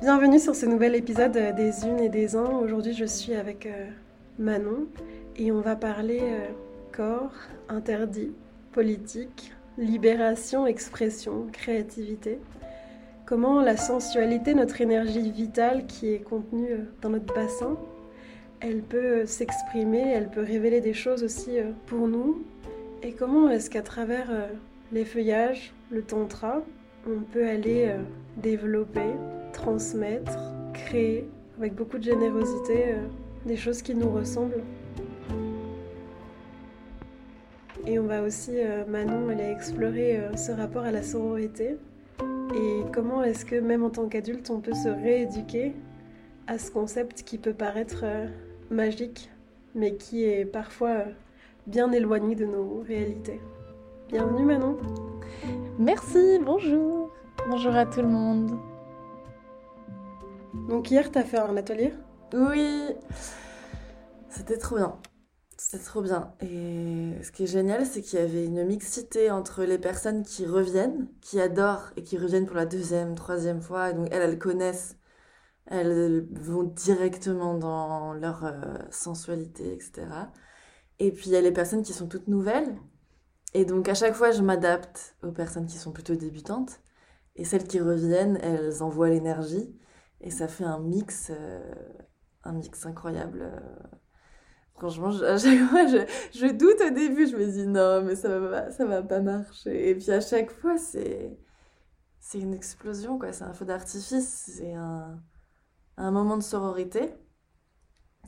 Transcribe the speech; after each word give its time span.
Bienvenue 0.00 0.38
sur 0.38 0.54
ce 0.54 0.64
nouvel 0.64 0.94
épisode 0.94 1.32
des 1.32 1.84
Unes 1.84 1.98
et 1.98 2.08
des 2.08 2.36
Uns. 2.36 2.60
Aujourd'hui, 2.62 2.92
je 2.92 3.04
suis 3.04 3.34
avec 3.34 3.66
euh, 3.66 3.88
Manon 4.38 4.86
et 5.34 5.50
on 5.50 5.60
va 5.60 5.74
parler 5.74 6.20
euh, 6.22 6.46
corps, 6.92 7.32
interdit, 7.68 8.30
politique, 8.70 9.52
libération, 9.76 10.68
expression, 10.68 11.48
créativité. 11.50 12.38
Comment 13.26 13.60
la 13.60 13.76
sensualité, 13.76 14.54
notre 14.54 14.80
énergie 14.80 15.32
vitale 15.32 15.84
qui 15.86 16.12
est 16.12 16.20
contenue 16.22 16.70
euh, 16.70 16.84
dans 17.02 17.10
notre 17.10 17.34
bassin, 17.34 17.76
elle 18.60 18.82
peut 18.82 19.26
s'exprimer, 19.26 20.12
elle 20.12 20.30
peut 20.30 20.44
révéler 20.44 20.80
des 20.80 20.94
choses 20.94 21.24
aussi 21.24 21.56
pour 21.86 22.06
nous. 22.06 22.44
Et 23.02 23.14
comment 23.14 23.48
est-ce 23.50 23.68
qu'à 23.68 23.82
travers 23.82 24.28
les 24.92 25.04
feuillages, 25.04 25.74
le 25.90 26.02
tantra, 26.02 26.62
on 27.08 27.20
peut 27.20 27.48
aller 27.48 27.92
développer 28.36 29.10
transmettre, 29.58 30.38
créer 30.72 31.28
avec 31.58 31.74
beaucoup 31.74 31.98
de 31.98 32.04
générosité 32.04 32.92
euh, 32.92 33.06
des 33.44 33.56
choses 33.56 33.82
qui 33.82 33.94
nous 33.94 34.10
ressemblent. 34.10 34.62
Et 37.84 37.98
on 37.98 38.04
va 38.04 38.22
aussi, 38.22 38.52
euh, 38.54 38.84
Manon, 38.86 39.28
aller 39.28 39.50
explorer 39.50 40.20
euh, 40.20 40.36
ce 40.36 40.52
rapport 40.52 40.84
à 40.84 40.92
la 40.92 41.02
sororité 41.02 41.76
et 42.54 42.82
comment 42.94 43.24
est-ce 43.24 43.44
que 43.44 43.56
même 43.56 43.82
en 43.82 43.90
tant 43.90 44.06
qu'adulte, 44.08 44.48
on 44.50 44.60
peut 44.60 44.74
se 44.74 44.88
rééduquer 44.88 45.74
à 46.46 46.58
ce 46.58 46.70
concept 46.70 47.24
qui 47.24 47.36
peut 47.36 47.52
paraître 47.52 48.04
magique, 48.70 49.28
mais 49.74 49.96
qui 49.96 50.24
est 50.24 50.44
parfois 50.44 51.02
bien 51.66 51.92
éloigné 51.92 52.36
de 52.36 52.46
nos 52.46 52.84
réalités. 52.86 53.40
Bienvenue 54.08 54.44
Manon. 54.44 54.78
Merci, 55.78 56.38
bonjour. 56.42 57.10
Bonjour 57.50 57.74
à 57.74 57.84
tout 57.84 58.00
le 58.00 58.08
monde. 58.08 58.58
Donc 60.54 60.90
hier, 60.90 61.10
t'as 61.10 61.24
fait 61.24 61.38
un 61.38 61.56
atelier? 61.56 61.92
Oui, 62.32 62.82
c'était 64.28 64.58
trop 64.58 64.76
bien. 64.76 64.98
C'était 65.56 65.82
trop 65.82 66.02
bien. 66.02 66.32
Et 66.40 67.12
ce 67.22 67.32
qui 67.32 67.44
est 67.44 67.46
génial, 67.48 67.84
c'est 67.84 68.02
qu'il 68.02 68.18
y 68.18 68.22
avait 68.22 68.44
une 68.44 68.64
mixité 68.64 69.30
entre 69.30 69.64
les 69.64 69.78
personnes 69.78 70.22
qui 70.22 70.46
reviennent, 70.46 71.08
qui 71.20 71.40
adorent 71.40 71.90
et 71.96 72.02
qui 72.04 72.16
reviennent 72.16 72.46
pour 72.46 72.56
la 72.56 72.66
deuxième, 72.66 73.14
troisième 73.14 73.60
fois. 73.60 73.92
donc 73.92 74.08
elles, 74.12 74.22
elles 74.22 74.38
connaissent, 74.38 74.96
elles 75.66 76.26
vont 76.32 76.64
directement 76.64 77.54
dans 77.54 78.14
leur 78.14 78.44
euh, 78.44 78.54
sensualité, 78.90 79.72
etc. 79.74 80.06
Et 80.98 81.12
puis 81.12 81.26
il 81.26 81.32
y 81.32 81.36
a 81.36 81.40
les 81.40 81.52
personnes 81.52 81.82
qui 81.82 81.92
sont 81.92 82.08
toutes 82.08 82.28
nouvelles. 82.28 82.76
Et 83.54 83.64
donc 83.64 83.88
à 83.88 83.94
chaque 83.94 84.14
fois, 84.14 84.30
je 84.30 84.42
m'adapte 84.42 85.16
aux 85.22 85.32
personnes 85.32 85.66
qui 85.66 85.78
sont 85.78 85.92
plutôt 85.92 86.14
débutantes. 86.14 86.80
Et 87.36 87.44
celles 87.44 87.66
qui 87.66 87.80
reviennent, 87.80 88.38
elles 88.42 88.82
envoient 88.82 89.10
l'énergie. 89.10 89.74
Et 90.20 90.30
ça 90.30 90.48
fait 90.48 90.64
un 90.64 90.80
mix, 90.80 91.30
euh, 91.30 91.74
un 92.44 92.52
mix 92.52 92.86
incroyable. 92.86 93.42
Euh. 93.42 93.60
Franchement, 94.74 95.08
à 95.08 95.38
chaque 95.38 95.58
fois, 95.68 95.86
je, 95.86 95.98
je, 96.38 96.46
doute 96.52 96.80
au 96.86 96.90
début. 96.90 97.26
Je 97.26 97.36
me 97.36 97.46
dis 97.50 97.66
non, 97.66 98.02
mais 98.02 98.16
ça 98.16 98.38
va, 98.38 98.70
ça 98.70 98.84
va 98.84 99.02
pas 99.02 99.20
marcher. 99.20 99.90
Et 99.90 99.94
puis 99.94 100.10
à 100.10 100.20
chaque 100.20 100.50
fois, 100.50 100.76
c'est, 100.78 101.38
c'est 102.20 102.40
une 102.40 102.54
explosion, 102.54 103.18
quoi. 103.18 103.32
C'est 103.32 103.44
un 103.44 103.52
feu 103.54 103.64
d'artifice. 103.64 104.50
C'est 104.56 104.74
un, 104.74 105.20
un 105.96 106.10
moment 106.10 106.36
de 106.36 106.42
sororité 106.42 107.12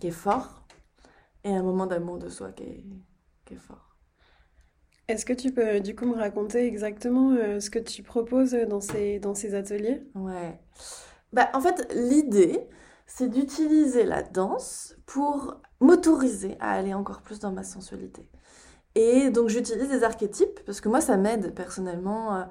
qui 0.00 0.08
est 0.08 0.10
fort 0.12 0.66
et 1.44 1.50
un 1.54 1.62
moment 1.62 1.86
d'amour 1.86 2.18
de 2.18 2.28
soi 2.28 2.52
qui 2.52 2.64
est, 2.64 2.84
qui 3.44 3.54
est 3.54 3.58
fort. 3.58 3.96
Est-ce 5.08 5.24
que 5.24 5.32
tu 5.32 5.52
peux 5.52 5.80
du 5.80 5.96
coup 5.96 6.06
me 6.06 6.14
raconter 6.14 6.66
exactement 6.66 7.32
euh, 7.32 7.58
ce 7.58 7.68
que 7.70 7.80
tu 7.80 8.02
proposes 8.02 8.52
dans 8.52 8.80
ces, 8.80 9.18
dans 9.18 9.34
ces 9.34 9.54
ateliers? 9.54 10.02
Ouais. 10.14 10.58
Bah, 11.32 11.48
en 11.54 11.60
fait, 11.60 11.92
l'idée, 11.94 12.68
c'est 13.06 13.28
d'utiliser 13.28 14.04
la 14.04 14.22
danse 14.22 14.96
pour 15.06 15.60
m'autoriser 15.80 16.56
à 16.60 16.72
aller 16.72 16.94
encore 16.94 17.22
plus 17.22 17.38
dans 17.38 17.52
ma 17.52 17.62
sensualité. 17.62 18.28
Et 18.94 19.30
donc, 19.30 19.48
j'utilise 19.48 19.88
des 19.88 20.04
archétypes, 20.04 20.60
parce 20.66 20.80
que 20.80 20.88
moi, 20.88 21.00
ça 21.00 21.16
m'aide 21.16 21.54
personnellement 21.54 22.36
euh, 22.36 22.42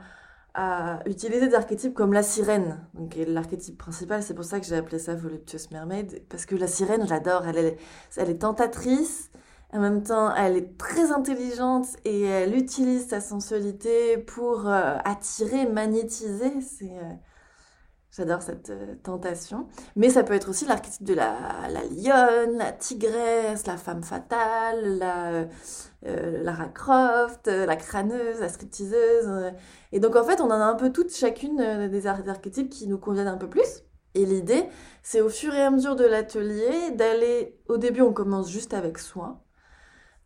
à 0.54 1.00
utiliser 1.06 1.48
des 1.48 1.56
archétypes 1.56 1.94
comme 1.94 2.14
la 2.14 2.24
sirène, 2.24 2.80
donc 2.94 3.16
l'archétype 3.28 3.78
principal. 3.78 4.24
C'est 4.24 4.34
pour 4.34 4.46
ça 4.46 4.60
que 4.60 4.66
j'ai 4.66 4.78
appelé 4.78 5.00
ça 5.00 5.16
Voluptuous 5.16 5.72
Mermaid, 5.72 6.24
parce 6.30 6.46
que 6.46 6.56
la 6.56 6.68
sirène. 6.68 7.06
Elle 7.46 7.58
est, 7.58 7.78
elle 8.16 8.30
est 8.30 8.40
tentatrice, 8.40 9.30
en 9.72 9.80
même 9.80 10.04
temps, 10.04 10.34
elle 10.36 10.58
est 10.58 10.78
très 10.78 11.12
intelligente 11.12 11.88
et 12.06 12.24
elle 12.24 12.56
utilise 12.56 13.08
sa 13.08 13.22
sensualité 13.22 14.18
pour 14.18 14.68
euh, 14.68 14.98
attirer, 15.04 15.68
magnétiser. 15.68 16.62
C'est. 16.62 16.90
Euh, 16.90 17.14
J'adore 18.12 18.42
cette 18.42 18.72
euh, 18.72 18.96
tentation. 19.04 19.68
Mais 19.96 20.10
ça 20.10 20.24
peut 20.24 20.34
être 20.34 20.50
aussi 20.50 20.66
l'archétype 20.66 21.04
de 21.04 21.14
la, 21.14 21.32
lionne, 21.92 22.58
la 22.58 22.72
tigresse, 22.72 23.68
la 23.68 23.78
femme 23.78 24.04
fatale, 24.04 24.98
la 24.98 25.48
euh, 26.06 26.44
Lara 26.44 26.70
Croft, 26.70 27.48
euh, 27.48 27.68
la 27.68 27.76
crâneuse, 27.76 28.40
la 28.40 28.50
stripteaseuse. 28.50 29.54
Et 29.92 30.00
donc 30.00 30.16
en 30.16 30.24
fait, 30.24 30.42
on 30.42 30.46
en 30.46 30.52
a 30.52 30.66
un 30.66 30.76
peu 30.76 30.92
toutes 30.92 31.14
chacune 31.14 31.88
des 31.90 32.08
archétypes 32.08 32.70
qui 32.70 32.88
nous 32.88 32.98
conviennent 32.98 33.28
un 33.28 33.38
peu 33.38 33.50
plus. 33.50 33.84
Et 34.16 34.26
l'idée, 34.26 34.68
c'est 35.04 35.22
au 35.22 35.30
fur 35.30 35.54
et 35.54 35.62
à 35.62 35.70
mesure 35.70 35.96
de 35.96 36.06
l'atelier 36.06 36.92
d'aller... 36.96 37.60
Au 37.68 37.78
début, 37.78 38.02
on 38.02 38.12
commence 38.12 38.50
juste 38.50 38.74
avec 38.74 38.98
soin. 38.98 39.40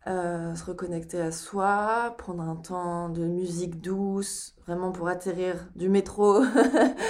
Euh, 0.06 0.54
se 0.54 0.64
reconnecter 0.66 1.18
à 1.18 1.32
soi, 1.32 2.14
prendre 2.18 2.42
un 2.42 2.56
temps 2.56 3.08
de 3.08 3.24
musique 3.24 3.80
douce, 3.80 4.54
vraiment 4.66 4.92
pour 4.92 5.08
atterrir 5.08 5.66
du 5.76 5.88
métro 5.88 6.42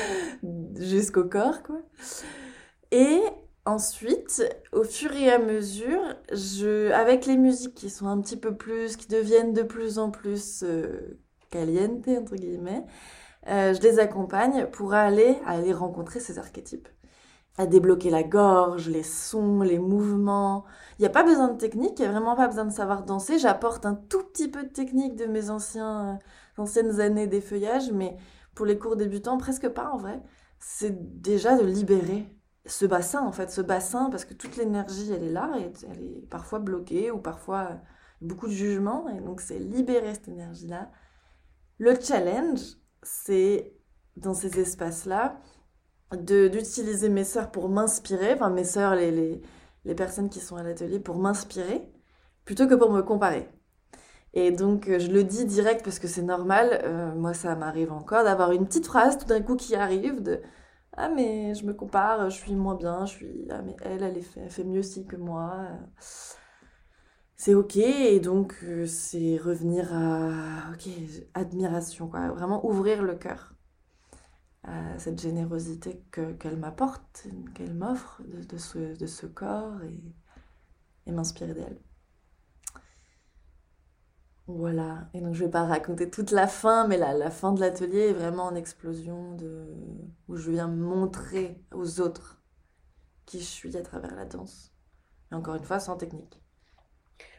jusqu'au 0.76 1.24
corps, 1.24 1.64
quoi. 1.64 1.80
Et 2.92 3.20
ensuite, 3.64 4.44
au 4.70 4.84
fur 4.84 5.12
et 5.16 5.28
à 5.28 5.40
mesure, 5.40 6.00
je, 6.30 6.92
avec 6.92 7.26
les 7.26 7.36
musiques 7.36 7.74
qui 7.74 7.90
sont 7.90 8.06
un 8.06 8.20
petit 8.20 8.36
peu 8.36 8.54
plus, 8.54 8.96
qui 8.96 9.08
deviennent 9.08 9.52
de 9.52 9.64
plus 9.64 9.98
en 9.98 10.12
plus 10.12 10.62
euh, 10.62 11.18
caliente, 11.50 12.06
entre 12.06 12.36
guillemets, 12.36 12.84
euh, 13.48 13.74
je 13.74 13.80
les 13.80 13.98
accompagne 13.98 14.68
pour 14.70 14.94
aller, 14.94 15.36
aller 15.46 15.72
rencontrer 15.72 16.20
ces 16.20 16.38
archétypes 16.38 16.88
à 17.56 17.66
débloquer 17.66 18.10
la 18.10 18.22
gorge, 18.24 18.88
les 18.88 19.02
sons, 19.02 19.60
les 19.60 19.78
mouvements. 19.78 20.64
Il 20.98 21.02
n'y 21.02 21.06
a 21.06 21.10
pas 21.10 21.22
besoin 21.22 21.48
de 21.48 21.58
technique, 21.58 21.98
il 21.98 22.02
n'y 22.02 22.08
a 22.08 22.12
vraiment 22.12 22.34
pas 22.34 22.48
besoin 22.48 22.64
de 22.64 22.72
savoir 22.72 23.04
danser. 23.04 23.38
J'apporte 23.38 23.86
un 23.86 23.94
tout 23.94 24.24
petit 24.24 24.48
peu 24.48 24.64
de 24.64 24.68
technique 24.68 25.16
de 25.16 25.26
mes 25.26 25.50
anciens, 25.50 26.18
euh, 26.58 26.62
anciennes 26.62 27.00
années 27.00 27.26
d'effeuillage, 27.26 27.92
mais 27.92 28.16
pour 28.54 28.66
les 28.66 28.78
cours 28.78 28.96
débutants, 28.96 29.38
presque 29.38 29.68
pas 29.68 29.90
en 29.90 29.98
vrai. 29.98 30.20
C'est 30.58 31.20
déjà 31.20 31.56
de 31.56 31.64
libérer 31.64 32.28
ce 32.66 32.86
bassin, 32.86 33.24
en 33.24 33.32
fait, 33.32 33.50
ce 33.50 33.60
bassin, 33.60 34.10
parce 34.10 34.24
que 34.24 34.34
toute 34.34 34.56
l'énergie, 34.56 35.12
elle 35.12 35.24
est 35.24 35.32
là, 35.32 35.52
et 35.58 35.70
elle 35.90 36.02
est 36.02 36.26
parfois 36.30 36.58
bloquée, 36.58 37.10
ou 37.10 37.18
parfois 37.18 37.80
beaucoup 38.20 38.46
de 38.46 38.52
jugement, 38.52 39.08
et 39.08 39.20
donc 39.20 39.40
c'est 39.40 39.58
libérer 39.58 40.14
cette 40.14 40.28
énergie-là. 40.28 40.90
Le 41.78 41.94
challenge, 42.00 42.60
c'est 43.02 43.74
dans 44.16 44.34
ces 44.34 44.58
espaces-là, 44.60 45.38
d'utiliser 46.12 47.08
mes 47.08 47.24
sœurs 47.24 47.50
pour 47.50 47.68
m'inspirer, 47.68 48.34
enfin 48.34 48.50
mes 48.50 48.64
sœurs, 48.64 48.94
les, 48.94 49.10
les, 49.10 49.42
les, 49.84 49.94
personnes 49.94 50.28
qui 50.28 50.40
sont 50.40 50.56
à 50.56 50.62
l'atelier, 50.62 51.00
pour 51.00 51.16
m'inspirer, 51.18 51.90
plutôt 52.44 52.66
que 52.68 52.74
pour 52.74 52.92
me 52.92 53.02
comparer. 53.02 53.48
Et 54.34 54.50
donc 54.50 54.88
euh, 54.88 54.98
je 54.98 55.10
le 55.10 55.24
dis 55.24 55.44
direct 55.44 55.84
parce 55.84 55.98
que 55.98 56.08
c'est 56.08 56.22
normal, 56.22 56.80
euh, 56.84 57.14
moi 57.14 57.34
ça 57.34 57.54
m'arrive 57.56 57.92
encore 57.92 58.24
d'avoir 58.24 58.52
une 58.52 58.66
petite 58.66 58.86
phrase 58.86 59.18
tout 59.18 59.26
d'un 59.26 59.42
coup 59.42 59.56
qui 59.56 59.76
arrive 59.76 60.22
de 60.22 60.42
ah 60.96 61.08
mais 61.08 61.54
je 61.54 61.64
me 61.66 61.74
compare, 61.74 62.30
je 62.30 62.36
suis 62.36 62.54
moins 62.54 62.74
bien, 62.74 63.06
je 63.06 63.12
suis 63.14 63.46
ah 63.50 63.62
mais 63.62 63.76
elle 63.82 64.02
elle, 64.02 64.22
fait, 64.22 64.48
fait 64.48 64.64
mieux 64.64 64.80
aussi 64.80 65.06
que 65.06 65.16
moi. 65.16 65.68
C'est 67.36 67.54
ok 67.54 67.76
et 67.76 68.20
donc 68.20 68.56
euh, 68.64 68.86
c'est 68.86 69.36
revenir 69.36 69.92
à 69.94 70.72
ok 70.72 70.88
admiration 71.34 72.08
quoi, 72.08 72.28
vraiment 72.30 72.64
ouvrir 72.66 73.02
le 73.02 73.14
cœur 73.16 73.53
à 74.64 74.98
cette 74.98 75.20
générosité 75.20 76.02
qu'elle 76.12 76.56
m'apporte, 76.58 77.26
qu'elle 77.54 77.74
m'offre 77.74 78.22
de, 78.24 78.58
ce, 78.58 78.96
de, 78.96 79.06
ce, 79.06 79.26
corps 79.26 79.82
et, 79.82 80.00
et 81.06 81.12
m'inspirer 81.12 81.54
d'elle. 81.54 81.78
Voilà, 84.46 85.08
et 85.14 85.20
donc 85.22 85.34
je 85.34 85.44
vais 85.44 85.50
pas 85.50 85.64
raconter 85.64 86.10
toute 86.10 86.30
la 86.30 86.46
fin, 86.46 86.86
mais 86.86 86.98
la, 86.98 87.14
la 87.14 87.30
fin 87.30 87.52
de 87.52 87.60
l'atelier 87.60 88.08
est 88.10 88.12
vraiment 88.12 88.44
en 88.44 88.54
explosion 88.54 89.34
de, 89.36 89.66
où 90.28 90.36
je 90.36 90.50
viens 90.50 90.68
montrer 90.68 91.62
aux 91.72 92.00
autres 92.00 92.42
qui 93.26 93.40
je 93.40 93.44
suis 93.46 93.76
à 93.76 93.82
travers 93.82 94.14
la 94.14 94.26
danse. 94.26 94.72
Et 95.32 95.34
encore 95.34 95.54
une 95.56 95.64
fois, 95.64 95.80
sans 95.80 95.96
technique. 95.96 96.40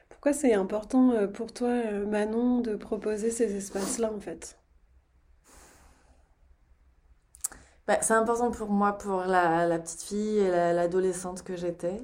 Pourquoi 0.09 0.33
c'est 0.33 0.53
important 0.55 1.11
euh, 1.11 1.27
pour 1.27 1.53
toi, 1.53 1.69
euh, 1.69 2.07
Manon, 2.07 2.59
de 2.61 2.75
proposer 2.75 3.29
ces 3.31 3.55
espaces-là 3.55 4.11
en 4.11 4.19
fait? 4.19 4.57
Bah, 7.87 7.99
c'est 8.01 8.13
important 8.13 8.49
pour 8.49 8.69
moi, 8.71 8.93
pour 8.93 9.21
la, 9.25 9.77
petite 9.79 10.01
fille 10.01 10.39
et 10.39 10.49
l'adolescente 10.49 11.43
que 11.43 11.55
j'étais, 11.55 12.01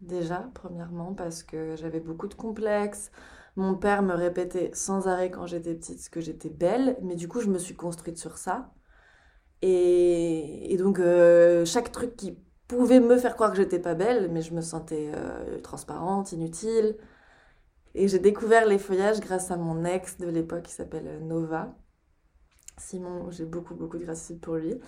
déjà, 0.00 0.48
premièrement, 0.54 1.12
parce 1.14 1.42
que 1.42 1.74
j'avais 1.76 1.98
beaucoup 2.00 2.28
de 2.28 2.34
complexes. 2.34 3.10
Mon 3.56 3.74
père 3.74 4.02
me 4.02 4.14
répétait 4.14 4.70
sans 4.74 5.08
arrêt 5.08 5.30
quand 5.30 5.46
j'étais 5.46 5.74
petite 5.74 6.08
que 6.10 6.20
j'étais 6.20 6.50
belle, 6.50 6.96
mais 7.02 7.16
du 7.16 7.26
coup, 7.28 7.40
je 7.40 7.48
me 7.48 7.58
suis 7.58 7.74
construite 7.74 8.18
sur 8.18 8.38
ça. 8.38 8.72
Et, 9.62 10.72
Et 10.72 10.76
donc, 10.76 11.00
chaque 11.64 11.90
truc 11.92 12.16
qui 12.16 12.38
pouvait 12.68 13.00
me 13.00 13.16
faire 13.18 13.34
croire 13.34 13.50
que 13.50 13.56
j'étais 13.56 13.78
pas 13.80 13.94
belle, 13.94 14.30
mais 14.30 14.42
je 14.42 14.54
me 14.54 14.60
sentais 14.60 15.10
transparente, 15.62 16.32
inutile. 16.32 16.96
Et 17.94 18.08
j'ai 18.08 18.18
découvert 18.18 18.66
les 18.66 18.78
feuillages 18.78 19.20
grâce 19.20 19.50
à 19.50 19.56
mon 19.56 19.84
ex 19.84 20.18
de 20.18 20.28
l'époque 20.28 20.64
qui 20.64 20.72
s'appelle 20.72 21.20
Nova. 21.26 21.74
Simon, 22.76 23.30
j'ai 23.30 23.44
beaucoup, 23.44 23.74
beaucoup 23.74 23.98
de 23.98 24.04
gratitude 24.04 24.40
pour 24.40 24.56
lui. 24.56 24.80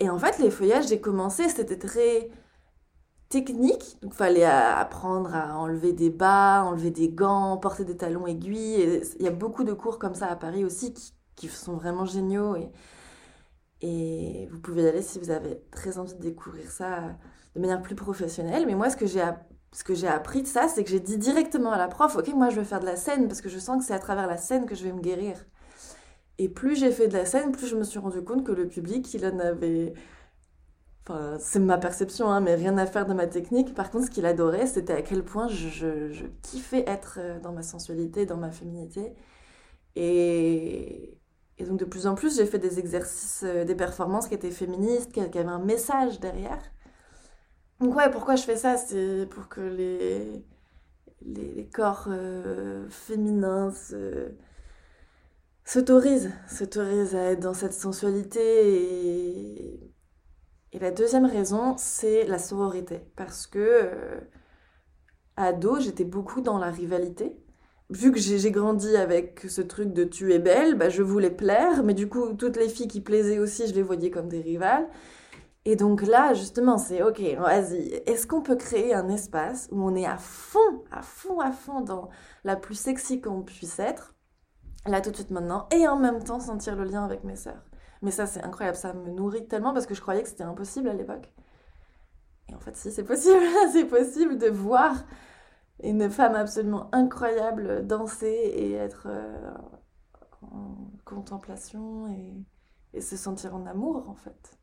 Et 0.00 0.10
en 0.10 0.18
fait, 0.18 0.38
les 0.38 0.50
feuillages, 0.50 0.88
j'ai 0.88 1.00
commencé, 1.00 1.48
c'était 1.48 1.78
très 1.78 2.30
technique. 3.28 3.98
Donc, 4.02 4.12
il 4.12 4.16
fallait 4.16 4.44
apprendre 4.44 5.34
à 5.34 5.56
enlever 5.58 5.92
des 5.92 6.10
bas, 6.10 6.62
enlever 6.64 6.90
des 6.90 7.08
gants, 7.08 7.56
porter 7.56 7.84
des 7.84 7.96
talons 7.96 8.26
aiguilles. 8.26 9.02
il 9.18 9.24
y 9.24 9.28
a 9.28 9.32
beaucoup 9.32 9.64
de 9.64 9.72
cours 9.72 9.98
comme 9.98 10.14
ça 10.14 10.26
à 10.28 10.36
Paris 10.36 10.64
aussi 10.64 10.94
qui, 11.36 11.48
sont 11.48 11.76
vraiment 11.76 12.04
géniaux. 12.04 12.56
Et, 12.56 12.70
et 13.80 14.48
vous 14.52 14.60
pouvez 14.60 14.82
y 14.82 14.88
aller 14.88 15.02
si 15.02 15.18
vous 15.18 15.30
avez 15.30 15.60
très 15.70 15.98
envie 15.98 16.14
de 16.14 16.20
découvrir 16.20 16.70
ça 16.70 17.16
de 17.54 17.60
manière 17.60 17.82
plus 17.82 17.94
professionnelle. 17.94 18.66
Mais 18.66 18.74
moi, 18.74 18.90
ce 18.90 18.96
que 18.96 19.06
j'ai 19.06 19.22
ce 19.74 19.82
que 19.82 19.94
j'ai 19.94 20.06
appris 20.06 20.42
de 20.42 20.46
ça, 20.46 20.68
c'est 20.68 20.84
que 20.84 20.90
j'ai 20.90 21.00
dit 21.00 21.18
directement 21.18 21.72
à 21.72 21.78
la 21.78 21.88
prof, 21.88 22.14
ok, 22.16 22.28
moi 22.28 22.48
je 22.48 22.56
veux 22.56 22.64
faire 22.64 22.78
de 22.78 22.86
la 22.86 22.94
scène 22.96 23.26
parce 23.26 23.40
que 23.40 23.48
je 23.48 23.58
sens 23.58 23.78
que 23.78 23.84
c'est 23.84 23.92
à 23.92 23.98
travers 23.98 24.28
la 24.28 24.36
scène 24.36 24.66
que 24.66 24.76
je 24.76 24.84
vais 24.84 24.92
me 24.92 25.00
guérir. 25.00 25.44
Et 26.38 26.48
plus 26.48 26.76
j'ai 26.76 26.90
fait 26.90 27.08
de 27.08 27.14
la 27.14 27.26
scène, 27.26 27.52
plus 27.52 27.66
je 27.66 27.76
me 27.76 27.84
suis 27.84 27.98
rendu 27.98 28.22
compte 28.22 28.44
que 28.44 28.52
le 28.52 28.68
public, 28.68 29.12
il 29.14 29.24
en 29.26 29.38
avait... 29.38 29.94
Enfin, 31.06 31.36
c'est 31.38 31.58
ma 31.60 31.78
perception, 31.78 32.30
hein, 32.30 32.40
mais 32.40 32.54
rien 32.54 32.78
à 32.78 32.86
faire 32.86 33.06
de 33.06 33.12
ma 33.12 33.26
technique. 33.26 33.74
Par 33.74 33.90
contre, 33.90 34.06
ce 34.06 34.10
qu'il 34.10 34.24
adorait, 34.26 34.66
c'était 34.66 34.94
à 34.94 35.02
quel 35.02 35.22
point 35.22 35.48
je, 35.48 36.24
kiffais 36.42 36.84
être 36.86 37.18
euh, 37.20 37.40
dans 37.40 37.52
ma 37.52 37.62
sensualité, 37.62 38.24
dans 38.26 38.38
ma 38.38 38.50
féminité. 38.50 39.12
Et, 39.96 41.18
donc, 41.60 41.78
de 41.78 41.84
plus 41.84 42.06
en 42.06 42.14
plus, 42.14 42.36
j'ai 42.36 42.46
fait 42.46 42.58
des 42.58 42.78
exercices, 42.78 43.42
euh, 43.44 43.64
des 43.64 43.74
performances 43.74 44.28
qui 44.28 44.34
étaient 44.34 44.50
féministes, 44.50 45.12
qui, 45.12 45.20
avaient 45.20 45.40
un 45.40 45.58
message 45.58 46.20
derrière. 46.20 46.62
Donc 47.80 47.94
ouais, 47.96 48.10
pourquoi 48.10 48.36
je 48.36 48.44
fais 48.44 48.56
ça? 48.56 48.76
C'est 48.76 49.26
pour 49.30 49.48
que 49.48 49.60
les, 49.60 50.44
corps 51.72 52.06
euh, 52.08 52.88
féminins 52.88 53.72
s'autorisent, 55.64 56.30
s'autorisent 56.48 57.14
à 57.14 57.32
être 57.32 57.40
dans 57.40 57.54
cette 57.54 57.74
sensualité. 57.74 58.40
Et, 58.40 59.94
et 60.72 60.78
la 60.78 60.90
deuxième 60.90 61.26
raison, 61.26 61.76
c'est 61.78 62.24
la 62.26 62.38
sororité. 62.38 63.00
Parce 63.16 63.46
que, 63.46 63.58
euh, 63.58 64.20
ado, 65.36 65.78
j'étais 65.80 66.04
beaucoup 66.04 66.40
dans 66.40 66.58
la 66.58 66.70
rivalité. 66.70 67.36
Vu 67.90 68.12
que 68.12 68.18
j'ai 68.18 68.50
grandi 68.50 68.96
avec 68.96 69.40
ce 69.48 69.60
truc 69.60 69.92
de 69.92 70.04
tu 70.04 70.32
es 70.32 70.38
belle, 70.38 70.74
bah, 70.76 70.88
je 70.88 71.02
voulais 71.02 71.30
plaire, 71.30 71.82
mais 71.84 71.94
du 71.94 72.08
coup, 72.08 72.32
toutes 72.34 72.56
les 72.56 72.68
filles 72.68 72.88
qui 72.88 73.00
plaisaient 73.00 73.38
aussi, 73.38 73.66
je 73.66 73.74
les 73.74 73.82
voyais 73.82 74.10
comme 74.10 74.28
des 74.28 74.40
rivales. 74.40 74.88
Et 75.66 75.76
donc 75.76 76.02
là, 76.02 76.34
justement, 76.34 76.78
c'est 76.78 77.02
ok, 77.02 77.20
vas-y, 77.38 77.88
est-ce 78.06 78.26
qu'on 78.26 78.42
peut 78.42 78.56
créer 78.56 78.94
un 78.94 79.08
espace 79.08 79.68
où 79.70 79.82
on 79.82 79.94
est 79.94 80.04
à 80.06 80.18
fond, 80.18 80.84
à 80.90 81.02
fond, 81.02 81.40
à 81.40 81.52
fond 81.52 81.80
dans 81.80 82.10
la 82.44 82.56
plus 82.56 82.74
sexy 82.74 83.20
qu'on 83.20 83.42
puisse 83.42 83.78
être, 83.78 84.13
là 84.86 85.00
tout 85.00 85.10
de 85.10 85.16
suite 85.16 85.30
maintenant, 85.30 85.68
et 85.70 85.88
en 85.88 85.98
même 85.98 86.22
temps 86.22 86.40
sentir 86.40 86.76
le 86.76 86.84
lien 86.84 87.04
avec 87.04 87.24
mes 87.24 87.36
sœurs. 87.36 87.62
Mais 88.02 88.10
ça, 88.10 88.26
c'est 88.26 88.42
incroyable, 88.42 88.76
ça 88.76 88.92
me 88.92 89.10
nourrit 89.10 89.46
tellement 89.46 89.72
parce 89.72 89.86
que 89.86 89.94
je 89.94 90.00
croyais 90.00 90.22
que 90.22 90.28
c'était 90.28 90.44
impossible 90.44 90.88
à 90.88 90.92
l'époque. 90.92 91.32
Et 92.48 92.54
en 92.54 92.60
fait, 92.60 92.76
si, 92.76 92.92
c'est 92.92 93.04
possible, 93.04 93.40
c'est 93.72 93.86
possible 93.86 94.36
de 94.38 94.48
voir 94.48 94.94
une 95.82 96.10
femme 96.10 96.34
absolument 96.34 96.88
incroyable 96.92 97.86
danser 97.86 98.26
et 98.26 98.72
être 98.74 99.06
euh, 99.08 99.50
en 100.42 100.90
contemplation 101.04 102.08
et, 102.08 103.00
se 103.00 103.16
sentir 103.16 103.56
en 103.56 103.66
amour, 103.66 104.08
en 104.08 104.14
fait. 104.14 104.56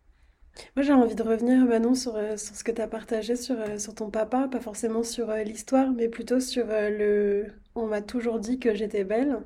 Moi, 0.77 0.83
j'ai 0.83 0.93
envie 0.93 1.15
de 1.15 1.23
revenir, 1.23 1.65
Manon, 1.65 1.95
sur, 1.95 2.15
euh, 2.15 2.37
sur 2.37 2.55
ce 2.55 2.63
que 2.63 2.71
tu 2.71 2.81
as 2.81 2.87
partagé 2.87 3.35
sur, 3.35 3.59
euh, 3.59 3.77
sur 3.77 3.93
ton 3.93 4.09
papa, 4.09 4.47
pas 4.47 4.61
forcément 4.61 5.03
sur 5.03 5.33
l'histoire, 5.33 5.91
mais 5.91 6.07
plutôt 6.07 6.39
sur 6.39 6.67
le 6.67 7.47
on 7.75 7.87
m'a 7.87 8.01
toujours 8.01 8.39
dit 8.39 8.59
que 8.59 8.73
j'étais 8.73 9.03
belle. 9.03 9.43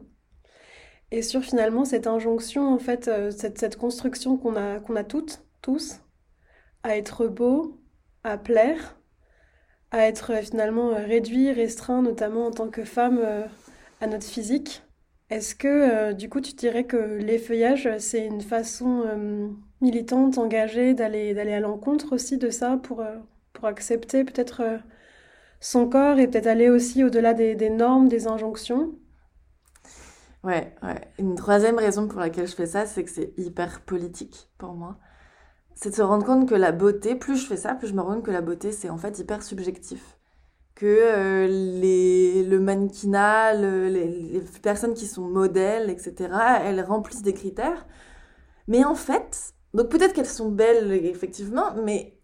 Et 1.15 1.21
sur 1.21 1.41
finalement 1.41 1.85
cette 1.85 2.07
injonction, 2.07 2.73
en 2.73 2.77
fait, 2.77 3.09
cette, 3.31 3.57
cette 3.57 3.77
construction 3.77 4.35
qu'on 4.35 4.55
a, 4.57 4.79
qu'on 4.79 4.97
a 4.97 5.03
toutes, 5.05 5.43
tous, 5.61 6.01
à 6.83 6.97
être 6.97 7.27
beau, 7.27 7.79
à 8.23 8.37
plaire, 8.37 8.99
à 9.91 10.07
être 10.07 10.33
finalement 10.43 10.89
réduit, 10.89 11.51
restreint, 11.53 12.01
notamment 12.01 12.47
en 12.47 12.51
tant 12.51 12.67
que 12.69 12.83
femme, 12.83 13.21
à 14.01 14.07
notre 14.07 14.25
physique. 14.25 14.83
Est-ce 15.29 15.55
que, 15.55 16.11
du 16.11 16.27
coup, 16.27 16.41
tu 16.41 16.51
dirais 16.53 16.83
que 16.83 16.97
l'effeuillage, 16.97 17.89
c'est 17.97 18.25
une 18.25 18.41
façon 18.41 19.05
militante, 19.81 20.37
engagée, 20.37 20.93
d'aller 20.93 21.33
d'aller 21.33 21.53
à 21.53 21.59
l'encontre 21.59 22.13
aussi 22.13 22.37
de 22.37 22.49
ça 22.49 22.77
pour, 22.77 23.01
euh, 23.01 23.17
pour 23.53 23.65
accepter 23.65 24.23
peut-être 24.23 24.61
euh, 24.61 24.77
son 25.59 25.87
corps 25.87 26.19
et 26.19 26.27
peut-être 26.27 26.47
aller 26.47 26.69
aussi 26.69 27.03
au-delà 27.03 27.33
des, 27.33 27.69
normes, 27.69 28.07
des 28.07 28.27
injonctions? 28.27 28.95
Ouais, 30.45 30.75
ouais. 30.83 31.01
Une 31.19 31.35
troisième 31.35 31.77
raison 31.79 32.07
pour 32.07 32.19
laquelle 32.19 32.47
je 32.47 32.55
fais 32.55 32.67
ça, 32.67 32.85
c'est 32.85 33.03
que 33.03 33.09
c'est 33.09 33.33
hyper 33.37 33.81
politique 33.81 34.49
pour 34.59 34.73
moi. 34.73 34.97
C'est 35.75 35.91
de 35.91 35.95
se 35.95 36.03
rendre 36.03 36.25
compte 36.25 36.49
que 36.49 36.55
la 36.55 36.71
beauté, 36.73 37.15
plus 37.15 37.37
je 37.37 37.47
fais 37.47 37.57
ça, 37.57 37.75
plus 37.75 37.87
je 37.89 37.93
me 37.95 38.01
rends 38.01 38.15
compte 38.15 38.25
que 38.25 38.31
la 38.31 38.41
beauté, 38.41 38.71
c'est 38.71 38.89
en 38.89 38.97
fait 38.97 39.19
hyper 39.19 39.43
subjectif. 39.43 40.17
Que 40.75 40.85
euh, 40.87 41.47
les, 41.47 42.43
le 42.43 42.59
mannequinat, 42.59 43.53
les, 43.55 43.89
les 44.09 44.41
personnes 44.63 44.93
qui 44.95 45.07
sont 45.07 45.27
modèles, 45.27 45.89
etc., 45.89 46.29
elles 46.63 46.81
remplissent 46.81 47.23
des 47.23 47.33
critères. 47.33 47.87
Mais 48.67 48.85
en 48.85 48.95
fait, 48.95 49.53
donc 49.73 49.89
peut-être 49.89 50.13
qu'elles 50.13 50.25
sont 50.27 50.49
belles, 50.51 50.91
effectivement, 50.93 51.75
mais 51.83 52.14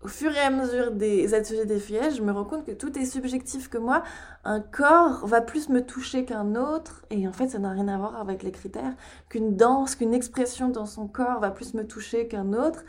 au 0.00 0.08
fur 0.08 0.32
et 0.32 0.40
à 0.40 0.50
mesure 0.50 0.92
des 0.92 1.34
ateliers 1.34 1.64
d'effeuillage, 1.64 2.16
je 2.16 2.22
me 2.22 2.30
rends 2.30 2.44
compte 2.44 2.64
que 2.64 2.70
tout 2.70 2.96
est 2.96 3.04
subjectif, 3.04 3.68
que 3.68 3.78
moi, 3.78 4.04
un 4.44 4.60
corps 4.60 5.26
va 5.26 5.40
plus 5.40 5.68
me 5.68 5.84
toucher 5.84 6.24
qu'un 6.24 6.54
autre, 6.54 7.04
et 7.10 7.26
en 7.26 7.32
fait, 7.32 7.48
ça 7.48 7.58
n'a 7.58 7.70
rien 7.70 7.88
à 7.88 7.98
voir 7.98 8.16
avec 8.16 8.44
les 8.44 8.52
critères, 8.52 8.94
qu'une 9.28 9.56
danse, 9.56 9.96
qu'une 9.96 10.14
expression 10.14 10.68
dans 10.68 10.86
son 10.86 11.08
corps 11.08 11.40
va 11.40 11.50
plus 11.50 11.74
me 11.74 11.84
toucher 11.84 12.28
qu'un 12.28 12.52
autre, 12.52 12.84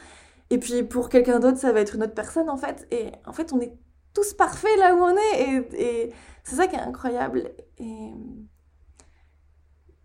et 0.51 0.59
puis 0.59 0.83
pour 0.83 1.09
quelqu'un 1.09 1.39
d'autre, 1.39 1.57
ça 1.57 1.71
va 1.71 1.79
être 1.81 1.95
une 1.95 2.03
autre 2.03 2.13
personne, 2.13 2.49
en 2.49 2.57
fait, 2.57 2.87
et 2.91 3.11
en 3.25 3.33
fait, 3.33 3.53
on 3.53 3.59
est 3.59 3.73
tous 4.13 4.33
parfaits 4.33 4.77
là 4.77 4.95
où 4.95 4.99
on 4.99 5.15
est, 5.15 5.71
et, 5.73 6.13
c'est 6.43 6.55
ça 6.55 6.67
qui 6.67 6.75
est 6.75 6.79
incroyable. 6.79 7.51
Et 7.79 8.11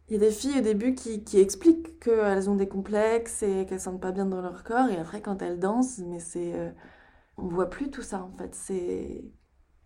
il 0.09 0.13
y 0.13 0.17
a 0.17 0.19
des 0.19 0.31
filles 0.31 0.59
au 0.59 0.63
début 0.63 0.95
qui, 0.95 1.39
expliquent 1.39 2.01
qu'elles 2.01 2.51
ont 2.51 2.55
des 2.57 2.69
complexes 2.69 3.43
et 3.43 3.65
qu'elles 3.67 3.81
sentent 3.81 4.01
pas 4.01 4.13
bien 4.13 4.27
dans 4.27 4.43
leur 4.43 4.63
corps. 4.63 4.89
Et 4.91 4.97
après, 4.97 5.23
quand 5.23 5.41
elles 5.43 5.59
dansent, 5.59 5.99
mais 5.99 6.21
c'est. 6.21 6.53
Euh, 6.55 6.71
on 7.37 7.49
voit 7.49 7.71
plus 7.71 7.91
tout 7.91 8.03
ça, 8.03 8.23
en 8.23 8.31
fait. 8.37 8.55
C'est. 8.55 9.25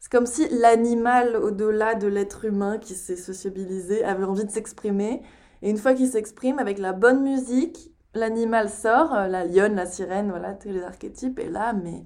C'est 0.00 0.12
comme 0.12 0.26
si 0.26 0.48
l'animal, 0.50 1.36
au-delà 1.36 1.96
de 1.96 2.06
l'être 2.06 2.44
humain 2.44 2.78
qui 2.78 2.94
s'est 2.94 3.16
sociabilisé, 3.16 4.04
avait 4.04 4.24
envie 4.24 4.44
de 4.44 4.50
s'exprimer. 4.50 5.22
Et 5.60 5.70
une 5.70 5.76
fois 5.76 5.94
qu'il 5.94 6.08
s'exprime, 6.08 6.60
avec 6.60 6.78
la 6.78 6.92
bonne 6.92 7.22
musique, 7.22 7.92
l'animal 8.14 8.70
sort, 8.70 9.12
euh, 9.14 9.26
la 9.26 9.44
lionne, 9.44 9.74
la 9.74 9.86
sirène, 9.86 10.30
voilà, 10.30 10.54
tous 10.54 10.68
les 10.68 10.82
archétypes. 10.82 11.40
Et 11.40 11.48
là, 11.48 11.72
mais 11.72 12.04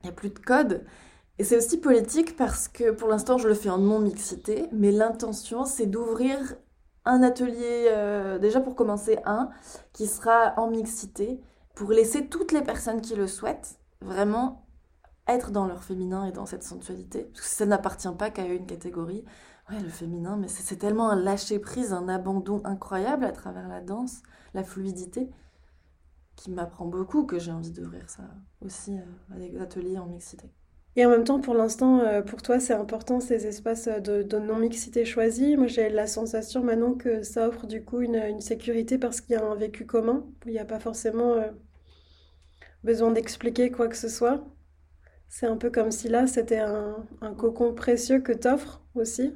il 0.00 0.04
n'y 0.04 0.10
a 0.10 0.12
plus 0.12 0.30
de 0.30 0.38
code. 0.38 0.84
Et 1.38 1.44
c'est 1.44 1.56
aussi 1.56 1.78
politique 1.80 2.36
parce 2.36 2.68
que 2.68 2.92
pour 2.92 3.08
l'instant, 3.08 3.38
je 3.38 3.48
le 3.48 3.54
fais 3.54 3.70
en 3.70 3.78
non-mixité, 3.78 4.68
mais 4.72 4.92
l'intention, 4.92 5.64
c'est 5.64 5.86
d'ouvrir 5.86 6.38
un 7.04 7.22
atelier, 7.22 7.88
euh, 7.88 8.38
déjà 8.38 8.60
pour 8.60 8.76
commencer 8.76 9.18
un, 9.24 9.50
qui 9.92 10.06
sera 10.06 10.54
en 10.58 10.70
mixité, 10.70 11.40
pour 11.74 11.90
laisser 11.90 12.28
toutes 12.28 12.52
les 12.52 12.62
personnes 12.62 13.00
qui 13.00 13.16
le 13.16 13.26
souhaitent 13.26 13.79
vraiment 14.00 14.66
être 15.28 15.50
dans 15.50 15.66
leur 15.66 15.84
féminin 15.84 16.24
et 16.24 16.32
dans 16.32 16.46
cette 16.46 16.62
sensualité. 16.62 17.24
Parce 17.24 17.40
que 17.40 17.54
ça 17.54 17.66
n'appartient 17.66 18.12
pas 18.18 18.30
qu'à 18.30 18.44
une 18.44 18.66
catégorie. 18.66 19.24
Ouais, 19.70 19.80
le 19.80 19.88
féminin, 19.88 20.36
mais 20.36 20.48
c'est 20.48 20.76
tellement 20.76 21.10
un 21.10 21.16
lâcher-prise, 21.16 21.92
un 21.92 22.08
abandon 22.08 22.60
incroyable 22.64 23.24
à 23.24 23.32
travers 23.32 23.68
la 23.68 23.80
danse, 23.80 24.22
la 24.52 24.64
fluidité, 24.64 25.30
qui 26.34 26.50
m'apprend 26.50 26.86
beaucoup 26.86 27.24
que 27.24 27.38
j'ai 27.38 27.52
envie 27.52 27.70
d'ouvrir 27.70 28.08
ça 28.10 28.22
aussi 28.62 28.98
euh, 28.98 29.34
à 29.34 29.38
des 29.38 29.56
ateliers 29.60 29.98
en 29.98 30.06
mixité. 30.06 30.50
Et 30.96 31.06
en 31.06 31.10
même 31.10 31.22
temps, 31.22 31.40
pour 31.40 31.54
l'instant, 31.54 32.00
euh, 32.00 32.20
pour 32.20 32.42
toi, 32.42 32.58
c'est 32.58 32.72
important 32.72 33.20
ces 33.20 33.46
espaces 33.46 33.86
de, 33.86 34.38
non-mixité 34.38 35.04
choisis. 35.04 35.56
Moi, 35.56 35.68
j'ai 35.68 35.88
la 35.88 36.08
sensation 36.08 36.64
maintenant 36.64 36.94
que 36.94 37.22
ça 37.22 37.46
offre 37.48 37.66
du 37.66 37.84
coup 37.84 38.00
une, 38.00 38.40
sécurité 38.40 38.98
parce 38.98 39.20
qu'il 39.20 39.36
y 39.36 39.38
a 39.38 39.44
un 39.44 39.54
vécu 39.54 39.86
commun, 39.86 40.26
il 40.46 40.52
n'y 40.52 40.58
a 40.58 40.64
pas 40.64 40.80
forcément 40.80 41.34
euh, 41.34 41.50
besoin 42.84 43.10
d'expliquer 43.12 43.70
quoi 43.70 43.88
que 43.88 43.96
ce 43.96 44.08
soit. 44.08 44.44
C'est 45.28 45.46
un 45.46 45.56
peu 45.56 45.70
comme 45.70 45.90
si 45.90 46.08
là, 46.08 46.26
c'était 46.26 46.58
un, 46.58 46.96
cocon 47.38 47.74
précieux 47.74 48.20
que 48.20 48.32
t'offres 48.32 48.82
aussi. 48.94 49.34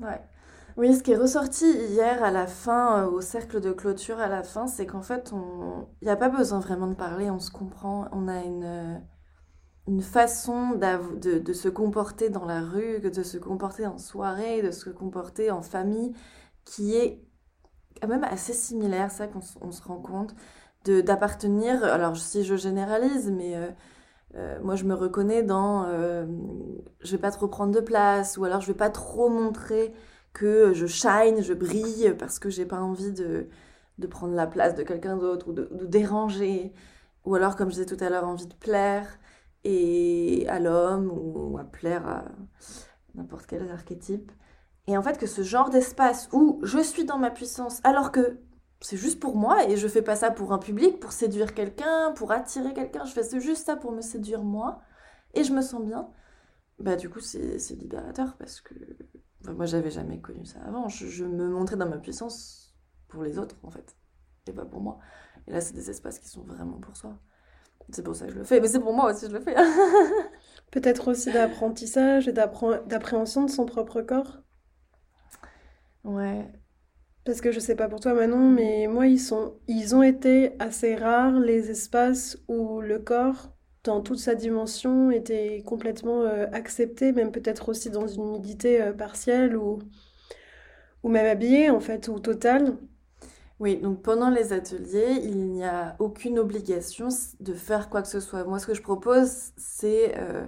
Ouais. 0.00 0.20
Oui, 0.76 0.92
ce 0.94 1.02
qui 1.04 1.12
est 1.12 1.16
ressorti 1.16 1.70
hier 1.70 2.22
à 2.24 2.32
la 2.32 2.48
fin, 2.48 3.04
euh, 3.04 3.10
au 3.10 3.20
cercle 3.20 3.60
de 3.60 3.72
clôture 3.72 4.18
à 4.18 4.28
la 4.28 4.42
fin, 4.42 4.66
c'est 4.66 4.86
qu'en 4.86 5.02
fait, 5.02 5.32
il 6.02 6.04
n'y 6.04 6.10
a 6.10 6.16
pas 6.16 6.28
besoin 6.28 6.58
vraiment 6.58 6.88
de 6.88 6.96
parler, 6.96 7.30
on 7.30 7.38
se 7.38 7.52
comprend, 7.52 8.08
on 8.12 8.26
a 8.26 8.42
une 8.42 9.00
une 9.86 10.00
façon 10.00 10.70
de, 10.70 11.38
de, 11.38 11.52
se 11.52 11.68
comporter 11.68 12.30
dans 12.30 12.46
la 12.46 12.62
rue, 12.62 13.00
de 13.00 13.22
se 13.22 13.36
comporter 13.36 13.86
en 13.86 13.98
soirée, 13.98 14.62
de 14.62 14.70
se 14.70 14.88
comporter 14.90 15.50
en 15.50 15.62
famille, 15.62 16.14
qui 16.64 16.96
est 16.96 17.22
quand 18.00 18.08
même 18.08 18.24
assez 18.24 18.54
similaire, 18.54 19.10
ça 19.10 19.26
qu'on 19.28 19.40
se 19.42 19.82
rend 19.82 20.00
compte. 20.00 20.34
D'appartenir. 20.84 21.84
Alors, 21.84 22.16
si 22.16 22.44
je 22.44 22.56
généralise, 22.56 23.30
mais 23.30 23.56
moi, 24.62 24.76
je 24.76 24.84
me 24.84 24.94
reconnais 24.94 25.42
dans 25.42 25.86
je 27.00 27.10
vais 27.12 27.18
pas 27.18 27.30
trop 27.30 27.48
prendre 27.48 27.72
de 27.72 27.80
place, 27.80 28.36
ou 28.36 28.44
alors 28.44 28.60
je 28.60 28.68
vais 28.68 28.74
pas 28.74 28.90
trop 28.90 29.28
montrer 29.28 29.92
que 30.32 30.72
je 30.74 30.86
shine, 30.86 31.42
je 31.42 31.54
brille, 31.54 32.14
parce 32.18 32.38
que 32.38 32.50
j'ai 32.50 32.66
pas 32.66 32.80
envie 32.80 33.12
de, 33.12 33.48
de 33.98 34.06
prendre 34.06 34.34
la 34.34 34.46
place 34.46 34.74
de 34.74 34.82
quelqu'un 34.82 35.16
d'autre 35.16 35.48
ou 35.48 35.52
de, 35.52 35.68
déranger. 35.86 36.72
Ou 37.24 37.34
alors, 37.36 37.56
comme 37.56 37.70
je 37.70 37.74
disais 37.74 37.86
tout 37.86 38.02
à 38.04 38.10
l'heure, 38.10 38.24
envie 38.24 38.46
de 38.46 38.54
plaire 38.54 39.18
et 39.64 40.46
à 40.48 40.60
l'homme 40.60 41.10
ou 41.10 41.56
à 41.58 41.64
plaire 41.64 42.06
à 42.06 42.24
n'importe 43.14 43.46
quel 43.46 43.70
archétype. 43.70 44.30
Et 44.86 44.96
en 44.98 45.02
fait, 45.02 45.18
que 45.18 45.26
ce 45.26 45.42
genre 45.42 45.70
d'espace 45.70 46.28
où 46.32 46.60
je 46.62 46.80
suis 46.80 47.04
dans 47.04 47.18
ma 47.18 47.30
puissance, 47.30 47.80
alors 47.84 48.12
que 48.12 48.38
c'est 48.84 48.98
juste 48.98 49.18
pour 49.18 49.34
moi 49.34 49.66
et 49.66 49.78
je 49.78 49.88
fais 49.88 50.02
pas 50.02 50.14
ça 50.14 50.30
pour 50.30 50.52
un 50.52 50.58
public, 50.58 51.00
pour 51.00 51.12
séduire 51.12 51.54
quelqu'un, 51.54 52.12
pour 52.12 52.32
attirer 52.32 52.74
quelqu'un, 52.74 53.06
je 53.06 53.12
fais 53.12 53.40
juste 53.40 53.64
ça 53.64 53.76
pour 53.76 53.92
me 53.92 54.02
séduire 54.02 54.42
moi 54.42 54.82
et 55.32 55.42
je 55.42 55.54
me 55.54 55.62
sens 55.62 55.82
bien, 55.82 56.10
bah 56.78 56.94
du 56.94 57.08
coup 57.08 57.20
c'est 57.20 57.56
libérateur 57.70 58.36
parce 58.36 58.60
que 58.60 58.74
moi 59.48 59.64
j'avais 59.64 59.90
jamais 59.90 60.20
connu 60.20 60.44
ça 60.44 60.60
avant. 60.66 60.88
Je, 60.88 61.06
je, 61.06 61.24
me 61.24 61.48
montrais 61.48 61.76
dans 61.76 61.88
ma 61.88 61.96
puissance 61.96 62.76
pour 63.08 63.22
les 63.22 63.38
autres 63.38 63.56
en 63.62 63.70
fait 63.70 63.96
et 64.48 64.52
pas 64.52 64.66
pour 64.66 64.82
moi. 64.82 64.98
Et 65.46 65.52
là 65.52 65.62
c'est 65.62 65.72
des 65.72 65.88
espaces 65.88 66.18
qui 66.18 66.28
sont 66.28 66.42
vraiment 66.42 66.78
pour 66.78 66.94
soi. 66.94 67.18
C'est 67.90 68.02
pour 68.02 68.14
ça 68.14 68.26
que 68.26 68.32
je 68.32 68.38
le 68.38 68.44
fais, 68.44 68.60
mais 68.60 68.68
c'est 68.68 68.80
pour 68.80 68.92
moi 68.92 69.10
aussi 69.10 69.22
que 69.22 69.32
je 69.32 69.36
le 69.38 69.42
fais. 69.42 69.54
Peut-être 70.70 71.08
aussi 71.08 71.32
d'apprentissage 71.32 72.28
et 72.28 72.32
d'appréhension 72.32 73.44
de 73.44 73.50
son 73.50 73.64
propre 73.64 74.02
corps. 74.02 74.42
Ouais. 76.04 76.52
Parce 77.24 77.40
que 77.40 77.52
je 77.52 77.60
sais 77.60 77.74
pas 77.74 77.88
pour 77.88 78.00
toi 78.00 78.12
Manon, 78.14 78.50
mais 78.50 78.86
moi 78.86 79.06
ils 79.06 79.18
sont, 79.20 79.54
ils 79.66 79.94
ont 79.96 80.02
été 80.02 80.52
assez 80.58 80.94
rares 80.94 81.40
les 81.40 81.70
espaces 81.70 82.38
où 82.48 82.80
le 82.80 82.98
corps, 82.98 83.50
dans 83.82 84.02
toute 84.02 84.18
sa 84.18 84.34
dimension, 84.34 85.10
était 85.10 85.62
complètement 85.64 86.22
euh, 86.22 86.46
accepté, 86.52 87.12
même 87.12 87.32
peut-être 87.32 87.68
aussi 87.70 87.90
dans 87.90 88.06
une 88.06 88.32
nudité 88.32 88.80
euh, 88.82 88.92
partielle 88.92 89.56
ou 89.56 89.78
ou 91.02 91.08
même 91.08 91.26
habillé 91.26 91.70
en 91.70 91.80
fait 91.80 92.08
ou 92.08 92.18
totale. 92.18 92.76
Oui, 93.60 93.76
donc 93.76 94.02
pendant 94.02 94.30
les 94.30 94.52
ateliers, 94.52 95.20
il 95.22 95.46
n'y 95.52 95.64
a 95.64 95.96
aucune 96.00 96.38
obligation 96.38 97.08
de 97.40 97.54
faire 97.54 97.88
quoi 97.88 98.02
que 98.02 98.08
ce 98.08 98.20
soit. 98.20 98.44
Moi, 98.44 98.58
ce 98.58 98.66
que 98.66 98.74
je 98.74 98.82
propose, 98.82 99.52
c'est 99.56 100.14
euh, 100.18 100.44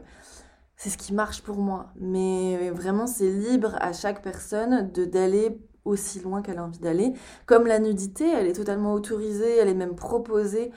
c'est 0.77 0.91
ce 0.91 0.99
qui 0.99 1.15
marche 1.15 1.43
pour 1.43 1.59
moi. 1.59 1.93
Mais 1.97 2.71
vraiment, 2.71 3.07
c'est 3.07 3.31
libre 3.31 3.77
à 3.81 3.93
chaque 3.93 4.23
personne 4.23 4.91
de 4.93 5.05
d'aller 5.05 5.59
aussi 5.87 6.21
loin 6.21 6.43
qu'elle 6.43 6.59
a 6.59 6.65
envie 6.65 6.81
d'aller. 6.81 7.13
Comme 7.47 7.67
la 7.67 7.79
nudité, 7.79 8.29
elle 8.29 8.47
est 8.47 8.55
totalement 8.55 8.93
autorisée, 8.93 9.57
elle 9.57 9.69
est 9.69 9.75
même 9.75 9.97
proposée 9.97 10.71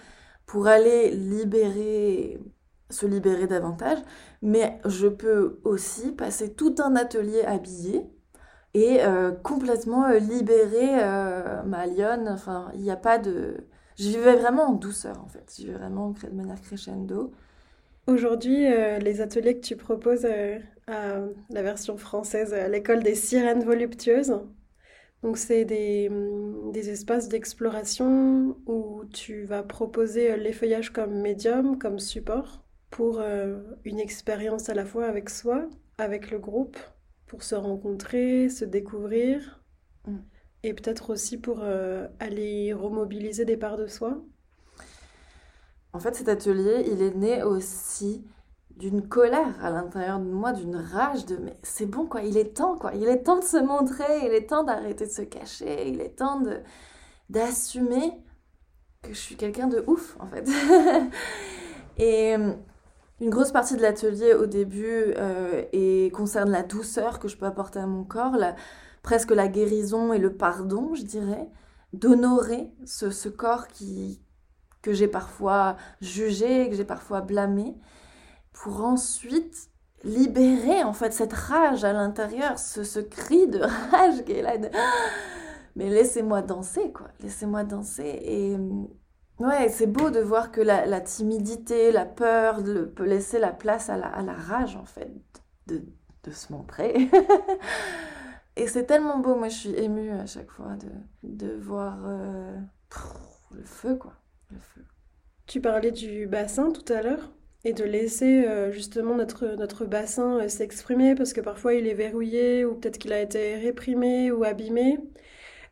pour 0.46 0.68
aller 0.68 1.12
libérer, 1.12 2.40
se 2.90 3.06
libérer 3.06 3.48
davantage. 3.48 4.00
Mais 4.42 4.80
je 4.86 5.08
peux 5.08 5.60
aussi 5.64 6.12
passer 6.12 6.54
tout 6.54 6.76
un 6.80 6.96
atelier 6.96 7.42
habillé 7.44 8.10
et 8.74 9.04
euh, 9.04 9.32
complètement 9.32 10.06
euh, 10.06 10.20
libérer 10.20 11.04
euh, 11.04 11.64
ma 11.64 11.88
lionne. 11.88 12.28
Enfin, 12.30 12.72
il 12.74 12.82
n'y 12.82 12.92
a 12.92 12.96
pas 12.96 13.18
de... 13.18 13.58
Je 13.98 14.10
vivais 14.10 14.36
vraiment 14.36 14.70
en 14.70 14.74
douceur, 14.74 15.22
en 15.24 15.28
fait. 15.28 15.54
Je 15.58 15.66
vivais 15.66 15.78
vraiment 15.78 16.10
de 16.10 16.36
manière 16.36 16.62
crescendo. 16.62 17.32
Aujourd'hui, 18.08 18.66
les 19.02 19.22
ateliers 19.22 19.60
que 19.60 19.66
tu 19.66 19.76
proposes 19.76 20.26
à 20.26 21.20
la 21.50 21.62
version 21.62 21.98
française 21.98 22.54
à 22.54 22.68
l'école 22.70 23.04
des 23.04 23.14
sirènes 23.14 23.64
voluptueuses, 23.64 24.40
donc 25.24 25.38
c'est 25.38 25.66
des, 25.66 26.10
des 26.72 26.90
espaces 26.90 27.28
d'exploration 27.28 28.58
où 28.66 29.04
tu 29.12 29.44
vas 29.44 29.64
proposer 29.64 30.38
l'effeuillage 30.38 30.92
comme 30.92 31.20
médium, 31.22 31.78
comme 31.78 32.00
support, 32.00 32.64
pour 32.90 33.22
une 33.86 34.00
expérience 34.00 34.70
à 34.70 34.74
la 34.74 34.86
fois 34.86 35.06
avec 35.06 35.30
soi, 35.30 35.68
avec 35.98 36.32
le 36.32 36.40
groupe, 36.40 36.78
pour 37.30 37.44
se 37.44 37.56
rencontrer, 37.56 38.50
se 38.50 38.66
découvrir, 38.66 39.62
mm. 40.08 40.18
et 40.64 40.74
peut-être 40.74 41.12
aussi 41.12 41.38
pour 41.38 41.60
euh, 41.62 42.08
aller 42.20 42.74
remobiliser 42.74 43.46
des 43.46 43.56
parts 43.56 43.78
de 43.78 43.88
soi. 43.88 44.22
En 45.94 46.00
fait, 46.00 46.16
cet 46.16 46.28
atelier, 46.28 46.86
il 46.92 47.02
est 47.02 47.16
né 47.16 47.44
aussi 47.44 48.24
d'une 48.80 49.08
colère 49.08 49.54
à 49.64 49.70
l'intérieur 49.70 50.20
de 50.20 50.30
moi, 50.30 50.54
d'une 50.54 50.78
rage 50.78 51.26
de 51.26 51.36
mais 51.38 51.58
c'est 51.64 51.86
bon 51.86 52.06
quoi, 52.06 52.22
il 52.22 52.38
est 52.38 52.56
temps 52.56 52.78
quoi, 52.78 52.94
il 52.96 53.08
est 53.08 53.24
temps 53.24 53.38
de 53.38 53.44
se 53.44 53.58
montrer, 53.58 54.26
il 54.26 54.34
est 54.34 54.50
temps 54.50 54.64
d'arrêter 54.64 55.06
de 55.06 55.12
se 55.12 55.22
cacher, 55.22 55.90
il 55.90 56.02
est 56.02 56.18
temps 56.18 56.40
de 56.40 56.60
d'assumer 57.30 58.14
que 59.02 59.14
je 59.14 59.20
suis 59.20 59.36
quelqu'un 59.36 59.68
de 59.68 59.84
ouf 59.86 60.18
en 60.20 60.28
fait. 60.28 60.50
et 61.98 62.36
une 63.22 63.30
grosse 63.30 63.52
partie 63.52 63.76
de 63.76 63.82
l'atelier 63.82 64.34
au 64.34 64.46
début 64.46 65.14
euh, 65.18 65.66
et 65.74 66.10
concerne 66.12 66.50
la 66.50 66.64
douceur 66.64 67.20
que 67.20 67.28
je 67.28 67.36
peux 67.36 67.46
apporter 67.46 67.80
à 67.80 67.86
mon 67.86 68.06
corps, 68.06 68.38
presque 69.04 69.32
la 69.32 69.50
guérison 69.50 70.14
et 70.14 70.20
le 70.20 70.34
pardon, 70.34 70.96
je 70.96 71.04
dirais, 71.04 71.50
d'honorer 71.92 72.72
ce, 72.86 73.10
ce, 73.10 73.28
corps 73.28 73.68
qui, 73.68 74.22
que 74.82 74.94
j'ai 74.94 75.10
parfois 75.10 75.76
jugé, 76.00 76.70
que 76.70 76.76
j'ai 76.76 76.86
parfois 76.86 77.20
blâmé, 77.20 77.76
pour 78.62 78.84
ensuite 78.84 79.70
libérer 80.04 80.84
en 80.84 80.94
fait 80.94 81.14
cette 81.14 81.34
rage 81.34 81.84
à 81.84 81.94
l'intérieur, 81.94 82.58
ce, 82.60 82.84
ce, 82.84 83.00
cri 83.00 83.48
de 83.48 83.60
rage 83.60 84.24
qui 84.26 84.34
est 84.34 84.42
là. 84.42 84.56
Mais 85.76 85.90
laissez-moi 85.90 86.42
danser, 86.42 86.92
quoi. 86.92 87.08
Laissez-moi 87.22 87.64
danser. 87.64 88.20
Et 88.24 88.58
Ouais, 89.40 89.70
c'est 89.70 89.88
beau 89.88 90.10
de 90.10 90.20
voir 90.20 90.52
que 90.52 90.60
la, 90.60 91.00
timidité, 91.00 91.94
la 91.94 92.06
peur 92.06 92.62
peut 92.96 93.06
laisser 93.06 93.40
la 93.40 93.54
place 93.54 93.90
à 93.90 93.96
la, 93.96 94.08
à 94.08 94.22
la 94.22 94.34
rage, 94.34 94.76
en 94.76 94.84
fait, 94.84 95.10
de, 95.68 95.82
de 96.24 96.32
se 96.32 96.52
montrer. 96.52 97.10
Et 98.58 98.68
c'est 98.68 98.86
tellement 98.86 99.20
beau, 99.20 99.36
moi 99.36 99.48
je 99.48 99.56
suis 99.56 99.76
émue 99.76 100.12
à 100.12 100.26
chaque 100.26 100.52
fois 100.52 100.76
de, 100.76 100.90
de 101.24 101.54
voir 101.54 102.00
euh, 102.06 102.60
le 103.52 103.64
feu, 103.64 103.96
quoi. 103.96 104.14
Le 104.52 104.58
feu. 104.60 104.84
Tu 105.46 105.62
parlais 105.62 105.92
du 105.92 106.28
bassin 106.28 106.72
tout 106.74 106.92
à 106.92 107.02
l'heure? 107.02 107.32
Et 107.66 107.74
de 107.74 107.84
laisser 107.84 108.46
euh, 108.46 108.72
justement 108.72 109.16
notre, 109.16 109.48
notre 109.58 109.86
bassin 109.86 110.40
euh, 110.40 110.48
s'exprimer 110.48 111.16
parce 111.16 111.34
que 111.34 111.42
parfois 111.42 111.74
il 111.74 111.88
est 111.88 111.94
verrouillé 111.94 112.64
ou 112.66 112.76
peut-être 112.76 112.98
qu'il 112.98 113.12
a 113.12 113.22
été 113.22 113.56
réprimé 113.56 114.32
ou 114.32 114.44
abîmé. 114.44 114.98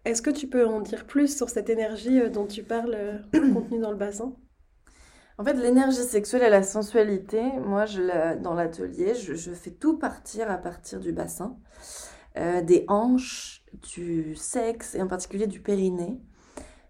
Est-ce 0.06 0.22
que 0.22 0.29
tu 0.29 0.48
peux 0.48 0.65
en 0.65 0.82
dire 0.82 1.06
plus 1.06 1.36
sur 1.36 1.50
cette 1.50 1.70
énergie 1.70 2.20
euh, 2.20 2.29
dont 2.29 2.46
tu 2.46 2.63
parles 2.63 3.22
contenue 3.53 3.79
dans 3.79 3.91
le 3.91 3.98
bassin? 3.98 4.36
En 5.38 5.44
fait, 5.44 5.53
l'énergie 5.53 5.98
sexuelle 5.98 6.41
et 6.44 6.50
la 6.50 6.63
sensualité, 6.63 7.41
moi, 7.63 7.86
je 7.86 8.41
dans 8.41 8.56
l'atelier, 8.56 9.13
je, 9.13 9.51
fais 9.51 9.70
tout 9.70 10.00
partir 10.00 10.50
à 10.50 10.58
partir 10.58 11.00
du 11.00 11.12
bassin, 11.12 11.58
des 12.36 12.86
hanches, 12.88 13.63
du 13.96 14.36
sexe 14.36 14.96
et 14.96 15.01
en 15.03 15.06
particulier 15.06 15.46
du 15.46 15.62
périnée. 15.62 16.20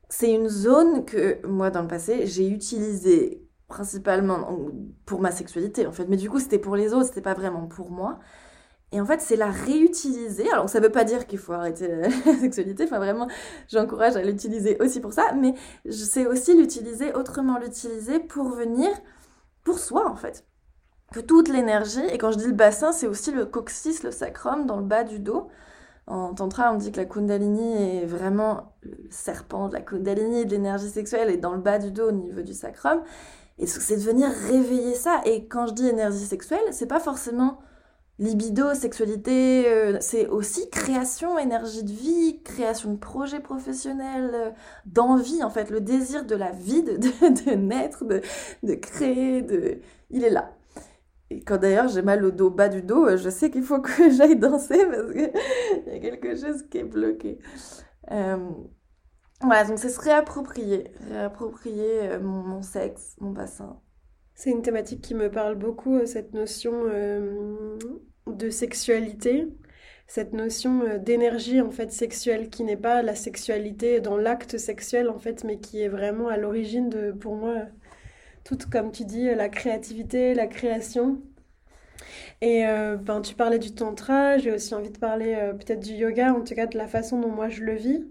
C'est 0.07 0.31
une 0.33 0.47
zone 0.47 1.03
que 1.03 1.45
moi, 1.45 1.71
dans 1.71 1.81
le 1.81 1.89
passé, 1.89 2.25
j'ai 2.25 2.47
utilisée 2.47 3.46
principalement 3.67 4.69
pour 5.05 5.21
ma 5.21 5.31
sexualité, 5.31 5.85
en 5.87 5.91
fait. 5.91 6.05
Mais 6.07 6.17
du 6.17 6.29
coup, 6.29 6.39
c'était 6.39 6.59
pour 6.59 6.75
les 6.75 6.93
autres, 6.93 7.07
c'était 7.07 7.21
pas 7.21 7.33
vraiment 7.33 7.67
pour 7.67 7.91
moi. 7.91 8.19
Et 8.93 9.01
en 9.01 9.05
fait, 9.05 9.19
c'est 9.21 9.35
la 9.35 9.51
réutiliser. 9.51 10.49
Alors, 10.51 10.69
ça 10.69 10.79
veut 10.79 10.91
pas 10.91 11.03
dire 11.03 11.27
qu'il 11.27 11.39
faut 11.39 11.51
arrêter 11.51 11.87
la 11.87 12.09
sexualité. 12.39 12.85
Enfin, 12.85 12.99
vraiment, 12.99 13.27
j'encourage 13.67 14.15
à 14.15 14.21
l'utiliser 14.21 14.77
aussi 14.79 15.01
pour 15.01 15.11
ça. 15.11 15.33
Mais 15.33 15.53
c'est 15.89 16.25
aussi 16.25 16.55
l'utiliser 16.55 17.13
autrement, 17.13 17.59
l'utiliser 17.59 18.19
pour 18.19 18.49
venir 18.49 18.89
pour 19.65 19.79
soi, 19.79 20.09
en 20.09 20.15
fait. 20.15 20.45
Que 21.11 21.19
toute 21.19 21.49
l'énergie, 21.49 22.05
et 22.11 22.17
quand 22.17 22.31
je 22.31 22.37
dis 22.37 22.47
le 22.47 22.53
bassin, 22.53 22.91
c'est 22.93 23.07
aussi 23.07 23.31
le 23.31 23.45
coccyx, 23.45 24.03
le 24.03 24.11
sacrum, 24.11 24.65
dans 24.65 24.77
le 24.77 24.83
bas 24.85 25.03
du 25.03 25.19
dos. 25.19 25.49
En 26.05 26.33
tantra, 26.33 26.71
on 26.71 26.77
dit 26.77 26.93
que 26.93 26.97
la 26.97 27.05
kundalini 27.05 27.97
est 27.97 28.05
vraiment 28.05 28.73
le 28.81 28.97
serpent 29.09 29.67
de 29.67 29.73
la 29.73 29.81
kundalini, 29.81 30.45
de 30.45 30.51
l'énergie 30.51 30.89
sexuelle, 30.89 31.29
et 31.29 31.37
dans 31.37 31.51
le 31.53 31.59
bas 31.59 31.79
du 31.79 31.91
dos, 31.91 32.09
au 32.09 32.13
niveau 32.13 32.41
du 32.41 32.53
sacrum. 32.53 33.01
Et 33.59 33.65
c'est 33.65 33.97
de 33.97 34.01
venir 34.01 34.29
réveiller 34.29 34.95
ça. 34.95 35.21
Et 35.25 35.47
quand 35.47 35.67
je 35.67 35.73
dis 35.73 35.87
énergie 35.87 36.25
sexuelle, 36.25 36.61
c'est 36.71 36.87
pas 36.87 36.99
forcément 36.99 37.59
libido, 38.19 38.73
sexualité, 38.73 39.67
euh, 39.67 39.97
c'est 39.99 40.27
aussi 40.27 40.69
création, 40.69 41.37
énergie 41.37 41.83
de 41.83 41.91
vie, 41.91 42.41
création 42.43 42.93
de 42.93 42.97
projets 42.97 43.39
professionnels, 43.39 44.31
euh, 44.33 44.49
d'envie, 44.85 45.43
en 45.43 45.49
fait, 45.49 45.69
le 45.69 45.81
désir 45.81 46.25
de 46.25 46.35
la 46.35 46.51
vie, 46.51 46.83
de, 46.83 46.97
de, 46.97 47.55
naître, 47.55 48.05
de, 48.05 48.21
de, 48.63 48.73
créer, 48.73 49.41
de... 49.43 49.79
il 50.09 50.23
est 50.23 50.29
là. 50.31 50.53
Et 51.29 51.41
quand 51.41 51.57
d'ailleurs 51.57 51.89
j'ai 51.89 52.01
mal 52.01 52.23
au 52.23 52.31
dos, 52.31 52.49
bas 52.49 52.69
du 52.69 52.81
dos, 52.81 53.05
euh, 53.05 53.17
je 53.17 53.29
sais 53.29 53.51
qu'il 53.51 53.63
faut 53.63 53.81
que 53.81 54.09
j'aille 54.09 54.37
danser 54.37 54.85
parce 54.85 55.11
qu'il 55.11 55.31
y 55.93 55.95
a 55.95 55.99
quelque 55.99 56.35
chose 56.35 56.63
qui 56.69 56.79
est 56.79 56.83
bloqué. 56.83 57.39
Voilà, 59.41 59.65
donc 59.65 59.79
c'est 59.79 59.89
se 59.89 59.99
réapproprier, 60.01 60.91
réapproprier 61.09 62.17
mon, 62.19 62.43
mon 62.43 62.61
sexe, 62.61 63.15
mon 63.19 63.31
bassin, 63.31 63.79
c'est 64.35 64.51
une 64.51 64.61
thématique 64.61 65.01
qui 65.01 65.15
me 65.15 65.31
parle 65.31 65.55
beaucoup, 65.55 66.05
cette 66.05 66.33
notion 66.33 66.85
de 68.27 68.49
sexualité. 68.49 69.47
cette 70.07 70.33
notion 70.33 70.83
euh, 70.83 70.97
d'énergie 70.99 71.61
en 71.61 71.71
fait 71.71 71.91
sexuelle 71.91 72.49
qui 72.49 72.63
n'est 72.63 72.77
pas 72.77 73.01
la 73.03 73.15
sexualité 73.15 73.99
dans 74.01 74.17
l'acte 74.17 74.57
sexuel 74.57 75.09
en 75.09 75.19
fait, 75.19 75.43
mais 75.43 75.59
qui 75.59 75.81
est 75.81 75.89
vraiment 75.89 76.29
à 76.29 76.37
l'origine 76.37 76.89
de, 76.89 77.11
pour 77.11 77.35
moi, 77.35 77.55
tout 78.45 78.57
comme 78.71 78.91
tu 78.91 79.05
dis, 79.05 79.25
la 79.35 79.49
créativité, 79.49 80.33
la 80.33 80.47
création. 80.47 81.21
Et 82.41 82.63
ben, 83.01 83.21
tu 83.21 83.35
parlais 83.35 83.59
du 83.59 83.73
tantra, 83.73 84.37
j'ai 84.37 84.51
aussi 84.51 84.73
envie 84.75 84.91
de 84.91 84.97
parler 84.99 85.35
peut-être 85.59 85.79
du 85.79 85.93
yoga, 85.93 86.33
en 86.33 86.43
tout 86.43 86.55
cas 86.55 86.67
de 86.67 86.77
la 86.77 86.87
façon 86.87 87.19
dont 87.19 87.29
moi 87.31 87.49
je 87.49 87.63
le 87.63 87.73
vis 87.75 88.05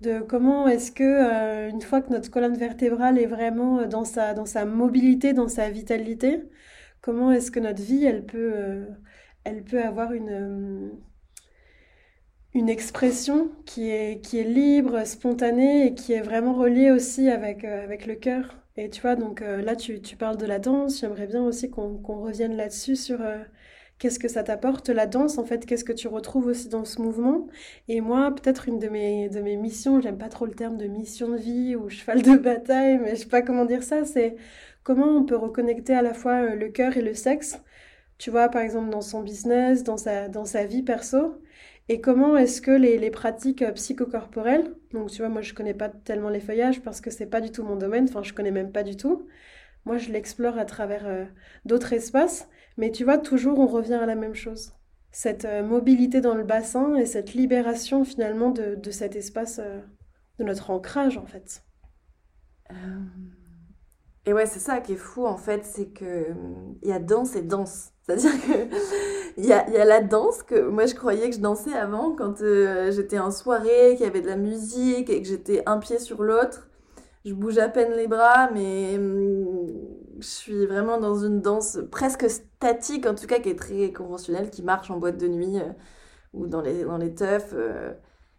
de 0.00 0.20
comment 0.20 0.66
est-ce 0.68 0.92
que 0.92 1.04
euh, 1.04 1.68
une 1.70 1.82
fois 1.82 2.00
que 2.02 2.10
notre 2.10 2.30
colonne 2.30 2.56
vertébrale 2.56 3.18
est 3.18 3.26
vraiment 3.26 3.80
euh, 3.80 3.86
dans 3.86 4.04
sa 4.04 4.34
dans 4.34 4.46
sa 4.46 4.64
mobilité, 4.64 5.32
dans 5.34 5.48
sa 5.48 5.70
vitalité, 5.70 6.42
comment 7.02 7.30
est-ce 7.32 7.50
que 7.50 7.60
notre 7.60 7.82
vie 7.82 8.04
elle 8.04 8.24
peut 8.26 8.52
euh, 8.54 8.86
elle 9.44 9.64
peut 9.64 9.82
avoir 9.82 10.12
une 10.12 10.92
une 12.54 12.68
expression 12.68 13.50
qui 13.66 13.90
est 13.90 14.20
qui 14.24 14.38
est 14.38 14.44
libre, 14.44 15.04
spontanée 15.06 15.86
et 15.86 15.94
qui 15.94 16.12
est 16.12 16.20
vraiment 16.22 16.54
reliée 16.54 16.90
aussi 16.90 17.28
avec 17.28 17.64
avec 17.64 18.06
le 18.06 18.14
cœur? 18.16 18.56
Et 18.76 18.88
tu 18.90 19.00
vois 19.02 19.16
donc 19.16 19.40
là 19.40 19.76
tu, 19.76 20.00
tu 20.00 20.16
parles 20.16 20.36
de 20.38 20.46
la 20.46 20.58
danse, 20.58 21.00
j'aimerais 21.00 21.26
bien 21.26 21.42
aussi 21.42 21.70
qu'on 21.70 21.98
revienne 22.22 22.56
là-dessus 22.56 22.96
sur 22.96 23.20
qu'est-ce 24.00 24.18
que 24.18 24.28
ça 24.28 24.42
t'apporte 24.42 24.88
la 24.90 25.06
danse 25.06 25.38
en 25.38 25.44
fait 25.44 25.66
qu'est-ce 25.66 25.84
que 25.84 25.92
tu 25.92 26.08
retrouves 26.08 26.46
aussi 26.48 26.68
dans 26.68 26.84
ce 26.84 27.00
mouvement? 27.00 27.46
Et 27.88 28.00
moi 28.00 28.34
peut-être 28.34 28.68
une 28.68 28.80
de 28.80 28.88
mes 28.88 29.28
de 29.28 29.40
mes 29.40 29.56
missions 29.56 30.00
j'aime 30.00 30.18
pas 30.18 30.28
trop 30.30 30.46
le 30.46 30.54
terme 30.54 30.76
de 30.78 30.86
mission 30.86 31.28
de 31.30 31.36
vie 31.36 31.76
ou 31.76 31.88
cheval 31.90 32.22
de 32.22 32.36
bataille 32.36 32.98
mais 32.98 33.10
je 33.16 33.20
sais 33.22 33.28
pas 33.28 33.42
comment 33.42 33.64
dire 33.66 33.82
ça 33.84 34.04
c'est 34.04 34.36
comment 34.82 35.06
on 35.18 35.24
peut 35.24 35.36
reconnecter 35.36 35.94
à 35.94 36.02
la 36.02 36.14
fois 36.14 36.34
euh, 36.42 36.54
le 36.56 36.68
cœur 36.70 36.96
et 36.96 37.02
le 37.02 37.14
sexe 37.14 37.60
tu 38.18 38.30
vois 38.30 38.48
par 38.48 38.62
exemple 38.62 38.90
dans 38.90 39.00
son 39.02 39.22
business 39.22 39.84
dans 39.84 39.96
sa 39.96 40.28
dans 40.28 40.44
sa 40.44 40.64
vie 40.66 40.82
perso. 40.82 41.40
Et 41.88 42.00
comment 42.00 42.36
est-ce 42.36 42.60
que 42.62 42.70
les, 42.70 42.98
les 42.98 43.10
pratiques 43.10 43.62
euh, 43.62 43.72
psychocorporelles 43.72 44.74
donc 44.92 45.10
tu 45.10 45.18
vois 45.18 45.28
moi 45.28 45.42
je 45.42 45.54
connais 45.54 45.74
pas 45.74 45.88
tellement 45.88 46.28
les 46.30 46.40
feuillages 46.40 46.82
parce 46.82 47.00
que 47.00 47.10
c'est 47.10 47.26
pas 47.26 47.40
du 47.40 47.50
tout 47.50 47.62
mon 47.64 47.76
domaine 47.76 48.04
enfin 48.08 48.22
je 48.22 48.32
connais 48.32 48.50
même 48.52 48.72
pas 48.72 48.82
du 48.84 48.96
tout. 48.96 49.26
Moi 49.84 49.98
je 49.98 50.10
l'explore 50.12 50.58
à 50.58 50.64
travers 50.64 51.06
euh, 51.06 51.24
d'autres 51.64 51.92
espaces 51.92 52.48
mais 52.80 52.90
tu 52.90 53.04
vois, 53.04 53.18
toujours 53.18 53.58
on 53.58 53.66
revient 53.66 53.94
à 53.94 54.06
la 54.06 54.14
même 54.14 54.34
chose. 54.34 54.72
Cette 55.12 55.44
euh, 55.44 55.62
mobilité 55.62 56.22
dans 56.22 56.34
le 56.34 56.44
bassin 56.44 56.96
et 56.96 57.04
cette 57.04 57.34
libération 57.34 58.04
finalement 58.06 58.50
de, 58.50 58.90
cet 58.90 59.16
espace, 59.16 59.60
euh, 59.62 59.80
de 60.38 60.44
notre 60.44 60.70
ancrage 60.70 61.18
en 61.18 61.26
fait. 61.26 61.62
Euh, 62.70 62.74
et 64.24 64.32
ouais, 64.32 64.46
c'est 64.46 64.60
ça 64.60 64.80
qui 64.80 64.94
est 64.94 64.96
fou 64.96 65.26
en 65.26 65.36
fait, 65.36 65.62
c'est 65.66 65.88
que 65.88 66.28
il 66.82 66.88
y 66.88 66.92
a 66.92 66.98
danse 66.98 67.36
et 67.36 67.42
danse. 67.42 67.90
C'est-à-dire 68.06 68.32
que 68.46 68.74
il 69.36 69.44
y 69.44 69.52
a, 69.52 69.68
y 69.68 69.76
a, 69.76 69.84
la 69.84 70.00
danse 70.00 70.42
que 70.42 70.66
moi 70.66 70.86
je 70.86 70.94
croyais 70.94 71.28
que 71.28 71.36
je 71.36 71.40
dansais 71.40 71.74
avant 71.74 72.16
quand 72.16 72.38
j'étais 72.90 73.18
en 73.18 73.30
soirée, 73.30 73.96
qu'il 73.96 74.06
y 74.06 74.08
avait 74.08 74.22
de 74.22 74.26
la 74.26 74.36
musique 74.36 75.10
et 75.10 75.20
que 75.20 75.28
j'étais 75.28 75.62
un 75.66 75.78
pied 75.78 75.98
sur 75.98 76.22
l'autre. 76.22 76.70
Je 77.26 77.34
bouge 77.34 77.58
à 77.58 77.68
peine 77.68 77.92
les 77.92 78.08
bras, 78.08 78.50
mais 78.50 78.96
hum, 78.96 79.99
je 80.20 80.26
suis 80.26 80.66
vraiment 80.66 80.98
dans 80.98 81.16
une 81.24 81.40
danse 81.40 81.78
presque 81.90 82.28
statique, 82.30 83.06
en 83.06 83.14
tout 83.14 83.26
cas 83.26 83.38
qui 83.38 83.50
est 83.50 83.58
très 83.58 83.92
conventionnelle, 83.92 84.50
qui 84.50 84.62
marche 84.62 84.90
en 84.90 84.98
boîte 84.98 85.18
de 85.18 85.28
nuit 85.28 85.58
euh, 85.58 85.72
ou 86.34 86.46
dans 86.46 86.60
les, 86.60 86.84
dans 86.84 86.98
les 86.98 87.14
teufs. 87.14 87.52
Euh. 87.54 87.92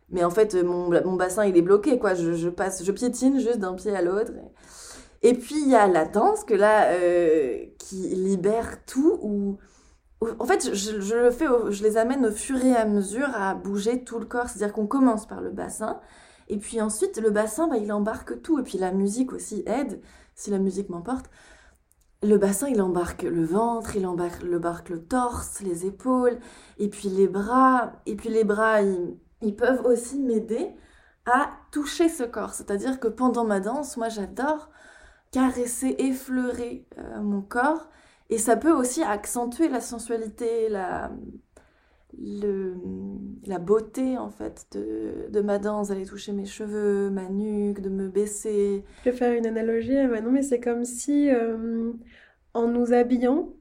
mais 0.09 0.23
en 0.23 0.29
fait, 0.29 0.55
mon, 0.55 0.89
mon 0.89 1.15
bassin, 1.15 1.45
il 1.45 1.57
est 1.57 1.61
bloqué, 1.61 1.99
quoi. 1.99 2.13
Je, 2.13 2.33
je 2.33 2.49
passe, 2.49 2.83
je 2.83 2.91
piétine 2.91 3.39
juste 3.39 3.59
d'un 3.59 3.73
pied 3.73 3.95
à 3.95 4.01
l'autre. 4.01 4.31
Et 5.23 5.33
puis, 5.33 5.55
il 5.61 5.69
y 5.69 5.75
a 5.75 5.87
la 5.87 6.05
danse 6.05 6.43
que 6.43 6.53
là, 6.53 6.91
euh, 6.91 7.65
qui 7.77 7.95
libère 8.09 8.83
tout, 8.85 9.19
ou... 9.21 9.57
En 10.39 10.45
fait, 10.45 10.75
je, 10.75 11.01
je, 11.01 11.15
le 11.15 11.31
fais, 11.31 11.47
je 11.69 11.83
les 11.83 11.97
amène 11.97 12.27
au 12.27 12.31
fur 12.31 12.63
et 12.63 12.75
à 12.75 12.85
mesure 12.85 13.29
à 13.35 13.55
bouger 13.55 14.03
tout 14.03 14.19
le 14.19 14.25
corps. 14.25 14.49
C'est-à-dire 14.49 14.73
qu'on 14.73 14.85
commence 14.87 15.27
par 15.27 15.41
le 15.41 15.49
bassin, 15.49 15.99
et 16.47 16.57
puis 16.57 16.81
ensuite, 16.81 17.17
le 17.17 17.31
bassin, 17.31 17.67
bah, 17.67 17.77
il 17.77 17.91
embarque 17.91 18.41
tout. 18.41 18.59
Et 18.59 18.63
puis 18.63 18.77
la 18.77 18.91
musique 18.91 19.31
aussi 19.33 19.63
aide, 19.65 20.01
si 20.35 20.51
la 20.51 20.59
musique 20.59 20.89
m'emporte. 20.89 21.27
Le 22.23 22.37
bassin, 22.37 22.67
il 22.69 22.81
embarque 22.81 23.23
le 23.23 23.43
ventre, 23.43 23.95
il 23.95 24.05
embarque, 24.05 24.43
le, 24.43 25.03
torse, 25.03 25.61
les 25.61 25.87
épaules, 25.87 26.37
et 26.77 26.87
puis 26.89 27.09
les 27.09 27.27
bras. 27.27 27.93
Et 28.05 28.15
puis 28.15 28.29
les 28.29 28.43
bras, 28.43 28.81
ils, 28.81 29.55
peuvent 29.55 29.83
aussi 29.85 30.19
m'aider 30.19 30.69
à 31.25 31.49
toucher 31.71 32.09
ce 32.09 32.23
corps. 32.23 32.53
C'est-à-dire 32.53 32.99
que 32.99 33.07
pendant 33.07 33.43
ma 33.45 33.59
danse, 33.59 33.97
moi 33.97 34.09
j'adore 34.09 34.69
caresser, 35.31 35.95
effleurer 35.99 36.87
euh, 36.99 37.21
mon 37.21 37.41
corps. 37.41 37.89
Et 38.29 38.37
ça 38.37 38.55
peut 38.55 38.71
aussi 38.71 39.03
accentuer 39.03 39.67
la 39.69 39.81
sensualité, 39.81 40.69
la, 40.69 41.11
le, 42.17 42.75
la 43.45 43.59
beauté 43.59 44.17
en 44.17 44.29
fait 44.29 44.67
de, 44.71 45.29
de, 45.29 45.41
ma 45.41 45.57
danse, 45.57 45.89
d'aller 45.89 46.05
toucher 46.05 46.31
mes 46.31 46.45
cheveux, 46.45 47.09
ma 47.09 47.29
nuque, 47.29 47.81
de 47.81 47.89
me 47.89 48.07
baisser. 48.07 48.83
Je 49.03 49.09
vais 49.09 49.15
faire 49.15 49.33
une 49.33 49.45
analogie, 49.45 49.95
non 49.95 50.31
mais 50.31 50.41
c'est 50.41 50.59
comme 50.59 50.85
si 50.85 51.29
euh, 51.29 51.91
en 52.53 52.67
nous 52.67 52.93
habillant, 52.93 53.53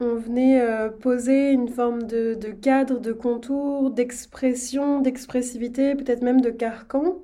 on 0.00 0.16
venait 0.16 0.60
euh, 0.60 0.90
poser 0.90 1.52
une 1.52 1.68
forme 1.68 2.02
de, 2.04 2.34
de, 2.34 2.48
cadre, 2.48 2.98
de 2.98 3.12
contour, 3.12 3.90
d'expression, 3.90 5.00
d'expressivité, 5.00 5.94
peut-être 5.94 6.22
même 6.22 6.40
de 6.40 6.50
carcan, 6.50 7.22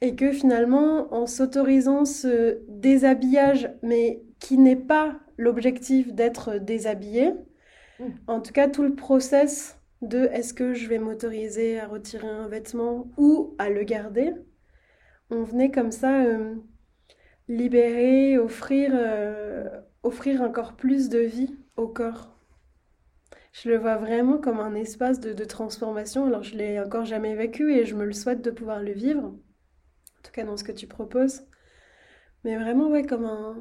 et 0.00 0.14
que 0.14 0.30
finalement, 0.30 1.12
en 1.12 1.26
s'autorisant 1.26 2.04
ce 2.04 2.60
déshabillage, 2.68 3.70
mais 3.82 4.22
qui 4.38 4.58
n'est 4.58 4.76
pas 4.76 5.18
l'objectif 5.36 6.12
d'être 6.12 6.58
déshabillé, 6.58 7.32
mmh. 7.98 8.04
en 8.28 8.40
tout 8.40 8.52
cas 8.52 8.68
tout 8.68 8.84
le 8.84 8.94
process 8.94 9.77
de 10.02 10.26
est-ce 10.32 10.54
que 10.54 10.74
je 10.74 10.88
vais 10.88 10.98
m'autoriser 10.98 11.80
à 11.80 11.86
retirer 11.86 12.28
un 12.28 12.48
vêtement 12.48 13.10
ou 13.16 13.54
à 13.58 13.68
le 13.68 13.82
garder. 13.82 14.32
On 15.30 15.42
venait 15.42 15.70
comme 15.70 15.90
ça 15.90 16.22
euh, 16.24 16.54
libérer, 17.48 18.38
offrir, 18.38 18.90
euh, 18.94 19.68
offrir 20.02 20.42
encore 20.42 20.76
plus 20.76 21.08
de 21.08 21.18
vie 21.18 21.56
au 21.76 21.88
corps. 21.88 22.34
Je 23.52 23.68
le 23.68 23.78
vois 23.78 23.96
vraiment 23.96 24.38
comme 24.38 24.60
un 24.60 24.74
espace 24.74 25.20
de, 25.20 25.44
transformation. 25.44 26.26
Alors 26.26 26.44
je 26.44 26.56
l'ai 26.56 26.78
encore 26.78 27.04
jamais 27.04 27.34
vécu 27.34 27.74
et 27.74 27.84
je 27.84 27.96
me 27.96 28.04
le 28.04 28.12
souhaite 28.12 28.42
de 28.42 28.50
pouvoir 28.50 28.80
le 28.80 28.92
vivre. 28.92 29.24
En 29.24 30.22
tout 30.22 30.32
cas 30.32 30.44
dans 30.44 30.56
ce 30.56 30.64
que 30.64 30.72
tu 30.72 30.86
proposes. 30.86 31.42
Mais 32.44 32.56
vraiment 32.56 32.88
ouais 32.88 33.04
comme 33.04 33.24
un, 33.24 33.56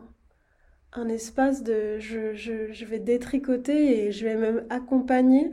un 0.93 1.09
espace 1.09 1.63
de 1.63 1.97
je, 1.99 2.33
je, 2.35 2.71
je 2.71 2.85
vais 2.85 2.99
détricoter 2.99 4.05
et 4.05 4.11
je 4.11 4.25
vais 4.25 4.35
même 4.35 4.65
accompagner 4.69 5.51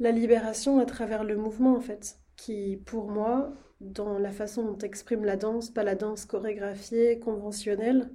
la 0.00 0.10
libération 0.12 0.80
à 0.80 0.86
travers 0.86 1.24
le 1.24 1.36
mouvement, 1.36 1.76
en 1.76 1.80
fait, 1.80 2.18
qui, 2.36 2.78
pour 2.86 3.10
moi, 3.10 3.52
dans 3.80 4.18
la 4.18 4.32
façon 4.32 4.64
dont 4.64 4.78
exprime 4.78 5.24
la 5.24 5.36
danse, 5.36 5.70
pas 5.70 5.84
la 5.84 5.94
danse 5.94 6.24
chorégraphiée, 6.26 7.20
conventionnelle, 7.20 8.10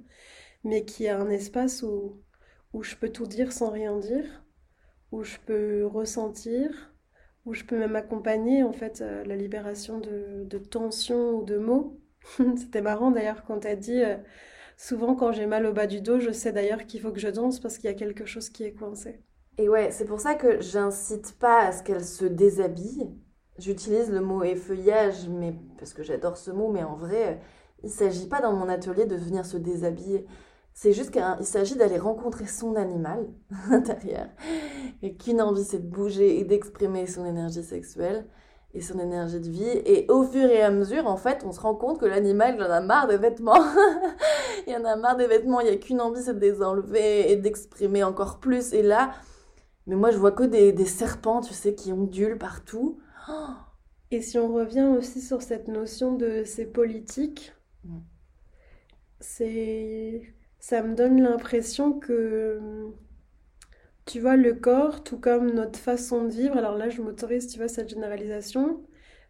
mais 0.64 0.84
qui 0.84 1.08
a 1.08 1.18
un 1.20 1.30
espace 1.30 1.82
où, 1.82 2.22
où 2.74 2.82
je 2.84 2.96
peux 2.96 3.10
tout 3.10 3.26
dire 3.26 3.52
sans 3.52 3.70
rien 3.70 3.98
dire, 3.98 4.44
où 5.12 5.24
je 5.24 5.38
peux 5.46 5.86
ressentir, 5.86 6.94
où 7.46 7.54
je 7.54 7.64
peux 7.64 7.78
même 7.78 7.96
accompagner, 7.96 8.62
en 8.64 8.72
fait, 8.72 9.00
euh, 9.02 9.24
la 9.24 9.36
libération 9.36 10.00
de, 10.00 10.44
de 10.44 10.58
tensions 10.58 11.32
ou 11.40 11.44
de 11.44 11.58
mots. 11.58 12.00
C'était 12.56 12.82
marrant, 12.82 13.10
d'ailleurs, 13.12 13.44
quand 13.44 13.60
tu 13.60 13.68
as 13.68 13.76
dit... 13.76 14.02
Euh, 14.02 14.16
souvent, 14.78 15.16
quand 15.16 15.32
j'ai 15.32 15.46
mal 15.46 15.66
au 15.66 15.72
bas 15.74 15.86
du 15.88 16.00
dos, 16.02 16.20
je 16.20 16.32
sais 16.32 16.52
d'ailleurs 16.52 16.86
qu'il 16.86 17.00
faut 17.02 17.12
que 17.12 17.20
je 17.20 17.28
danse 17.28 17.60
parce 17.60 17.78
qu'il 17.78 17.86
y 17.90 17.92
a 17.92 17.96
quelque 17.96 18.26
chose 18.26 18.50
qui 18.50 18.64
est 18.64 18.74
coincé. 18.74 19.20
Et 19.58 19.68
ouais, 19.70 19.90
c'est 19.90 20.04
pour 20.04 20.20
ça 20.20 20.34
que 20.34 20.60
j'incite 20.60 21.38
pas 21.38 21.60
à 21.60 21.72
ce 21.72 21.82
qu'elle 21.82 22.04
se 22.04 22.26
déshabille. 22.26 23.10
J'utilise 23.58 24.10
le 24.10 24.20
mot 24.20 24.42
effeuillage, 24.42 25.28
mais 25.30 25.54
parce 25.78 25.94
que 25.94 26.02
j'adore 26.02 26.36
ce 26.36 26.50
mot, 26.50 26.70
mais 26.70 26.84
en 26.84 26.94
vrai, 26.94 27.40
il 27.82 27.88
s'agit 27.88 28.28
pas 28.28 28.42
dans 28.42 28.52
mon 28.52 28.68
atelier 28.68 29.06
de 29.06 29.16
venir 29.16 29.46
se 29.46 29.56
déshabiller. 29.56 30.26
C'est 30.74 30.92
juste 30.92 31.10
qu'il 31.10 31.46
s'agit 31.46 31.76
d'aller 31.76 31.96
rencontrer 31.98 32.46
son 32.46 32.76
animal 32.76 33.28
intérieur, 33.70 34.26
et 35.02 35.16
qu'une 35.16 35.40
envie 35.40 35.64
c'est 35.64 35.78
de 35.78 35.88
bouger 35.88 36.38
et 36.38 36.44
d'exprimer 36.44 37.06
son 37.06 37.24
énergie 37.24 37.62
sexuelle 37.62 38.26
et 38.74 38.82
son 38.82 38.98
énergie 38.98 39.40
de 39.40 39.48
vie. 39.48 39.64
Et 39.86 40.04
au 40.10 40.22
fur 40.24 40.50
et 40.50 40.60
à 40.60 40.70
mesure, 40.70 41.06
en 41.06 41.16
fait, 41.16 41.44
on 41.46 41.52
se 41.52 41.60
rend 41.60 41.74
compte 41.74 41.98
que 41.98 42.04
l'animal, 42.04 42.56
il 42.58 42.62
en 42.62 42.70
a 42.70 42.82
marre 42.82 43.06
des 43.06 43.16
vêtements. 43.16 43.64
il 44.66 44.76
en 44.76 44.84
a 44.84 44.96
marre 44.96 45.16
des 45.16 45.26
vêtements, 45.26 45.60
il 45.60 45.70
n'y 45.70 45.74
a 45.74 45.78
qu'une 45.78 46.02
envie, 46.02 46.22
c'est 46.22 46.34
de 46.34 46.40
les 46.40 46.62
enlever 46.62 47.32
et 47.32 47.36
d'exprimer 47.36 48.04
encore 48.04 48.38
plus. 48.38 48.74
Et 48.74 48.82
là, 48.82 49.12
mais 49.86 49.96
moi, 49.96 50.10
je 50.10 50.18
vois 50.18 50.32
que 50.32 50.44
des, 50.44 50.72
des 50.72 50.86
serpents, 50.86 51.40
tu 51.40 51.54
sais, 51.54 51.74
qui 51.74 51.92
ondulent 51.92 52.38
partout. 52.38 52.98
Et 54.10 54.22
si 54.22 54.38
on 54.38 54.52
revient 54.52 54.84
aussi 54.98 55.20
sur 55.20 55.42
cette 55.42 55.68
notion 55.68 56.14
de 56.16 56.44
c'est 56.44 56.66
politique, 56.66 57.52
mm. 57.84 57.98
c'est 59.20 60.34
ça 60.60 60.82
me 60.82 60.94
donne 60.94 61.22
l'impression 61.22 61.92
que 61.98 62.60
tu 64.04 64.20
vois 64.20 64.36
le 64.36 64.54
corps 64.54 65.02
tout 65.04 65.18
comme 65.18 65.50
notre 65.52 65.78
façon 65.78 66.24
de 66.24 66.30
vivre 66.30 66.56
alors 66.56 66.76
là 66.76 66.88
je 66.88 67.02
m'autorise 67.02 67.48
tu 67.48 67.58
vois 67.58 67.68
cette 67.68 67.88
généralisation 67.90 68.84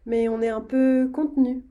mais 0.05 0.29
on 0.29 0.41
est 0.41 0.49
un 0.49 0.61
peu 0.61 1.09
contenu 1.13 1.63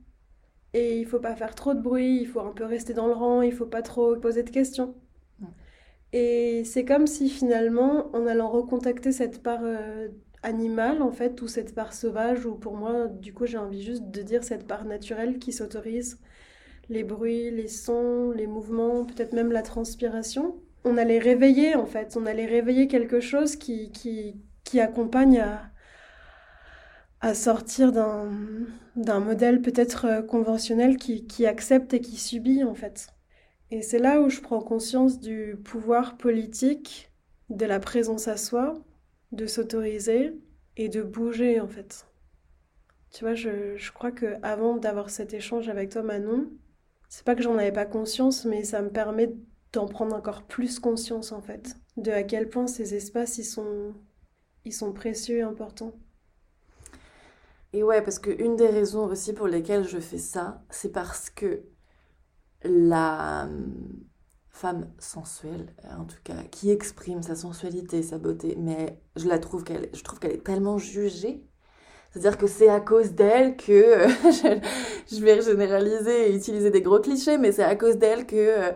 et 0.75 0.99
il 1.01 1.07
faut 1.07 1.21
pas 1.21 1.37
faire 1.37 1.55
trop 1.55 1.75
de 1.75 1.81
bruit 1.81 2.19
il 2.21 2.27
faut 2.27 2.41
un 2.41 2.53
peu 2.53 2.65
rester 2.65 2.95
dans 2.95 3.07
le 3.09 3.15
rang 3.15 3.43
il 3.43 3.53
faut 3.53 3.67
pas 3.67 3.83
trop 3.83 4.17
poser 4.17 4.43
de 4.45 4.51
questions 4.51 4.95
et 6.17 6.65
c'est 6.65 6.87
comme 6.87 7.07
si 7.07 7.29
finalement, 7.29 8.09
en 8.15 8.27
allant 8.27 8.49
recontacter 8.49 9.13
cette 9.13 9.43
part 9.43 9.61
euh, 9.63 10.09
animale 10.43 11.03
en 11.03 11.13
fait, 11.13 11.43
ou 11.43 11.49
cette 11.49 11.75
part 11.75 11.93
sauvage, 11.93 12.47
ou 12.47 12.55
pour 12.55 12.77
moi, 12.77 13.07
du 13.09 13.35
coup, 13.35 13.45
j'ai 13.47 13.59
envie 13.59 13.83
juste 13.83 14.11
de 14.11 14.23
dire 14.23 14.43
cette 14.43 14.67
part 14.67 14.87
naturelle 14.87 15.39
qui 15.39 15.53
s'autorise 15.53 16.19
les 16.89 17.05
bruits, 17.05 17.51
les 17.51 17.69
sons, 17.69 18.31
les 18.31 18.47
mouvements, 18.47 19.05
peut-être 19.05 19.35
même 19.35 19.53
la 19.53 19.63
transpiration. 19.63 20.57
On 20.85 20.97
allait 20.97 21.19
réveiller 21.19 21.75
en 21.75 21.87
fait, 21.87 22.17
on 22.17 22.27
allait 22.27 22.47
réveiller 22.47 22.89
quelque 22.89 23.21
chose 23.21 23.57
qui, 23.57 23.91
qui, 23.93 24.81
accompagne 24.81 25.41
à, 25.41 25.71
à 27.21 27.35
sortir 27.35 27.93
d'un 27.93 29.21
modèle 29.21 29.61
peut-être 29.63 30.07
euh, 30.07 30.23
conventionnel 30.23 30.97
qui, 30.97 31.27
qui 31.27 31.47
accepte 31.47 31.93
et 31.95 32.01
qui 32.01 32.17
subit 32.17 32.65
en 32.65 32.75
fait. 32.75 33.16
Et 33.71 33.83
c'est 33.83 33.99
là 33.99 34.21
où 34.21 34.29
je 34.29 34.41
prends 34.41 34.61
conscience 34.61 35.19
du 35.19 35.57
pouvoir 35.65 36.17
politique, 36.17 37.11
de 37.51 37.67
la 37.67 37.81
présence 37.81 38.29
à 38.29 38.37
soi, 38.37 38.75
de 39.33 39.47
s'autoriser 39.47 40.33
et 40.77 40.89
de 40.89 41.03
bouger 41.03 41.61
en 41.61 41.69
fait. 41.69 42.07
Tu 43.11 43.25
vois, 43.25 43.35
je, 43.35 43.77
je 43.77 43.93
crois 43.93 44.13
que 44.13 44.37
avant 44.43 44.77
d'avoir 44.77 45.11
cet 45.11 45.35
échange 45.35 45.69
avec 45.69 45.91
toi, 45.91 46.03
Manon, 46.03 46.51
c'est 47.09 47.25
pas 47.25 47.35
que 47.35 47.43
j'en 47.43 47.57
avais 47.57 47.73
pas 47.73 47.87
conscience, 47.87 48.45
mais 48.45 48.65
ça 48.65 48.83
me 48.83 48.91
permet 48.91 49.33
d'en 49.73 49.87
prendre 49.87 50.15
encore 50.15 50.43
plus 50.45 50.79
conscience 50.79 51.33
en 51.33 51.41
fait, 51.41 51.77
de 51.97 52.11
à 52.11 52.23
quel 52.23 52.49
point 52.49 52.67
ces 52.67 52.95
espaces 52.95 53.39
ils 53.39 53.45
sont, 53.45 53.95
ils 54.65 54.73
sont 54.73 54.93
précieux 54.93 55.39
et 55.39 55.43
importants. 55.43 55.95
Et 57.73 57.83
ouais, 57.83 58.03
parce 58.03 58.19
que 58.19 58.31
une 58.31 58.57
des 58.57 58.69
raisons 58.69 59.05
aussi 59.07 59.33
pour 59.33 59.49
lesquelles 59.49 59.87
je 59.87 59.99
fais 59.99 60.19
ça, 60.19 60.63
c'est 60.71 60.93
parce 60.93 61.31
que 61.31 61.63
la 62.65 63.45
hum, 63.45 63.73
femme 64.51 64.89
sensuelle, 64.99 65.67
en 65.99 66.05
tout 66.05 66.17
cas, 66.25 66.43
qui 66.51 66.71
exprime 66.71 67.23
sa 67.23 67.35
sensualité, 67.35 68.03
sa 68.03 68.19
beauté, 68.19 68.57
mais 68.59 68.99
je 69.17 69.29
la 69.29 69.39
trouve 69.39 69.65
qu'elle, 69.65 69.91
je 69.93 70.03
trouve 70.03 70.19
qu'elle 70.19 70.33
est 70.33 70.45
tellement 70.45 70.79
jugée. 70.79 71.45
C'est-à-dire 72.11 72.39
que 72.39 72.47
c'est 72.47 72.69
à 72.71 72.81
cause 72.81 73.13
d'elle 73.13 73.57
que 73.59 74.07
je, 75.13 75.21
vais 75.23 75.43
généraliser 75.43 76.31
et 76.31 76.35
utiliser 76.35 76.71
des 76.71 76.81
gros 76.81 77.01
clichés, 77.01 77.37
mais 77.37 77.53
c'est 77.53 77.65
à 77.65 77.77
cause 77.77 77.97
d'elle 77.97 78.27
que 78.27 78.73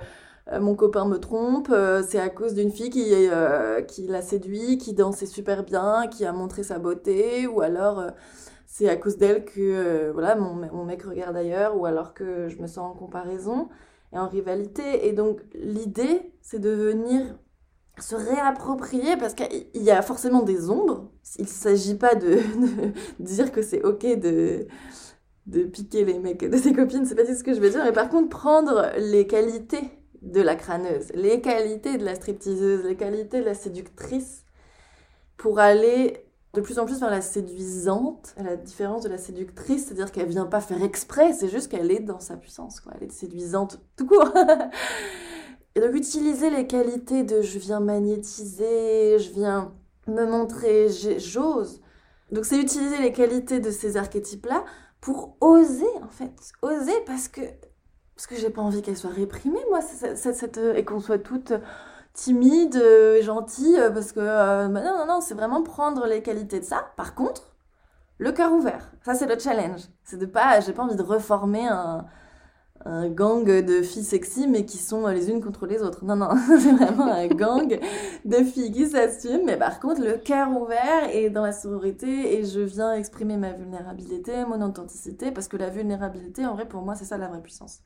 euh, 0.53 0.61
mon 0.61 0.75
copain 0.75 1.07
me 1.07 1.17
trompe, 1.19 1.69
euh, 1.71 2.03
c'est 2.07 2.21
à 2.21 2.29
cause 2.29 2.53
d'une 2.53 2.71
fille 2.71 2.91
qui, 2.91 3.09
euh, 3.11 3.81
qui 3.81 4.07
l'a 4.07 4.21
séduit, 4.21 4.77
qui 4.77 4.93
dansait 4.93 5.27
super 5.27 5.65
bien, 5.65 6.09
qui 6.09 6.27
a 6.27 6.33
montré 6.33 6.63
sa 6.63 6.79
beauté, 6.79 7.47
ou 7.47 7.63
alors 7.63 8.05
c'est 8.71 8.89
à 8.89 8.97
cause 8.97 9.19
d'elle 9.19 9.45
que 9.45 9.61
euh, 9.61 10.13
voilà 10.13 10.37
mon, 10.37 10.55
mon, 10.55 10.85
mec 10.85 11.03
regarde 11.03 11.37
ailleurs 11.37 11.77
ou 11.77 11.87
alors 11.87 12.15
que 12.15 12.49
je 12.49 12.57
me 12.59 12.69
sens 12.69 12.95
en 12.95 12.95
comparaison 12.97 13.69
et 14.13 14.19
en 14.19 14.29
rivalité. 14.29 15.09
Et 15.09 15.13
donc 15.13 15.41
l'idée, 15.55 16.33
c'est 16.41 16.61
de 16.61 16.71
venir 16.71 17.37
se 17.99 18.15
réapproprier 18.15 19.17
parce 19.17 19.35
qu'il 19.35 19.67
y 19.75 19.91
a 19.91 20.01
forcément 20.03 20.43
des 20.43 20.71
ombres. 20.71 21.11
Il 21.37 21.43
ne 21.43 21.49
s'agit 21.49 21.97
pas 21.97 22.15
de, 22.15 22.39
dire 23.19 23.51
que 23.51 23.61
c'est 23.61 23.83
ok 23.83 24.07
de, 24.21 24.69
de 25.47 25.65
piquer 25.65 26.05
les 26.05 26.21
mecs 26.21 26.49
de 26.49 26.57
ses 26.57 26.73
copines, 26.73 27.05
c'est 27.05 27.17
pas 27.17 27.27
ce 27.27 27.43
que 27.43 27.53
je 27.53 27.61
veux 27.61 27.71
dire. 27.71 27.83
Mais 27.83 27.93
par 27.93 28.09
contre, 28.09 28.29
prendre 28.29 28.93
les 28.99 29.27
qualités 29.27 29.91
de 30.23 30.41
la 30.41 30.55
crâneuse, 30.55 31.11
les 31.15 31.41
qualités 31.41 31.99
de 31.99 32.05
la 32.05 32.15
stripteaseuse, 32.15 32.85
les 32.85 32.97
qualités 32.97 33.41
de 33.41 33.47
la 33.47 33.55
séductrice 33.55 34.45
pour 35.37 35.59
aller 35.59 36.30
de 36.53 36.61
plus 36.61 36.79
en 36.79 36.85
plus 36.85 36.99
vers 36.99 37.11
la 37.11 37.21
séduisante, 37.21 38.35
à 38.37 38.43
la 38.43 38.57
différence 38.57 39.03
de 39.03 39.09
la 39.09 39.19
séductrice, 39.19 39.87
c'est-à-dire 39.87 40.11
qu'elle 40.11 40.29
vient 40.29 40.47
pas 40.47 40.61
faire 40.61 40.83
exprès, 40.83 41.33
c'est 41.33 41.49
juste 41.49 41.71
qu'elle 41.71 41.91
est 41.93 42.01
dans 42.01 42.19
sa 42.19 42.37
puissance, 42.37 42.81
quoi. 42.81 42.93
Elle 42.97 43.07
est 43.07 43.13
séduisante 43.13 43.81
tout 43.97 44.07
court. 44.07 44.33
Et 45.77 45.81
donc 45.81 45.95
utiliser 45.95 46.51
les 46.51 46.67
qualités 46.67 47.23
de 47.23 47.43
je 47.43 47.59
viens 47.59 47.79
magnétiser, 47.79 49.19
je 49.21 49.31
viens 49.31 49.73
me 50.09 50.27
montrer, 50.27 50.89
j'ose. 51.19 51.81
Donc 52.33 52.45
c'est 52.45 52.59
utiliser 52.59 52.99
les 52.99 53.13
qualités 53.13 53.61
de 53.61 53.71
ces 53.71 53.97
archétypes-là 53.97 54.65
pour 55.01 55.37
oser, 55.41 55.87
en 56.03 56.09
fait. 56.09 56.33
Oser 56.63 57.01
parce 57.07 57.29
que 57.29 57.43
parce 58.17 58.27
que 58.27 58.37
j'ai 58.37 58.51
pas 58.51 58.61
envie 58.61 58.83
qu'elle 58.83 58.99
soit 58.99 59.09
réprimée, 59.09 59.65
moi, 59.71 59.81
cette, 59.81 60.59
et 60.59 60.85
qu'on 60.85 61.01
soit 61.01 61.19
toutes 61.19 61.55
timide, 62.13 62.77
euh, 62.77 63.23
gentil, 63.23 63.77
euh, 63.79 63.91
parce 63.91 64.13
que 64.13 64.21
euh, 64.21 64.69
bah 64.69 64.83
non, 64.83 64.99
non, 64.99 65.07
non, 65.07 65.21
c'est 65.21 65.35
vraiment 65.35 65.63
prendre 65.63 66.07
les 66.07 66.23
qualités 66.23 66.61
de 66.61 66.65
ça. 66.65 66.91
Par 66.97 67.15
contre, 67.15 67.55
le 68.19 68.33
cœur 68.33 68.53
ouvert, 68.53 68.93
ça 69.03 69.15
c'est 69.15 69.27
le 69.27 69.39
challenge. 69.39 69.83
C'est 70.05 70.19
de 70.19 70.27
pas, 70.27 70.61
j'ai 70.61 70.73
pas 70.73 70.83
envie 70.83 70.97
de 70.97 71.03
reformer 71.03 71.67
un, 71.69 72.05
un, 72.85 73.09
gang 73.09 73.45
de 73.45 73.83
filles 73.83 74.05
sexy, 74.05 74.47
mais 74.49 74.65
qui 74.67 74.79
sont 74.79 75.07
les 75.07 75.31
unes 75.31 75.43
contre 75.43 75.67
les 75.67 75.83
autres. 75.83 76.05
Non, 76.05 76.17
non, 76.17 76.31
c'est 76.49 76.73
vraiment 76.73 77.07
un 77.07 77.27
gang 77.29 77.79
de 78.25 78.37
filles 78.45 78.73
qui 78.73 78.87
s'assument, 78.89 79.45
mais 79.47 79.57
par 79.57 79.81
contre, 79.81 80.03
le 80.03 80.19
cœur 80.19 80.51
ouvert 80.51 81.09
et 81.13 81.31
dans 81.31 81.45
la 81.45 81.53
sororité, 81.53 82.39
et 82.39 82.45
je 82.45 82.61
viens 82.61 82.95
exprimer 82.95 83.37
ma 83.37 83.53
vulnérabilité, 83.53 84.45
mon 84.47 84.61
authenticité, 84.63 85.31
parce 85.31 85.49
que 85.49 85.57
la 85.57 85.71
vulnérabilité, 85.71 86.45
en 86.47 86.55
vrai, 86.55 86.67
pour 86.67 86.83
moi, 86.83 86.95
c'est 86.97 87.05
ça 87.05 87.19
la 87.19 87.29
vraie 87.29 87.43
puissance. 87.43 87.81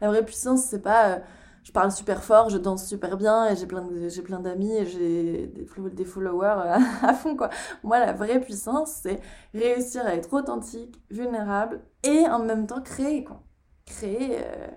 La 0.00 0.08
vraie 0.08 0.24
puissance, 0.24 0.62
c'est 0.62 0.82
pas 0.82 1.20
je 1.62 1.72
parle 1.72 1.92
super 1.92 2.22
fort, 2.22 2.48
je 2.48 2.58
danse 2.58 2.86
super 2.86 3.16
bien 3.16 3.48
et 3.48 3.56
j'ai 3.56 3.66
plein 3.66 4.40
d'amis 4.40 4.72
et 4.76 4.86
j'ai 4.86 5.46
des, 5.46 6.04
followers 6.04 6.78
à 7.02 7.14
fond 7.14 7.36
quoi. 7.36 7.50
Moi 7.82 7.98
la 7.98 8.12
vraie 8.12 8.40
puissance 8.40 9.00
c'est 9.02 9.20
réussir 9.54 10.06
à 10.06 10.14
être 10.14 10.32
authentique, 10.32 11.00
vulnérable 11.10 11.82
et 12.02 12.26
en 12.28 12.38
même 12.38 12.66
temps 12.66 12.80
créer 12.80 13.24
quoi. 13.24 13.42
Créer 13.86 14.38
euh, 14.38 14.68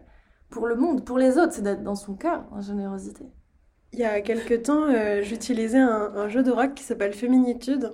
pour 0.49 0.67
le 0.67 0.75
monde, 0.75 1.03
pour 1.03 1.17
les 1.17 1.37
autres, 1.37 1.53
c'est 1.53 1.63
d'être 1.63 1.83
dans 1.83 1.95
son 1.95 2.15
cœur 2.15 2.45
en 2.51 2.61
générosité. 2.61 3.25
Il 3.91 3.99
y 3.99 4.05
a 4.05 4.21
quelques 4.21 4.63
temps, 4.63 4.83
euh, 4.83 5.21
j'utilisais 5.21 5.79
un, 5.79 6.13
un, 6.15 6.27
jeu 6.27 6.43
d'oracle 6.43 6.73
qui 6.73 6.83
s'appelle 6.83 7.13
Féminitude. 7.13 7.91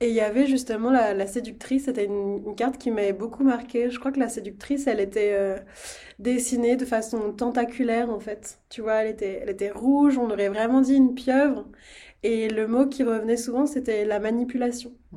Et 0.00 0.08
il 0.08 0.14
y 0.14 0.20
avait 0.20 0.46
justement 0.46 0.90
la, 0.90 1.26
séductrice, 1.26 1.84
c'était 1.84 2.06
une, 2.06 2.54
carte 2.56 2.78
qui 2.78 2.90
m'avait 2.90 3.12
beaucoup 3.12 3.44
marqué. 3.44 3.90
Je 3.90 3.98
crois 3.98 4.12
que 4.12 4.18
la 4.18 4.30
séductrice, 4.30 4.86
elle 4.86 5.00
était 5.00 5.32
euh, 5.34 5.58
dessinée 6.18 6.76
de 6.76 6.86
façon 6.86 7.32
tentaculaire 7.32 8.08
en 8.10 8.18
fait. 8.18 8.60
Tu 8.70 8.80
vois, 8.80 9.02
elle 9.02 9.10
était, 9.10 9.40
elle 9.42 9.50
était 9.50 9.70
rouge, 9.70 10.16
on 10.16 10.30
aurait 10.30 10.48
vraiment 10.48 10.80
dit 10.80 10.94
une 10.94 11.14
pieuvre. 11.14 11.66
Et 12.22 12.48
le 12.48 12.66
mot 12.66 12.86
qui 12.86 13.02
revenait 13.02 13.36
souvent, 13.36 13.66
c'était 13.66 14.04
la 14.06 14.20
manipulation. 14.20 14.92
Mmh. 15.12 15.16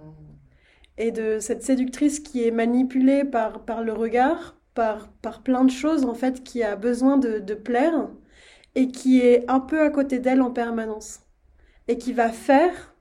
Et 0.98 1.12
de 1.12 1.40
cette 1.40 1.64
séductrice 1.64 2.20
qui 2.20 2.46
est 2.46 2.52
manipulée 2.52 3.24
par, 3.24 3.66
par 3.66 3.84
le 3.84 3.94
regard, 3.94 4.58
par, 4.74 5.10
par 5.22 5.44
plein 5.44 5.64
de 5.64 5.72
choses 5.72 6.06
en 6.06 6.14
fait, 6.14 6.44
qui 6.44 6.62
a 6.62 6.76
besoin 6.76 7.18
de, 7.18 7.40
de 7.40 7.54
plaire 7.54 8.10
et 8.76 8.90
qui 8.90 9.22
est 9.22 9.50
un 9.50 9.60
peu 9.60 9.82
à 9.82 9.90
côté 9.90 10.20
d'elle 10.20 10.42
en 10.42 10.52
permanence. 10.52 11.22
Et 11.88 11.98
qui 11.98 12.14
va 12.14 12.30
faire 12.30 12.93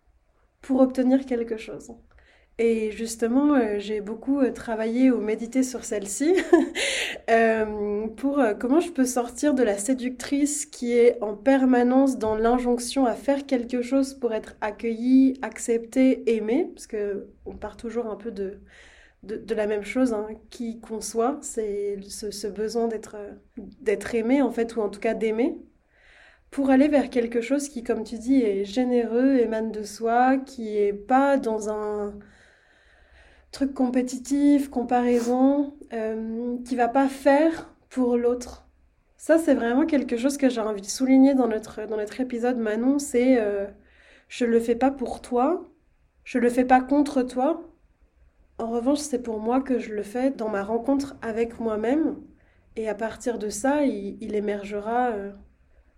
pour 0.63 0.81
obtenir 0.81 1.27
quelque 1.27 1.57
chose. 1.59 1.93
Et 2.59 2.91
justement, 2.93 3.55
euh, 3.55 3.79
j'ai 3.79 4.01
beaucoup 4.01 4.41
euh, 4.41 4.53
travaillé 4.53 5.11
ou 5.11 5.21
médité 5.21 5.63
sur 5.63 5.85
celle-ci 5.85 6.35
euh, 7.31 8.07
pour 8.09 8.41
comment 8.61 8.81
je 8.81 8.91
peux 8.91 9.07
sortir 9.07 9.55
de 9.55 9.63
la 9.63 9.79
séductrice 9.79 10.67
qui 10.67 10.93
est 10.93 11.21
en 11.23 11.35
permanence 11.35 12.19
dans 12.19 12.37
l'injonction 12.37 13.07
à 13.07 13.15
faire 13.15 13.47
quelque 13.47 13.81
chose 13.83 14.15
pour 14.15 14.33
être 14.35 14.55
accueillie, 14.61 15.39
acceptée, 15.43 16.37
aimée, 16.37 16.71
parce 16.75 16.87
que 16.87 17.27
on 17.47 17.57
part 17.57 17.77
toujours 17.77 18.07
un 18.07 18.17
peu 18.17 18.31
de, 18.31 18.61
de, 19.23 19.55
la 19.55 19.67
même 19.67 19.85
chose, 19.85 20.13
hein, 20.13 20.29
qui 20.51 20.79
conçoit, 20.79 21.39
c'est 21.43 21.99
ce, 22.03 22.31
ce, 22.31 22.47
besoin 22.47 22.89
d'être 23.81 24.15
aimé 24.15 24.43
en 24.43 24.51
fait, 24.51 24.77
ou 24.77 24.83
en 24.83 24.89
tout 24.89 25.01
cas 25.01 25.15
d'aimer 25.15 25.57
pour 26.53 26.69
aller 26.71 26.87
vers 26.87 27.09
quelque 27.09 27.41
chose 27.41 27.71
qui, 27.71 27.83
comme 27.83 28.05
tu 28.05 28.19
dis, 28.19 28.43
est 28.43 28.65
généreux, 28.67 29.39
émane 29.39 29.73
de 29.73 29.83
soi, 29.83 30.37
qui 30.37 30.77
est 30.77 30.93
pas 30.93 31.39
dans 31.39 31.71
un 31.71 32.13
truc 33.53 33.73
compétitif, 33.73 34.69
comparaison, 34.69 35.75
euh, 35.95 36.59
qui 36.67 36.77
va 36.77 36.89
pas 36.89 37.09
faire 37.09 37.75
pour 37.89 38.19
l'autre. 38.19 38.69
Ça, 39.17 39.39
c'est 39.39 39.55
vraiment 39.55 39.87
quelque 39.87 40.19
chose 40.19 40.37
que 40.37 40.51
j'ai 40.51 40.61
envie 40.61 40.83
de 40.83 40.87
souligner 40.87 41.35
dans 41.35 41.49
notre, 41.49 41.87
dans 41.87 41.97
notre 41.97 42.21
épisode, 42.21 42.59
Manon, 42.59 42.99
c'est 42.99 43.41
euh, 43.41 43.67
je 44.29 44.45
le 44.45 44.61
fais 44.61 44.77
pas 44.77 44.91
pour 44.91 45.23
toi, 45.23 45.65
je 46.25 46.39
le 46.39 46.51
fais 46.51 46.67
pas 46.67 46.83
contre 46.83 47.23
toi. 47.23 47.63
En 48.59 48.71
revanche, 48.71 48.99
c'est 48.99 49.23
pour 49.23 49.41
moi 49.41 49.63
que 49.63 49.79
je 49.79 49.95
le 49.95 50.03
fais 50.03 50.31
dans 50.31 50.51
ma 50.51 50.63
rencontre 50.63 51.17
avec 51.23 51.61
moi-même. 51.61 52.17
Et 52.77 52.91
à 52.91 52.95
partir 52.95 53.39
de 53.39 53.49
ça, 53.49 53.85
il, 53.85 54.35
émergera 54.35 55.11
euh, 55.13 55.33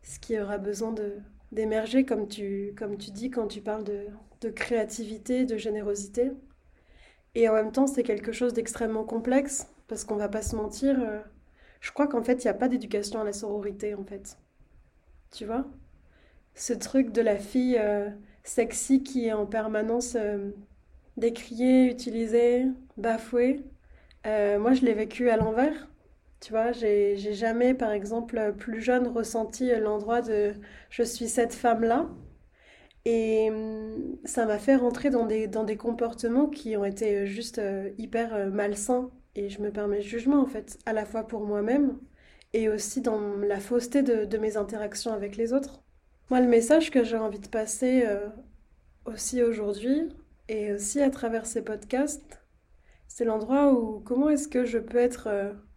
ce 0.04 0.20
qui 0.20 0.38
aura 0.38 0.58
besoin 0.58 0.94
d'émerger, 1.50 2.04
comme 2.04 2.28
tu, 2.28 2.72
comme 2.78 2.96
tu 2.96 3.10
dis 3.10 3.30
quand 3.30 3.48
tu 3.48 3.60
parles 3.60 3.84
de, 3.84 4.06
de 4.42 4.50
créativité, 4.50 5.46
de 5.46 5.56
générosité. 5.56 6.30
Et 7.34 7.48
en 7.48 7.54
même 7.54 7.72
temps, 7.72 7.86
c'est 7.86 8.04
quelque 8.04 8.32
chose 8.32 8.52
d'extrêmement 8.52 9.04
complexe, 9.04 9.66
parce 9.88 10.04
qu'on 10.04 10.16
va 10.16 10.28
pas 10.28 10.42
se 10.42 10.54
mentir. 10.54 10.96
Euh, 11.00 11.20
je 11.80 11.90
crois 11.90 12.06
qu'en 12.06 12.22
fait, 12.22 12.44
il 12.44 12.46
n'y 12.46 12.50
a 12.50 12.54
pas 12.54 12.68
d'éducation 12.68 13.20
à 13.20 13.24
la 13.24 13.32
sororité, 13.32 13.94
en 13.94 14.04
fait. 14.04 14.38
Tu 15.32 15.44
vois? 15.46 15.66
Ce 16.54 16.72
truc 16.72 17.10
de 17.10 17.22
la 17.22 17.36
fille 17.36 17.76
euh, 17.78 18.08
sexy 18.44 19.02
qui 19.02 19.26
est 19.26 19.32
en 19.32 19.46
permanence 19.46 20.16
euh, 20.16 20.50
décriée, 21.16 21.86
utilisée, 21.86 22.66
bafouée. 22.96 23.64
moi, 24.24 24.74
je 24.74 24.82
l'ai 24.84 24.94
vécu 24.94 25.30
à 25.30 25.36
l'envers. 25.36 25.88
Tu 26.44 26.52
vois, 26.52 26.72
j'ai 26.72 27.16
jamais, 27.16 27.72
par 27.72 27.90
exemple, 27.90 28.52
plus 28.58 28.82
jeune, 28.82 29.08
ressenti 29.08 29.70
l'endroit 29.80 30.20
de 30.20 30.52
je 30.90 31.02
suis 31.02 31.26
cette 31.26 31.54
femme-là. 31.54 32.10
Et 33.06 33.48
hum, 33.50 34.18
ça 34.24 34.44
m'a 34.44 34.58
fait 34.58 34.76
rentrer 34.76 35.08
dans 35.08 35.24
des, 35.24 35.46
dans 35.48 35.64
des 35.64 35.78
comportements 35.78 36.48
qui 36.48 36.76
ont 36.76 36.84
été 36.84 37.16
euh, 37.16 37.26
juste 37.26 37.58
euh, 37.58 37.90
hyper 37.96 38.34
euh, 38.34 38.50
malsains. 38.50 39.10
Et 39.36 39.48
je 39.48 39.62
me 39.62 39.70
permets 39.70 39.98
le 39.98 40.02
jugement, 40.02 40.42
en 40.42 40.46
fait, 40.46 40.78
à 40.84 40.92
la 40.92 41.06
fois 41.06 41.26
pour 41.26 41.46
moi-même 41.46 41.98
et 42.52 42.68
aussi 42.68 43.00
dans 43.00 43.20
la 43.38 43.58
fausseté 43.58 44.02
de, 44.02 44.26
de, 44.26 44.38
mes 44.38 44.58
interactions 44.58 45.14
avec 45.14 45.36
les 45.38 45.54
autres. 45.54 45.82
Moi, 46.30 46.40
le 46.40 46.46
message 46.48 46.90
que 46.90 47.04
j'ai 47.04 47.16
envie 47.16 47.40
de 47.40 47.48
passer 47.48 48.06
aussi 49.06 49.42
aujourd'hui, 49.42 50.08
et 50.48 50.72
aussi 50.72 51.02
à 51.02 51.10
travers 51.10 51.46
ces 51.46 51.62
podcasts, 51.62 52.40
c'est 53.08 53.24
l'endroit 53.24 53.72
où 53.72 54.00
comment 54.00 54.30
est-ce 54.30 54.46
que 54.46 54.64
je 54.64 54.78
peux 54.78 54.98
être 54.98 55.28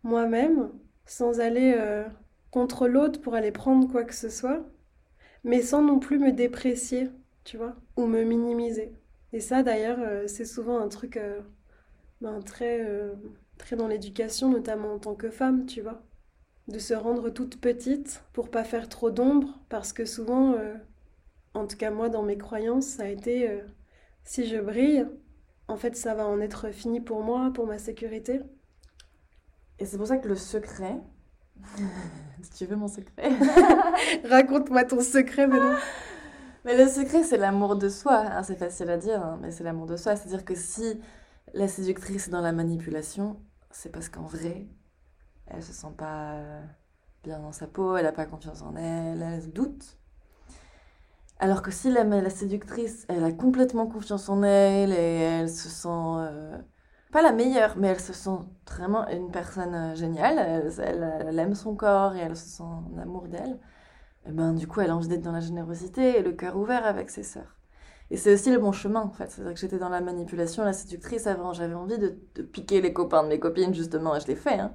moi-même 0.04 0.72
sans 1.06 1.40
aller 1.40 1.76
contre 2.52 2.88
l'autre 2.88 3.22
pour 3.22 3.36
aller 3.36 3.52
prendre 3.52 3.88
quoi 3.90 4.04
que 4.04 4.16
ce 4.16 4.30
soit 4.30 4.64
mais 5.48 5.62
sans 5.62 5.82
non 5.82 6.00
plus 6.00 6.20
me 6.20 6.32
déprécier, 6.32 7.10
tu 7.44 7.58
vois, 7.58 7.76
ou 7.96 8.06
me 8.06 8.24
minimiser. 8.24 8.94
Et 9.34 9.40
ça, 9.40 9.64
d'ailleurs, 9.64 10.00
euh, 10.02 10.28
c'est 10.28 10.46
souvent 10.46 10.80
un 10.80 10.90
truc 10.90 11.18
euh, 11.18 11.42
ben, 12.22 12.42
très, 12.42 12.82
euh, 12.86 13.14
très 13.58 13.76
dans 13.76 13.88
l'éducation, 13.88 14.50
notamment 14.50 14.94
en 14.94 15.00
tant 15.00 15.16
que 15.16 15.30
femme, 15.30 15.66
tu 15.66 15.82
vois. 15.82 16.04
De 16.68 16.80
se 16.80 16.94
rendre 16.94 17.30
toute 17.30 17.62
petite 17.62 18.24
pour 18.34 18.52
pas 18.52 18.66
faire 18.66 18.90
trop 18.90 19.10
d'ombre, 19.10 19.60
parce 19.70 19.94
que 19.94 20.06
souvent, 20.06 20.56
en 21.54 21.66
tout 21.66 21.78
cas 21.78 21.92
moi, 21.92 22.10
dans 22.10 22.24
mes 22.24 22.38
croyances, 22.38 22.88
ça 22.88 23.04
a 23.04 23.08
été 23.08 23.50
si 24.26 24.46
je 24.46 24.58
brille, 24.58 25.08
en 25.70 25.78
fait, 25.78 25.96
ça 25.96 26.14
va 26.14 26.28
en 26.28 26.42
être 26.42 26.72
fini 26.72 27.00
pour 27.00 27.24
moi, 27.24 27.52
pour 27.54 27.68
ma 27.68 27.78
sécurité. 27.78 28.42
Et 29.80 29.86
c'est 29.86 29.98
pour 29.98 30.08
ça 30.08 30.18
que 30.18 30.28
le 30.28 30.36
secret, 30.36 30.98
si 32.42 32.52
tu 32.56 32.66
veux 32.66 32.76
mon 32.76 32.88
secret? 32.88 33.30
Raconte-moi 34.30 34.86
ton 34.86 35.02
secret 35.02 35.48
maintenant. 35.48 35.78
Mais 36.66 36.78
le 36.78 36.90
secret, 36.90 37.24
c'est 37.24 37.38
l'amour 37.38 37.76
de 37.76 37.90
soi. 37.90 38.18
Hein, 38.18 38.44
c'est 38.44 38.58
facile 38.58 38.90
à 38.90 38.98
dire, 38.98 39.24
hein, 39.24 39.40
mais 39.42 39.52
c'est 39.52 39.64
l'amour 39.64 39.86
de 39.86 39.96
soi. 39.96 40.16
C'est-à-dire 40.16 40.44
que 40.44 40.56
si 40.56 41.00
la 41.54 41.68
séductrice 41.68 42.28
est 42.28 42.32
dans 42.32 42.42
la 42.42 42.52
manipulation, 42.52 43.40
c'est 43.72 43.92
parce 43.92 44.10
qu'en 44.10 44.26
vrai, 44.26 44.68
elle 45.48 45.64
se 45.64 45.74
sent 45.74 45.94
pas 45.98 46.42
bien 47.24 47.40
dans 47.40 47.52
sa 47.52 47.68
peau, 47.68 47.96
elle 47.96 48.06
n'a 48.06 48.12
pas 48.12 48.26
confiance 48.26 48.62
en 48.62 48.76
elle, 48.76 49.22
elle 49.22 49.52
doute. 49.52 49.98
Alors 51.40 51.62
que 51.62 51.72
si 51.72 51.92
la, 51.92 52.04
la 52.04 52.30
séductrice, 52.30 53.06
elle 53.10 53.24
a 53.24 53.32
complètement 53.32 53.88
confiance 53.88 54.28
en 54.30 54.42
elle 54.44 54.92
et 54.92 54.96
elle 54.96 55.50
se 55.50 55.70
sent 55.70 55.88
euh, 55.88 56.58
pas 57.12 57.22
la 57.22 57.32
meilleure, 57.32 57.76
mais 57.78 57.88
elle 57.88 58.00
se 58.00 58.14
sent 58.14 58.40
vraiment 58.70 59.08
une 59.08 59.32
personne 59.32 59.74
euh, 59.74 59.96
géniale. 59.96 60.38
Elle, 60.80 61.40
aime 61.40 61.56
son 61.56 61.76
corps 61.76 62.16
et 62.16 62.20
elle 62.20 62.36
se 62.36 62.48
sent 62.48 62.64
en 62.64 62.98
amour 63.02 63.28
d'elle. 63.28 63.60
Et 64.28 64.32
ben, 64.32 64.54
du 64.54 64.68
coup, 64.68 64.82
elle 64.82 64.90
a 64.90 64.96
envie 64.96 65.08
d'être 65.08 65.22
dans 65.22 65.32
la 65.32 65.40
générosité 65.40 66.20
et 66.20 66.22
le 66.22 66.34
cœur 66.34 66.58
ouvert 66.58 66.86
avec 66.86 67.10
ses 67.10 67.24
sœurs. 67.24 67.56
Et 68.10 68.18
c'est 68.18 68.34
aussi 68.34 68.52
le 68.52 68.60
bon 68.60 68.72
chemin, 68.72 69.02
en 69.02 69.10
fait. 69.10 69.32
C'est-à-dire 69.32 69.54
que 69.54 69.60
j'étais 69.60 69.78
dans 69.78 69.90
la 69.90 70.02
manipulation, 70.02 70.64
la 70.64 70.74
séductrice 70.74 71.28
avant. 71.28 71.54
J'avais 71.54 71.76
envie 71.76 71.98
de, 71.98 72.10
piquer 72.42 72.82
les 72.82 72.94
copains 72.94 73.24
de 73.24 73.30
mes 73.30 73.40
copines, 73.40 73.74
justement, 73.74 74.16
et 74.16 74.20
je 74.20 74.28
l'ai 74.28 74.36
fait. 74.36 74.60
Hein. 74.60 74.74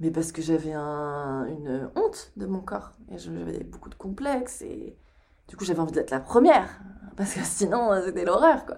Mais 0.00 0.10
parce 0.10 0.32
que 0.32 0.42
j'avais 0.42 0.74
une 0.74 1.90
honte 1.96 2.32
de 2.36 2.46
mon 2.46 2.60
corps. 2.60 2.92
Et 3.10 3.18
j'avais 3.18 3.64
beaucoup 3.64 3.88
de 3.88 3.94
complexes. 3.94 4.62
Et 4.62 4.96
du 5.48 5.56
coup, 5.56 5.64
j'avais 5.64 5.80
envie 5.80 5.92
d'être 5.92 6.10
la 6.10 6.20
première. 6.20 6.80
Parce 7.16 7.34
que 7.34 7.40
sinon, 7.44 7.90
c'était 8.04 8.24
l'horreur, 8.24 8.66
quoi. 8.66 8.76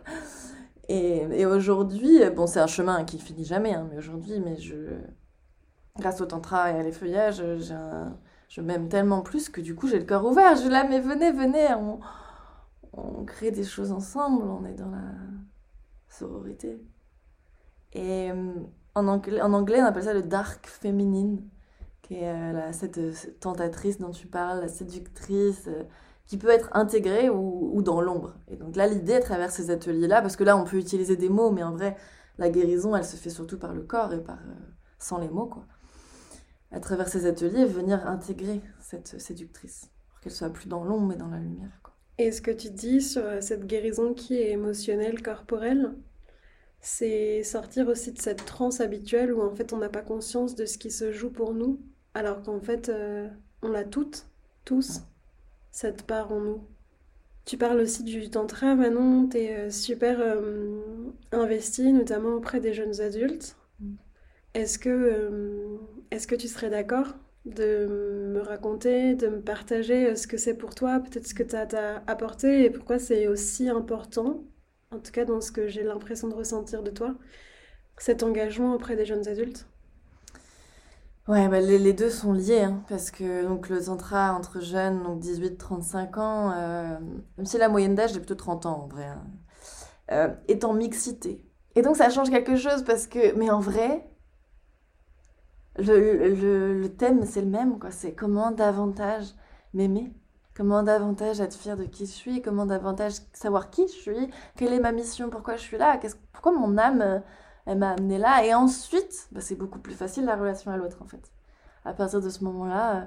Et, 0.89 1.47
aujourd'hui, 1.47 2.21
bon, 2.35 2.47
c'est 2.47 2.61
un 2.61 2.67
chemin 2.67 3.05
qui 3.05 3.19
finit 3.19 3.45
jamais, 3.45 3.75
hein, 3.75 3.89
mais 3.91 3.99
aujourd'hui, 3.99 4.41
mais 4.41 4.57
je, 4.57 4.77
grâce 5.99 6.21
au 6.21 6.27
tantra 6.27 6.71
et 6.71 6.79
à 6.79 6.83
l'effeuillage, 6.83 7.43
je 8.49 8.61
m'aime 8.61 8.89
tellement 8.89 9.23
plus 9.23 9.49
que 9.49 9.61
du 9.61 9.75
coup, 9.75 9.89
j'ai 9.89 9.99
le 9.99 10.05
cœur 10.05 10.25
ouvert. 10.25 10.57
Je 10.57 10.69
là, 10.69 10.87
mais 10.89 11.01
venez, 11.01 11.33
venez, 11.33 11.69
on, 12.93 13.25
crée 13.25 13.51
des 13.51 13.65
choses 13.65 13.93
ensemble, 13.93 14.45
on 14.45 14.65
est 14.65 14.75
dans 14.75 14.91
la 14.91 15.13
sororité. 16.09 16.81
Et 17.93 18.31
euh, 18.31 18.55
en 18.95 19.09
anglais, 19.09 19.41
en 19.43 19.53
anglais, 19.53 19.83
on 19.83 19.85
appelle 19.85 20.05
ça 20.05 20.15
le 20.15 20.23
dark 20.23 20.67
féminine, 20.67 21.43
qui 22.03 22.15
est 22.15 22.29
euh, 22.29 22.53
la, 22.53 22.73
cette, 22.73 23.41
tentatrice 23.41 23.99
dont 23.99 24.13
tu 24.13 24.27
parles, 24.27 24.61
la 24.61 24.69
séductrice. 24.69 25.67
Euh, 25.69 25.83
qui 26.27 26.37
peut 26.37 26.49
être 26.49 26.71
intégré 26.73 27.31
ou, 27.31 27.83
dans 27.83 28.01
l'ombre. 28.01 28.35
Et 28.49 28.57
donc 28.57 28.77
là, 28.77 28.87
l'idée 28.87 29.15
à 29.15 29.21
travers 29.21 29.51
ces 29.51 29.71
ateliers-là, 29.71 30.23
parce 30.23 30.37
que 30.37 30.45
là, 30.45 30.57
on 30.57 30.65
peut 30.65 30.77
utiliser 30.77 31.17
des 31.17 31.29
mots, 31.29 31.51
mais 31.51 31.63
en 31.63 31.73
vrai, 31.73 31.97
la 32.39 32.51
guérison, 32.51 32.97
elle 32.97 33.05
se 33.05 33.17
fait 33.17 33.31
surtout 33.31 33.59
par 33.59 33.73
le 33.73 33.83
corps 33.83 34.13
et 34.13 34.23
par, 34.23 34.39
euh, 34.39 34.55
sans 34.99 35.19
les 35.19 35.29
mots, 35.29 35.47
quoi. 35.47 35.67
À 36.73 36.81
travers 36.81 37.09
ces 37.09 37.27
ateliers, 37.27 37.65
venir 37.65 38.07
intégrer 38.09 38.61
cette 38.81 39.21
séductrice, 39.21 39.91
pour 40.09 40.21
qu'elle 40.21 40.33
soit 40.33 40.51
plus 40.51 40.69
dans 40.69 40.85
l'ombre, 40.85 41.07
mais 41.07 41.17
dans 41.17 41.29
la 41.29 41.39
lumière, 41.39 41.81
quoi. 41.83 41.95
Et 42.19 42.33
ce 42.33 42.41
que 42.41 42.51
tu 42.51 42.71
dis 42.71 43.01
sur 43.03 43.23
euh, 43.23 43.41
cette 43.41 43.67
guérison 43.67 44.15
qui 44.15 44.35
est 44.35 44.51
émotionnelle, 44.51 45.23
corporelle, 45.23 45.95
c'est 46.81 47.43
sortir 47.43 47.89
aussi 47.89 48.13
de 48.13 48.21
cette 48.21 48.45
transe 48.45 48.81
habituelle 48.81 49.33
où 49.33 49.43
en 49.43 49.55
fait 49.55 49.73
on 49.73 49.79
n'a 49.79 49.89
pas 49.89 50.03
conscience 50.03 50.55
de 50.55 50.67
ce 50.67 50.79
qui 50.79 50.91
se 50.91 51.11
joue 51.11 51.31
pour 51.31 51.53
nous, 51.53 51.81
alors 52.15 52.43
qu'en 52.43 52.61
fait 52.61 52.89
euh, 52.89 53.29
on 53.63 53.69
l'a 53.69 53.85
toutes, 53.85 54.29
tous 54.65 55.03
cette 55.77 56.05
part 56.05 56.33
en 56.33 56.41
nous. 56.41 56.65
Tu 57.45 57.59
parles 57.59 57.81
aussi 57.81 58.03
du 58.03 58.31
tantra, 58.31 58.75
Manon, 58.75 59.29
tu 59.29 59.37
es 59.37 59.55
euh, 59.55 59.71
super 59.71 60.19
euh, 60.21 60.81
investie, 61.33 61.93
notamment 61.93 62.31
auprès 62.31 62.61
des 62.61 62.73
jeunes 62.73 62.99
adultes. 63.03 63.57
Mm. 63.81 63.95
Est-ce 64.55 64.79
que, 64.79 64.89
euh, 64.89 65.77
est-ce 66.11 66.27
que 66.27 66.35
tu 66.35 66.49
serais 66.49 66.71
d'accord 66.71 67.15
de 67.45 68.31
me 68.33 68.41
raconter, 68.41 69.15
de 69.15 69.29
me 69.29 69.43
partager 69.43 70.17
ce 70.17 70.27
que 70.27 70.39
c'est 70.39 70.57
pour 70.57 70.75
toi, 70.75 70.99
peut-être 70.99 71.27
ce 71.27 71.35
que 71.35 71.43
tu 71.43 71.55
as 71.55 72.03
apporté 72.07 72.65
et 72.65 72.71
pourquoi 72.71 72.99
c'est 72.99 73.29
aussi 73.29 73.69
important, 73.69 74.45
en 74.91 74.99
tout 74.99 75.13
cas 75.13 75.27
dans 75.27 75.43
ce 75.43 75.53
que 75.53 75.69
j'ai 75.69 75.83
l'impression 75.85 76.27
de 76.29 76.35
ressentir 76.35 76.83
de 76.83 76.91
toi, 76.91 77.15
cet 77.99 78.23
engagement 78.23 78.75
auprès 78.75 78.97
des 78.97 79.05
jeunes 79.05 79.29
adultes? 79.29 79.69
Ouais, 81.29 81.49
bah, 81.49 81.61
les, 81.61 81.93
deux 81.93 82.09
sont 82.11 82.33
liés, 82.33 82.63
hein, 82.63 82.85
parce 82.89 83.11
que 83.11 83.45
donc, 83.45 83.69
le 83.69 83.85
tantra 83.85 84.33
entre 84.33 84.61
jeunes, 84.61 85.03
donc 85.03 85.21
18-35 85.21 86.19
ans, 86.21 86.53
euh, 86.55 86.99
même 87.37 87.47
si 87.47 87.59
la 87.59 87.69
moyenne 87.69 87.97
d'âge 87.97 88.13
est 88.17 88.21
plutôt 88.21 88.37
30 88.37 88.65
ans 88.67 88.83
en 88.85 88.87
vrai, 88.87 89.07
hein, 89.07 89.25
euh, 90.13 90.29
est 90.49 90.65
en 90.65 90.73
mixité. 90.75 91.45
Et 91.75 91.83
donc 91.83 91.97
ça 91.97 92.11
change 92.11 92.31
quelque 92.31 92.57
chose 92.57 92.85
parce 92.85 93.07
que, 93.09 93.35
mais 93.37 93.51
en 93.51 93.61
vrai, 93.61 94.09
le, 95.79 96.35
le, 96.35 96.81
le 96.81 96.89
thème 96.97 97.25
c'est 97.25 97.43
le 97.43 97.49
même, 97.49 97.79
quoi. 97.79 97.91
C'est 97.91 98.15
comment 98.15 98.51
davantage 98.53 99.27
m'aimer, 99.75 100.13
comment 100.55 100.83
davantage 100.83 101.41
être 101.41 101.57
fier 101.57 101.77
de 101.77 101.85
qui 101.85 102.07
je 102.07 102.13
suis, 102.13 102.41
comment 102.43 102.67
davantage 102.67 103.15
savoir 103.33 103.71
qui 103.71 103.89
je 103.89 103.93
suis, 103.93 104.31
quelle 104.57 104.73
est 104.73 104.81
ma 104.81 104.93
mission, 104.93 105.29
pourquoi 105.31 105.57
je 105.57 105.63
suis 105.63 105.77
là, 105.79 105.99
pourquoi 106.33 106.53
mon 106.53 106.79
âme 106.79 107.23
elle 107.67 107.79
m'a 107.79 107.91
amené 107.93 108.19
là. 108.19 108.45
Et 108.45 108.55
ensuite, 108.55 109.29
bah, 109.33 109.41
c'est 109.41 109.57
beaucoup 109.57 109.79
plus 109.79 109.95
facile 109.95 110.25
la 110.25 110.37
relation 110.37 110.71
à 110.71 110.77
l'autre 110.77 110.99
en 111.03 111.07
fait. 111.07 111.31
À 111.85 111.93
partir 111.93 112.21
de 112.21 112.29
ce 112.31 112.43
moment-là, 112.45 112.97
euh, 112.97 113.05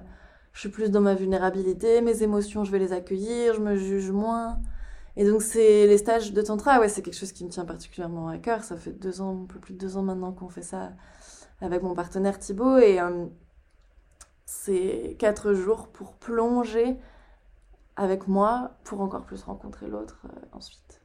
je 0.54 0.60
suis 0.62 0.70
plus 0.70 0.90
dans 0.90 1.02
ma 1.02 1.16
vulnérabilité, 1.16 2.02
mes 2.02 2.24
émotions, 2.24 2.64
je 2.64 2.72
vais 2.72 2.80
les 2.80 2.94
accueillir, 2.94 3.56
je 3.56 3.62
me 3.62 3.76
juge 3.76 4.12
moins. 4.12 4.60
Et 5.16 5.26
donc, 5.26 5.42
c'est 5.42 5.86
les 5.88 5.98
stages 5.98 6.34
de 6.34 6.42
tantra, 6.42 6.80
ouais, 6.80 6.88
c'est 6.88 7.02
quelque 7.02 7.18
chose 7.18 7.34
qui 7.34 7.44
me 7.44 7.50
tient 7.50 7.66
particulièrement 7.66 8.30
à 8.30 8.38
cœur. 8.38 8.64
Ça 8.64 8.78
fait 8.78 8.92
deux 8.92 9.22
ans, 9.22 9.44
un 9.44 9.46
peu 9.46 9.60
plus 9.60 9.74
de 9.74 9.80
deux 9.80 9.98
ans 9.98 10.04
maintenant 10.04 10.32
qu'on 10.32 10.50
fait 10.50 10.62
ça 10.62 10.92
avec 11.62 11.84
mon 11.84 11.94
partenaire 11.94 12.40
Thibaut. 12.40 12.78
Et 12.78 13.02
euh, 13.02 13.26
c'est 14.46 15.16
quatre 15.20 15.54
jours 15.54 15.90
pour 15.90 16.14
plonger 16.14 16.98
avec 17.96 18.28
moi 18.28 18.72
pour 18.86 19.02
encore 19.02 19.26
plus 19.26 19.44
rencontrer 19.44 19.88
l'autre 19.88 20.22
euh, 20.26 20.40
ensuite. 20.54 20.99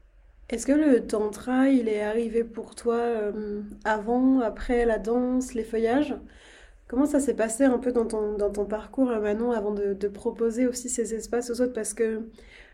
Est-ce 0.50 0.66
que 0.66 0.72
le 0.72 1.07
tantra, 1.07 1.68
il 1.68 1.88
est 1.88 2.02
arrivé 2.02 2.44
pour 2.44 2.74
toi 2.74 2.96
euh, 2.96 3.62
avant, 3.85 4.40
après 4.40 4.85
la 4.85 4.98
danse, 4.98 5.54
les 5.54 5.64
feuillages? 5.64 6.14
Comment 6.88 7.07
ça 7.07 7.20
s'est 7.20 7.35
passé 7.35 7.64
un 7.64 7.78
peu 7.78 7.92
dans 7.92 8.07
ton, 8.07 8.37
dans 8.37 8.50
ton 8.52 8.66
parcours, 8.66 9.11
euh, 9.11 9.20
Manon, 9.20 9.52
avant 9.52 9.72
de, 9.72 10.09
proposer 10.09 10.66
aussi 10.66 10.88
ces 10.90 11.14
espaces 11.14 11.50
aux 11.50 11.61
autres? 11.62 11.72
Parce 11.72 11.94
que 11.94 12.28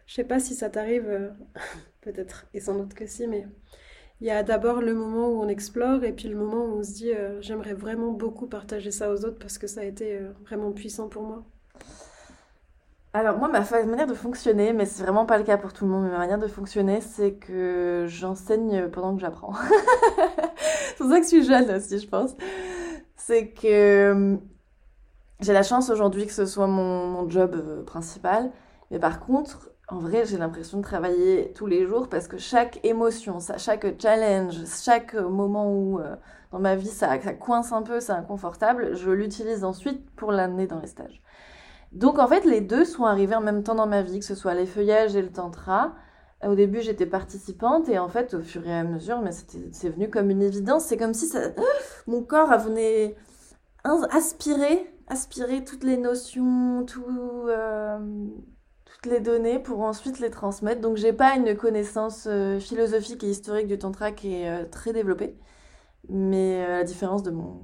je 0.06 0.14
sais 0.14 0.24
pas 0.24 0.40
si 0.40 0.54
ça 0.54 0.68
t'arrive, 0.70 1.08
euh, 1.08 1.30
peut-être, 2.02 2.46
et 2.54 2.60
sans 2.60 2.76
doute 2.76 2.94
que 2.94 3.06
si, 3.06 3.26
mais 3.28 3.46
il 4.20 4.26
y 4.26 4.30
a 4.30 4.42
d'abord 4.42 4.82
le 4.82 4.94
moment 4.94 5.28
où 5.30 5.42
on 5.42 5.48
explore 5.48 6.04
et 6.04 6.12
puis 6.12 6.28
le 6.28 6.36
moment 6.36 6.64
où 6.66 6.78
on 6.80 6.82
se 6.82 6.92
dit 6.92 7.12
j'aimerais 7.40 7.74
vraiment 7.74 8.12
beaucoup 8.12 8.46
partager 8.48 8.90
ça 8.90 9.10
aux 9.12 9.24
autres 9.24 9.38
parce 9.38 9.58
que 9.58 9.66
ça 9.66 9.80
a 9.82 9.84
été 9.84 10.20
vraiment 10.44 10.72
puissant 10.72 11.08
pour 11.08 11.22
moi. 11.22 11.44
Alors 13.12 13.38
moi, 13.38 13.48
ma 13.48 13.60
manière 13.86 14.06
de 14.06 14.14
fonctionner, 14.14 14.72
mais 14.72 14.86
c'est 14.86 15.02
vraiment 15.02 15.26
pas 15.26 15.36
le 15.36 15.42
cas 15.42 15.56
pour 15.56 15.72
tout 15.72 15.84
le 15.84 15.90
monde, 15.90 16.04
mais 16.04 16.10
ma 16.10 16.18
manière 16.18 16.38
de 16.38 16.46
fonctionner, 16.46 17.00
c'est 17.00 17.32
que 17.32 18.04
j'enseigne 18.08 18.88
pendant 18.88 19.16
que 19.16 19.20
j'apprends. 19.20 19.52
c'est 20.56 20.96
pour 20.96 21.08
ça 21.10 21.18
que 21.18 21.24
je 21.24 21.28
suis 21.28 21.44
jeune 21.44 21.68
aussi, 21.72 21.98
je 21.98 22.06
pense. 22.08 22.36
C'est 23.16 23.48
que 23.48 24.12
hum, 24.12 24.40
j'ai 25.40 25.52
la 25.52 25.64
chance 25.64 25.90
aujourd'hui 25.90 26.26
que 26.26 26.32
ce 26.32 26.46
soit 26.46 26.68
mon, 26.68 27.28
job 27.28 27.54
euh, 27.56 27.82
principal, 27.84 28.52
mais 28.92 29.00
par 29.00 29.20
contre, 29.20 29.70
en 29.88 29.98
vrai, 29.98 30.24
j'ai 30.24 30.38
l'impression 30.38 30.78
de 30.78 30.84
travailler 30.84 31.52
tous 31.54 31.66
les 31.66 31.86
jours 31.86 32.08
parce 32.08 32.28
que 32.28 32.38
chaque 32.38 32.78
émotion, 32.84 33.38
chaque 33.58 34.00
challenge, 34.00 34.54
chaque 34.84 35.14
moment 35.14 35.72
où 35.72 35.98
euh, 35.98 36.14
dans 36.52 36.60
ma 36.60 36.76
vie 36.76 36.86
ça, 36.86 37.20
ça 37.20 37.32
coince 37.34 37.72
un 37.72 37.82
peu, 37.82 38.00
c'est 38.00 38.12
inconfortable, 38.12 38.94
je 38.94 39.10
l'utilise 39.10 39.64
ensuite 39.64 40.08
pour 40.12 40.30
l'amener 40.30 40.68
dans 40.68 40.78
les 40.78 40.86
stages. 40.86 41.20
Donc 41.92 42.18
en 42.18 42.28
fait, 42.28 42.44
les 42.44 42.60
deux 42.60 42.84
sont 42.84 43.04
arrivés 43.04 43.34
en 43.34 43.40
même 43.40 43.62
temps 43.62 43.74
dans 43.74 43.86
ma 43.86 44.02
vie, 44.02 44.20
que 44.20 44.24
ce 44.24 44.34
soit 44.34 44.54
les 44.54 44.66
feuillages 44.66 45.16
et 45.16 45.22
le 45.22 45.32
tantra. 45.32 45.94
Au 46.42 46.54
début, 46.54 46.80
j'étais 46.80 47.06
participante 47.06 47.88
et 47.88 47.98
en 47.98 48.08
fait, 48.08 48.34
au 48.34 48.40
fur 48.40 48.66
et 48.66 48.72
à 48.72 48.84
mesure, 48.84 49.20
mais 49.20 49.30
c'est 49.72 49.90
venu 49.90 50.08
comme 50.08 50.30
une 50.30 50.42
évidence. 50.42 50.84
C'est 50.84 50.96
comme 50.96 51.14
si 51.14 51.26
ça, 51.26 51.40
mon 52.06 52.22
corps 52.22 52.56
venu 52.58 53.14
aspirer, 53.84 54.90
aspirer 55.08 55.64
toutes 55.64 55.84
les 55.84 55.96
notions, 55.96 56.86
euh, 57.48 57.98
toutes 58.84 59.06
les 59.06 59.20
données 59.20 59.58
pour 59.58 59.80
ensuite 59.80 60.20
les 60.20 60.30
transmettre. 60.30 60.80
Donc, 60.80 60.96
j'ai 60.96 61.12
pas 61.12 61.36
une 61.36 61.56
connaissance 61.56 62.26
euh, 62.26 62.58
philosophique 62.60 63.24
et 63.24 63.28
historique 63.28 63.66
du 63.66 63.78
tantra 63.78 64.12
qui 64.12 64.34
est 64.34 64.48
euh, 64.48 64.64
très 64.64 64.92
développée, 64.92 65.36
mais 66.08 66.64
à 66.64 66.68
la 66.78 66.84
différence 66.84 67.22
de 67.22 67.30
mon 67.30 67.60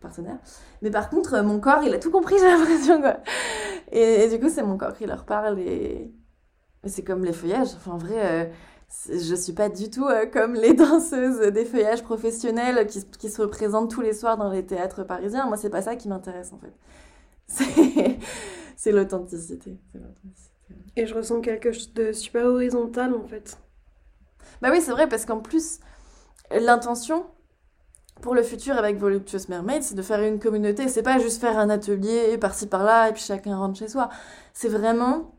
partenaire. 0.00 0.38
Mais 0.82 0.90
par 0.90 1.10
contre, 1.10 1.40
mon 1.42 1.60
corps, 1.60 1.82
il 1.84 1.94
a 1.94 1.98
tout 1.98 2.10
compris, 2.10 2.36
j'ai 2.40 2.46
l'impression, 2.46 3.00
quoi. 3.00 3.18
Et, 3.92 4.24
et, 4.24 4.28
du 4.28 4.40
coup, 4.40 4.48
c'est 4.48 4.62
mon 4.62 4.76
corps 4.76 4.94
qui 4.94 5.06
leur 5.06 5.24
parle 5.24 5.58
et 5.58 6.12
c'est 6.84 7.04
comme 7.04 7.24
les 7.24 7.32
feuillages. 7.32 7.74
Enfin, 7.76 7.92
en 7.92 7.98
vrai, 7.98 8.18
euh, 8.18 8.44
je 9.08 9.34
suis 9.34 9.52
pas 9.52 9.68
du 9.68 9.90
tout 9.90 10.06
euh, 10.06 10.26
comme 10.26 10.54
les 10.54 10.74
danseuses 10.74 11.52
des 11.52 11.64
feuillages 11.64 12.02
professionnels 12.02 12.86
qui, 12.86 13.04
qui, 13.04 13.30
se 13.30 13.42
représentent 13.42 13.90
tous 13.90 14.00
les 14.00 14.14
soirs 14.14 14.36
dans 14.36 14.50
les 14.50 14.64
théâtres 14.64 15.04
parisiens. 15.04 15.46
Moi, 15.46 15.56
c'est 15.56 15.70
pas 15.70 15.82
ça 15.82 15.96
qui 15.96 16.08
m'intéresse, 16.08 16.52
en 16.52 16.58
fait. 16.58 16.74
C'est 18.76 18.92
l'authenticité. 18.92 19.78
Et 20.96 21.04
je 21.04 21.14
ressens 21.14 21.42
quelque 21.42 21.70
chose 21.70 21.92
de 21.92 22.12
super 22.12 22.46
horizontal, 22.46 23.12
en 23.14 23.24
fait. 23.24 23.58
Bah 24.62 24.70
oui, 24.70 24.80
c'est 24.80 24.92
vrai, 24.92 25.06
parce 25.06 25.26
qu'en 25.26 25.40
plus, 25.40 25.80
l'intention 26.50 27.26
pour 28.20 28.34
le 28.34 28.42
futur 28.42 28.76
avec 28.76 28.98
Voluptuous 28.98 29.48
Mermaid, 29.48 29.82
c'est 29.82 29.94
de 29.94 30.02
faire 30.02 30.20
une 30.22 30.38
communauté. 30.38 30.88
C'est 30.88 31.02
pas 31.02 31.18
juste 31.18 31.40
faire 31.40 31.58
un 31.58 31.70
atelier 31.70 32.36
par-ci 32.38 32.66
par-là 32.66 33.08
et 33.08 33.12
puis 33.12 33.22
chacun 33.22 33.56
rentre 33.56 33.78
chez 33.78 33.88
soi. 33.88 34.08
C'est 34.52 34.68
vraiment 34.68 35.34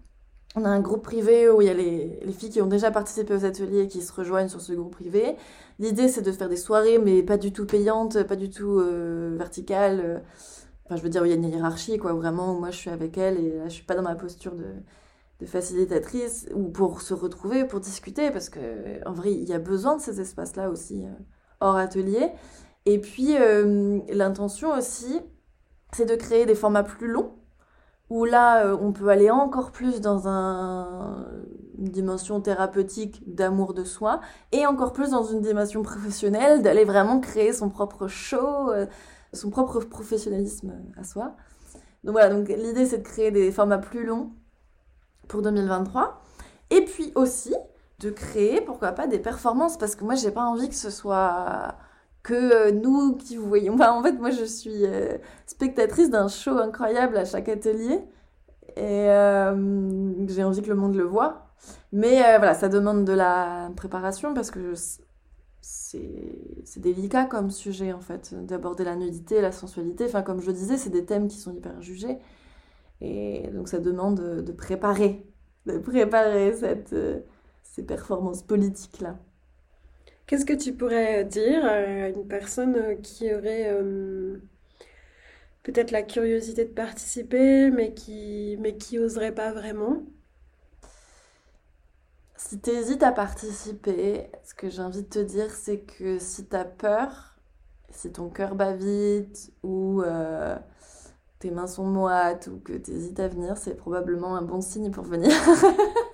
on 0.56 0.66
a 0.66 0.70
un 0.70 0.82
groupe 0.82 1.04
privé 1.04 1.50
où 1.50 1.62
il 1.62 1.68
y 1.68 1.70
a 1.70 1.74
les, 1.74 2.20
les, 2.26 2.34
filles 2.34 2.50
qui 2.50 2.62
ont 2.62 2.68
déjà 2.68 2.92
participé 2.92 3.34
aux 3.34 3.46
ateliers 3.46 3.84
et 3.84 3.88
qui 3.88 4.02
se 4.02 4.12
rejoignent 4.12 4.50
sur 4.50 4.60
ce 4.60 4.74
groupe 4.74 4.92
privé. 4.92 5.38
L'idée, 5.80 6.10
c'est 6.10 6.22
de 6.22 6.32
faire 6.32 6.50
des 6.50 6.58
soirées, 6.58 7.00
mais 7.00 7.24
pas 7.24 7.38
du 7.38 7.54
tout 7.54 7.66
payantes, 7.66 8.24
pas 8.24 8.36
du 8.36 8.50
tout 8.50 8.80
euh, 8.80 9.34
verticales. 9.38 10.22
Enfin, 10.86 10.98
je 10.98 11.04
veux 11.04 11.10
dire, 11.10 11.22
où 11.22 11.26
il 11.26 11.30
y 11.30 11.32
a 11.32 11.38
une 11.38 11.46
hiérarchie, 11.46 11.98
quoi, 11.98 12.12
vraiment, 12.14 12.54
où 12.54 12.60
moi 12.60 12.70
je 12.70 12.78
suis 12.78 12.90
avec 12.90 13.18
elle 13.18 13.38
et 13.38 13.58
là, 13.60 13.70
je 13.70 13.74
suis 13.76 13.86
pas 13.86 13.96
dans 13.96 14.02
ma 14.02 14.16
posture 14.16 14.54
de, 14.54 14.66
de 15.40 15.46
facilitatrice, 15.46 16.48
ou 16.54 16.70
pour 16.70 17.02
se 17.02 17.14
retrouver, 17.14 17.66
pour 17.66 17.80
discuter, 17.80 18.30
parce 18.30 18.50
que 18.50 18.60
en 19.08 19.14
vrai, 19.14 19.32
il 19.34 19.48
y 19.50 19.54
a 19.54 19.60
besoin 19.60 19.96
de 19.98 20.02
ces 20.02 20.22
espaces-là 20.22 20.70
aussi, 20.70 21.04
euh, 21.04 21.10
hors 21.62 21.78
atelier. 21.78 22.30
Et 22.86 23.00
puis, 23.00 23.38
euh, 23.38 24.00
l'intention 24.10 24.74
aussi, 24.74 25.22
c'est 25.94 26.06
de 26.06 26.16
créer 26.16 26.46
des 26.46 26.56
formats 26.56 26.84
plus 26.84 27.08
longs 27.08 27.34
où 28.12 28.26
là, 28.26 28.66
euh, 28.66 28.78
on 28.82 28.92
peut 28.92 29.08
aller 29.08 29.32
encore 29.32 29.72
plus 29.72 30.02
dans 30.02 30.28
un, 30.28 31.26
une 31.78 31.88
dimension 31.88 32.42
thérapeutique 32.42 33.24
d'amour 33.26 33.74
de 33.74 33.86
soi, 33.86 34.20
et 34.52 34.68
encore 34.68 34.92
plus 34.92 35.12
dans 35.12 35.24
une 35.24 35.40
dimension 35.40 35.82
professionnelle, 35.82 36.62
d'aller 36.62 36.84
vraiment 36.84 37.22
créer 37.22 37.54
son 37.54 37.70
propre 37.70 38.10
show, 38.10 38.70
euh, 38.70 38.86
son 39.32 39.50
propre 39.50 39.80
professionnalisme 39.80 40.74
à 40.98 41.06
soi. 41.06 41.38
Donc 42.04 42.12
voilà, 42.12 42.36
donc 42.36 42.50
l'idée 42.50 42.86
c'est 42.86 42.98
de 42.98 43.04
créer 43.04 43.32
des 43.32 43.50
formats 43.50 43.78
plus 43.78 44.06
longs 44.06 44.34
pour 45.30 45.42
2023, 45.42 46.22
et 46.70 46.82
puis 46.84 47.14
aussi 47.16 47.56
de 48.00 48.10
créer, 48.10 48.60
pourquoi 48.60 48.92
pas, 48.92 49.08
des 49.08 49.20
performances, 49.20 49.78
parce 49.78 49.96
que 49.96 50.04
moi 50.04 50.16
j'ai 50.16 50.32
pas 50.32 50.44
envie 50.44 50.68
que 50.68 50.76
ce 50.76 50.90
soit 50.90 51.76
que 52.24 52.34
euh, 52.34 52.72
nous 52.72 53.16
qui 53.16 53.36
vous 53.38 53.48
voyons. 53.48 53.76
En 53.80 54.04
fait, 54.04 54.14
moi, 54.14 54.32
je 54.32 54.46
suis 54.46 54.86
euh, 54.86 55.18
spectatrice 55.46 56.10
d'un 56.10 56.28
show 56.28 56.58
incroyable 56.58 57.18
à 57.18 57.26
chaque 57.26 57.50
atelier. 57.50 58.00
Et 58.78 59.10
euh, 59.10 60.28
j'ai 60.28 60.44
envie 60.44 60.62
que 60.62 60.70
le 60.70 60.76
monde 60.76 60.96
le 60.96 61.04
voit. 61.04 61.48
Mais 61.92 62.38
voilà, 62.38 62.54
ça 62.54 62.70
demande 62.70 63.06
de 63.06 63.14
la 63.14 63.70
préparation 63.76 64.34
parce 64.34 64.50
que 64.50 64.74
c'est 65.62 66.80
délicat 66.80 67.26
comme 67.26 67.52
sujet, 67.52 67.94
en 67.94 68.00
fait, 68.00 68.34
d'aborder 68.46 68.84
la 68.84 68.96
nudité, 68.96 69.42
la 69.42 69.52
sensualité. 69.52 70.06
Enfin, 70.06 70.24
comme 70.24 70.42
je 70.42 70.52
disais, 70.52 70.78
c'est 70.78 70.90
des 70.90 71.06
thèmes 71.06 71.28
qui 71.28 71.38
sont 71.38 71.54
hyper 71.54 71.82
jugés. 71.82 72.18
Et 73.02 73.48
donc, 73.54 73.68
ça 73.68 73.80
demande 73.80 74.44
de 74.44 74.52
préparer, 74.52 75.26
de 75.66 75.78
préparer 75.78 76.54
cette, 76.54 76.96
ces 77.64 77.84
performances 77.84 78.44
politiques-là. 78.44 79.18
Qu'est-ce 80.28 80.46
que 80.46 80.54
tu 80.54 80.74
pourrais 80.74 81.26
dire 81.26 81.66
à 81.66 82.10
une 82.10 82.28
personne 82.28 83.02
qui 83.02 83.34
aurait 83.34 83.70
euh, 83.70 84.38
peut-être 85.64 85.92
la 85.92 86.04
curiosité 86.04 86.66
de 86.66 86.72
participer, 86.74 87.70
mais 87.70 87.94
qui 87.94 88.58
mais 88.60 88.78
oserait 88.98 89.34
pas 89.34 89.52
vraiment? 89.52 90.04
Si 92.38 92.60
tu 92.60 92.72
hésites 92.72 93.04
à 93.04 93.12
participer, 93.12 94.28
ce 94.44 94.54
que 94.54 94.70
j'ai 94.70 94.82
envie 94.82 95.04
de 95.04 95.08
te 95.10 95.20
dire, 95.20 95.52
c'est 95.52 95.80
que 95.80 96.18
si 96.20 96.48
tu 96.48 96.56
as 96.56 96.66
peur, 96.66 97.38
si 97.90 98.12
ton 98.12 98.30
cœur 98.30 98.56
bat 98.56 98.74
vite 98.74 99.54
ou 99.64 100.02
euh, 100.02 100.58
tes 101.40 101.52
mains 101.52 101.68
sont 101.68 101.86
moites 101.86 102.48
ou 102.48 102.60
que 102.60 102.74
tu 102.74 102.92
hésites 102.92 103.20
à 103.20 103.28
venir, 103.28 103.58
c'est 103.58 103.76
probablement 103.76 104.36
un 104.36 104.42
bon 104.42 104.62
signe 104.62 104.92
pour 104.92 105.04
venir. 105.04 105.32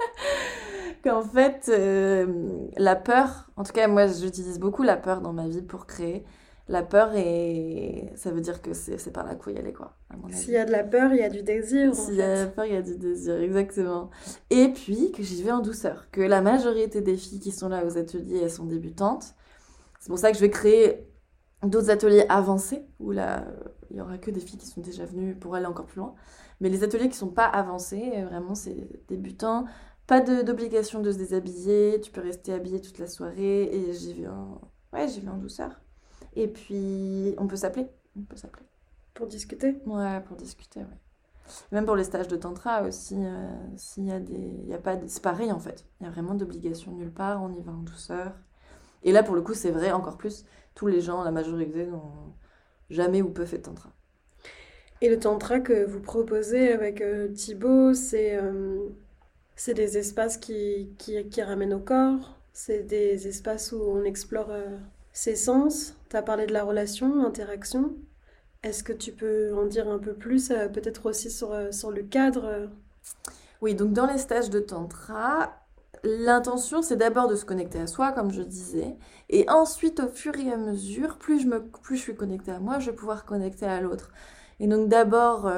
qu'en 1.08 1.24
fait, 1.24 1.70
euh, 1.70 2.68
la 2.78 2.96
peur, 2.96 3.50
en 3.56 3.64
tout 3.64 3.72
cas, 3.72 3.88
moi, 3.88 4.08
j'utilise 4.08 4.60
beaucoup 4.60 4.84
la 4.84 4.98
peur 4.98 5.22
dans 5.22 5.34
ma 5.34 5.48
vie 5.48 5.62
pour 5.62 5.86
créer. 5.86 6.26
La 6.70 6.84
peur, 6.84 7.16
et 7.16 8.12
ça 8.16 8.30
veut 8.30 8.42
dire 8.42 8.62
que 8.62 8.74
c'est 8.74 9.14
par 9.14 9.26
là 9.26 9.36
qu'il 9.36 9.44
faut 9.44 9.52
y 9.52 9.58
aller, 9.58 9.72
quoi. 9.72 9.96
S'il 10.32 10.52
y 10.52 10.58
a 10.58 10.66
de 10.66 10.72
la 10.72 10.84
peur, 10.84 11.14
il 11.14 11.20
y 11.20 11.24
a 11.24 11.30
du 11.30 11.42
désir. 11.42 11.96
S'il 11.96 12.16
y 12.16 12.22
a 12.22 12.36
de 12.36 12.42
la 12.42 12.48
peur, 12.48 12.66
il 12.66 12.74
y 12.74 12.76
a 12.76 12.82
du 12.82 12.98
désir, 12.98 13.40
exactement. 13.40 14.10
Et 14.50 14.68
puis, 14.74 15.14
que 15.14 15.24
j'y 15.24 15.44
vais 15.44 15.52
en 15.52 15.62
douceur. 15.62 16.08
Que 16.12 16.20
la 16.20 16.42
majorité 16.42 17.00
des 17.00 17.16
filles 17.16 17.40
qui 17.40 17.54
sont 17.54 17.70
là 17.70 17.86
aux 17.86 17.98
ateliers, 17.98 18.42
elles 18.44 18.52
sont 18.52 18.66
débutantes. 18.66 19.34
C'est 20.02 20.10
pour 20.10 20.20
ça 20.20 20.30
que 20.30 20.36
je 20.36 20.42
vais 20.42 20.50
créer 20.50 21.08
d'autres 21.64 21.90
ateliers 21.90 22.26
avancés, 22.28 22.86
où 23.00 23.12
là, 23.12 23.46
il 23.90 23.96
y 23.96 24.02
aura 24.02 24.18
que 24.18 24.30
des 24.30 24.42
filles 24.42 24.60
qui 24.60 24.68
sont 24.68 24.82
déjà 24.82 25.06
venues 25.06 25.36
pour 25.36 25.56
aller 25.56 25.68
encore 25.68 25.86
plus 25.86 26.00
loin. 26.00 26.16
Mais 26.60 26.68
les 26.68 26.84
ateliers 26.84 27.08
qui 27.08 27.18
sont 27.18 27.30
pas 27.30 27.46
avancés, 27.46 28.24
vraiment, 28.30 28.56
c'est 28.56 28.90
débutants. 29.08 29.66
Pas 30.08 30.22
d'obligation 30.22 31.02
de, 31.02 31.12
se 31.12 31.18
déshabiller, 31.18 32.00
tu 32.00 32.12
peux 32.12 32.22
rester 32.22 32.54
habillé 32.54 32.80
toute 32.80 32.98
la 32.98 33.08
soirée 33.08 33.64
et 33.64 33.94
j'y 33.94 34.14
vais 34.14 34.28
en... 34.28 34.62
Ouais, 34.94 35.06
j'y 35.10 35.20
vais 35.20 35.30
en 35.30 35.38
douceur. 35.38 35.82
Et 36.38 36.48
puis, 36.48 37.36
on 37.38 37.46
peut 37.46 37.58
s'appeler. 37.58 37.88
On 38.18 38.22
peut 38.22 38.38
s'appeler. 38.38 38.66
Pour 39.14 39.28
discuter 39.28 39.76
Ouais, 39.86 40.22
pour 40.22 40.38
discuter, 40.38 40.80
ouais. 40.80 40.98
Même 41.74 41.86
pour 41.86 41.96
les 41.98 42.06
stages 42.06 42.30
de 42.30 42.38
tantra 42.38 42.84
aussi, 42.84 43.16
euh, 43.18 43.48
s'il 43.76 44.06
y 44.06 44.12
a 44.12 44.20
des... 44.22 44.64
Y 44.68 44.74
a 44.74 44.78
pas 44.78 44.98
C'est 45.08 45.22
pareil, 45.22 45.52
en 45.52 45.60
fait. 45.60 45.86
Il 46.00 46.06
y 46.06 46.08
a 46.08 46.10
vraiment 46.10 46.36
d'obligation 46.36 46.94
nulle 46.94 47.12
part, 47.12 47.44
on 47.44 47.52
y 47.52 47.62
va 47.62 47.74
en 47.74 47.82
douceur. 47.82 48.32
Et 49.04 49.12
là, 49.12 49.24
pour 49.24 49.36
le 49.36 49.42
coup, 49.42 49.54
c'est 49.54 49.72
vrai, 49.72 49.92
encore 49.92 50.18
plus, 50.18 50.46
tous 50.74 50.88
les 50.88 51.02
gens, 51.02 51.24
la 51.24 51.32
majorité, 51.32 51.86
n'ont 51.86 52.34
jamais 52.90 53.22
ou 53.22 53.30
peu 53.30 53.46
fait 53.46 53.58
de 53.58 53.64
tantra. 53.64 53.90
Et 55.02 55.10
le 55.10 55.20
tantra 55.20 55.60
que 55.60 55.86
vous 55.86 56.00
proposez 56.00 56.72
avec 56.72 57.02
euh, 57.02 57.28
Thibaut, 57.34 57.94
c'est... 57.94 58.38
Euh, 58.38 58.88
c'est 59.58 59.74
des 59.74 59.98
espaces 59.98 60.38
qui, 60.38 60.92
qui, 61.00 61.42
ramènent 61.42 61.74
au 61.74 61.80
corps, 61.80 62.38
c'est 62.54 62.84
des 62.84 63.28
espaces 63.28 63.72
où 63.72 63.82
on 63.82 64.04
explore 64.04 64.52
euh, 64.52 64.78
ses 65.14 65.36
sens. 65.36 65.96
Tu 66.10 66.16
as 66.16 66.22
parlé 66.22 66.46
de 66.46 66.54
la 66.54 66.64
relation, 66.64 67.24
l'interaction. 67.24 67.96
Est-ce 68.62 68.84
que 68.84 68.94
tu 68.94 69.12
peux 69.12 69.54
en 69.56 69.66
dire 69.66 69.90
un 69.90 69.98
peu 69.98 70.14
plus, 70.14 70.52
euh, 70.52 70.68
peut-être 70.68 71.08
aussi 71.08 71.32
sur, 71.32 71.54
euh, 71.54 71.72
sur 71.72 71.90
le 71.90 72.04
cadre? 72.04 72.70
Oui, 73.62 73.74
donc 73.74 73.94
dans 73.94 74.06
les 74.06 74.20
stages 74.20 74.52
de 74.52 74.60
tantra, 74.60 75.52
l'intention 76.04 76.84
c'est 76.84 76.96
d'abord 76.96 77.28
de 77.28 77.36
se 77.36 77.44
connecter 77.44 77.80
à 77.80 77.88
soi, 77.88 78.12
comme 78.12 78.32
je 78.32 78.44
disais, 78.44 78.96
et 79.30 79.50
ensuite 79.50 80.00
au 80.02 80.08
fur 80.08 80.38
et 80.38 80.52
à 80.52 80.58
mesure, 80.58 81.18
plus 81.18 81.42
je, 81.42 81.48
me, 81.48 81.64
plus 81.64 81.98
je 81.98 82.02
suis 82.04 82.16
connectée 82.16 82.52
à 82.52 82.60
moi, 82.60 82.78
je 82.78 82.92
vais 82.92 82.96
pouvoir 82.96 83.26
connecter 83.26 83.66
à 83.66 83.82
l'autre. 83.82 84.12
Et 84.60 84.68
donc 84.68 84.88
d'abord 84.88 85.52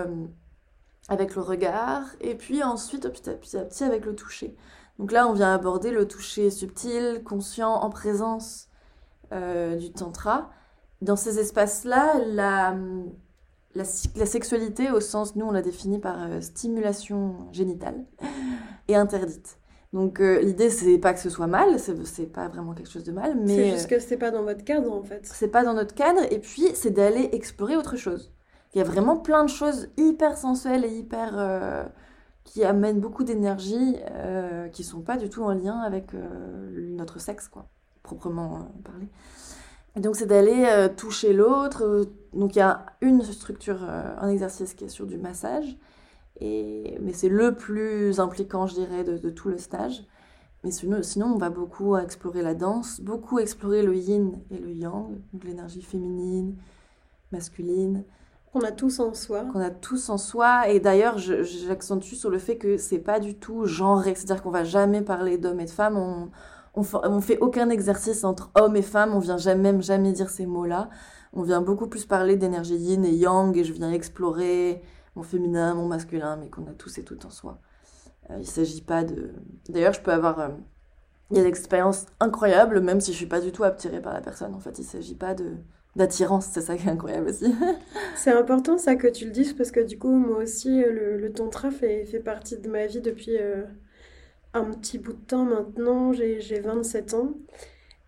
avec 1.09 1.35
le 1.35 1.41
regard, 1.41 2.03
et 2.21 2.35
puis 2.35 2.63
ensuite, 2.63 3.09
petit 3.09 3.57
à 3.57 3.63
petit, 3.63 3.83
avec 3.83 4.05
le 4.05 4.15
toucher. 4.15 4.55
Donc 4.99 5.11
là, 5.11 5.27
on 5.27 5.33
vient 5.33 5.53
aborder 5.53 5.91
le 5.91 6.07
toucher 6.07 6.49
subtil, 6.51 7.23
conscient, 7.23 7.73
en 7.73 7.89
présence 7.89 8.67
euh, 9.33 9.75
du 9.75 9.91
tantra. 9.91 10.51
Dans 11.01 11.15
ces 11.15 11.39
espaces-là, 11.39 12.19
la, 12.27 12.75
la, 13.75 13.85
sexualité, 13.85 14.91
au 14.91 14.99
sens, 14.99 15.35
nous, 15.35 15.45
on 15.45 15.51
l'a 15.51 15.61
définit 15.61 15.99
par 15.99 16.21
euh, 16.21 16.41
stimulation 16.41 17.47
génitale, 17.51 18.05
est 18.87 18.95
interdite. 18.95 19.57
Donc 19.93 20.19
euh, 20.19 20.39
l'idée, 20.41 20.69
c'est 20.69 20.99
pas 20.99 21.13
que 21.13 21.19
ce 21.19 21.31
soit 21.31 21.47
mal, 21.47 21.79
c'est 21.79 22.31
pas 22.31 22.47
vraiment 22.47 22.73
quelque 22.73 22.91
chose 22.91 23.03
de 23.03 23.11
mal, 23.11 23.35
mais... 23.39 23.55
C'est 23.55 23.71
juste 23.71 23.89
que 23.89 23.99
c'est 23.99 24.17
pas 24.17 24.29
dans 24.29 24.43
votre 24.43 24.63
cadre, 24.63 24.91
en 24.93 25.01
fait. 25.01 25.21
C'est 25.23 25.47
pas 25.47 25.63
dans 25.63 25.73
notre 25.73 25.95
cadre, 25.95 26.21
et 26.31 26.37
puis 26.37 26.67
c'est 26.75 26.91
d'aller 26.91 27.29
explorer 27.31 27.75
autre 27.75 27.95
chose. 27.95 28.31
Il 28.73 28.77
y 28.77 28.81
a 28.81 28.83
vraiment 28.83 29.17
plein 29.17 29.43
de 29.43 29.49
choses 29.49 29.89
hyper 29.97 30.37
sensuelles 30.37 30.85
et 30.85 30.95
hyper. 30.95 31.31
Euh, 31.33 31.85
qui 32.45 32.63
amènent 32.63 32.99
beaucoup 32.99 33.23
d'énergie, 33.23 33.97
euh, 34.09 34.69
qui 34.69 34.83
sont 34.83 35.01
pas 35.01 35.17
du 35.17 35.29
tout 35.29 35.43
en 35.43 35.53
lien 35.53 35.81
avec 35.81 36.15
euh, 36.15 36.95
notre 36.95 37.19
sexe, 37.19 37.47
quoi, 37.47 37.67
proprement 38.01 38.71
parlé. 38.83 39.07
Et 39.95 39.99
donc, 39.99 40.15
c'est 40.15 40.25
d'aller 40.25 40.87
toucher 40.97 41.31
l'autre. 41.31 42.07
Donc, 42.33 42.55
il 42.55 42.59
y 42.59 42.61
a 42.61 42.87
une 43.01 43.21
structure, 43.21 43.83
un 43.83 44.29
exercice 44.29 44.73
qui 44.73 44.85
est 44.85 44.89
sur 44.89 45.05
du 45.05 45.17
massage. 45.17 45.77
Et, 46.39 46.97
mais 47.01 47.13
c'est 47.13 47.29
le 47.29 47.53
plus 47.53 48.19
impliquant, 48.19 48.65
je 48.65 48.75
dirais, 48.75 49.03
de, 49.03 49.29
tout 49.29 49.49
le 49.49 49.59
stage. 49.59 50.03
Mais 50.63 50.71
sinon, 50.71 51.03
sinon, 51.03 51.33
on 51.33 51.37
va 51.37 51.49
beaucoup 51.49 51.97
explorer 51.97 52.41
la 52.41 52.55
danse, 52.55 52.99
beaucoup 53.01 53.37
explorer 53.39 53.83
le 53.83 53.95
yin 53.95 54.39
et 54.49 54.57
le 54.57 54.71
yang, 54.71 55.19
donc 55.33 55.43
l'énergie 55.43 55.81
féminine, 55.81 56.55
masculine. 57.31 58.05
Qu'on 58.51 58.61
a 58.61 58.71
tous 58.71 58.99
en 58.99 59.13
soi. 59.13 59.45
Qu'on 59.45 59.59
a 59.59 59.69
tous 59.69 60.09
en 60.09 60.17
soi. 60.17 60.69
Et 60.69 60.79
d'ailleurs, 60.79 61.17
j'accentue 61.17 62.15
sur 62.15 62.29
le 62.29 62.39
fait 62.39 62.57
que 62.57 62.77
c'est 62.77 62.99
pas 62.99 63.19
du 63.19 63.35
tout 63.35 63.65
genré. 63.65 64.15
C'est-à-dire 64.15 64.41
qu'on 64.41 64.49
va 64.49 64.63
jamais 64.63 65.01
parler 65.01 65.37
d'hommes 65.37 65.59
et 65.59 65.65
de 65.65 65.69
femmes. 65.69 65.97
On, 66.75 67.21
fait 67.21 67.37
aucun 67.39 67.69
exercice 67.69 68.23
entre 68.23 68.51
hommes 68.55 68.75
et 68.75 68.81
femmes. 68.81 69.13
On 69.13 69.19
vient 69.19 69.37
jamais, 69.37 69.71
même 69.71 69.81
jamais 69.81 70.11
dire 70.13 70.29
ces 70.29 70.45
mots-là. 70.45 70.89
On 71.33 71.43
vient 71.43 71.61
beaucoup 71.61 71.87
plus 71.87 72.05
parler 72.05 72.37
d'énergie 72.37 72.75
yin 72.75 73.05
et 73.05 73.13
yang. 73.13 73.55
Et 73.55 73.63
je 73.63 73.73
viens 73.73 73.91
explorer 73.91 74.81
mon 75.15 75.23
féminin, 75.23 75.75
mon 75.75 75.87
masculin, 75.87 76.37
mais 76.37 76.49
qu'on 76.49 76.65
a 76.67 76.73
tous 76.73 76.97
et 76.97 77.03
toutes 77.03 77.25
en 77.25 77.29
soi. 77.29 77.59
Euh, 78.31 78.37
il 78.39 78.47
s'agit 78.47 78.81
pas 78.81 79.03
de. 79.03 79.33
D'ailleurs, 79.69 79.93
je 79.93 80.01
peux 80.01 80.11
avoir. 80.11 80.39
Euh, 80.39 80.49
des 81.31 81.45
expériences 81.45 82.07
incroyables, 82.19 82.79
même 82.81 83.01
si 83.01 83.11
je 83.11 83.17
suis 83.17 83.25
pas 83.27 83.39
du 83.39 83.51
tout 83.51 83.63
attirée 83.63 84.01
par 84.01 84.13
la 84.13 84.21
personne. 84.21 84.53
En 84.55 84.59
fait, 84.59 84.79
il 84.79 84.83
s'agit 84.83 85.15
pas 85.15 85.35
de 85.35 85.57
d'attirance, 85.99 86.47
c'est 86.51 86.61
ça 86.61 86.75
qui 86.75 86.87
est 86.87 86.91
incroyable 86.91 87.29
aussi. 87.29 87.53
c'est 88.15 88.31
important 88.31 88.77
ça 88.77 88.95
que 88.95 89.07
tu 89.07 89.25
le 89.25 89.31
dises 89.31 89.53
parce 89.53 89.71
que 89.71 89.79
du 89.79 89.97
coup 89.97 90.11
moi 90.11 90.39
aussi 90.39 90.81
le, 90.81 91.17
le 91.17 91.31
tantra 91.31 91.69
fait, 91.71 92.05
fait 92.05 92.19
partie 92.19 92.57
de 92.57 92.67
ma 92.69 92.87
vie 92.87 93.01
depuis 93.01 93.37
euh, 93.37 93.63
un 94.53 94.65
petit 94.65 94.97
bout 94.97 95.13
de 95.13 95.25
temps 95.25 95.45
maintenant, 95.45 96.11
j'ai 96.13 96.59
27 96.59 97.13
ans 97.13 97.33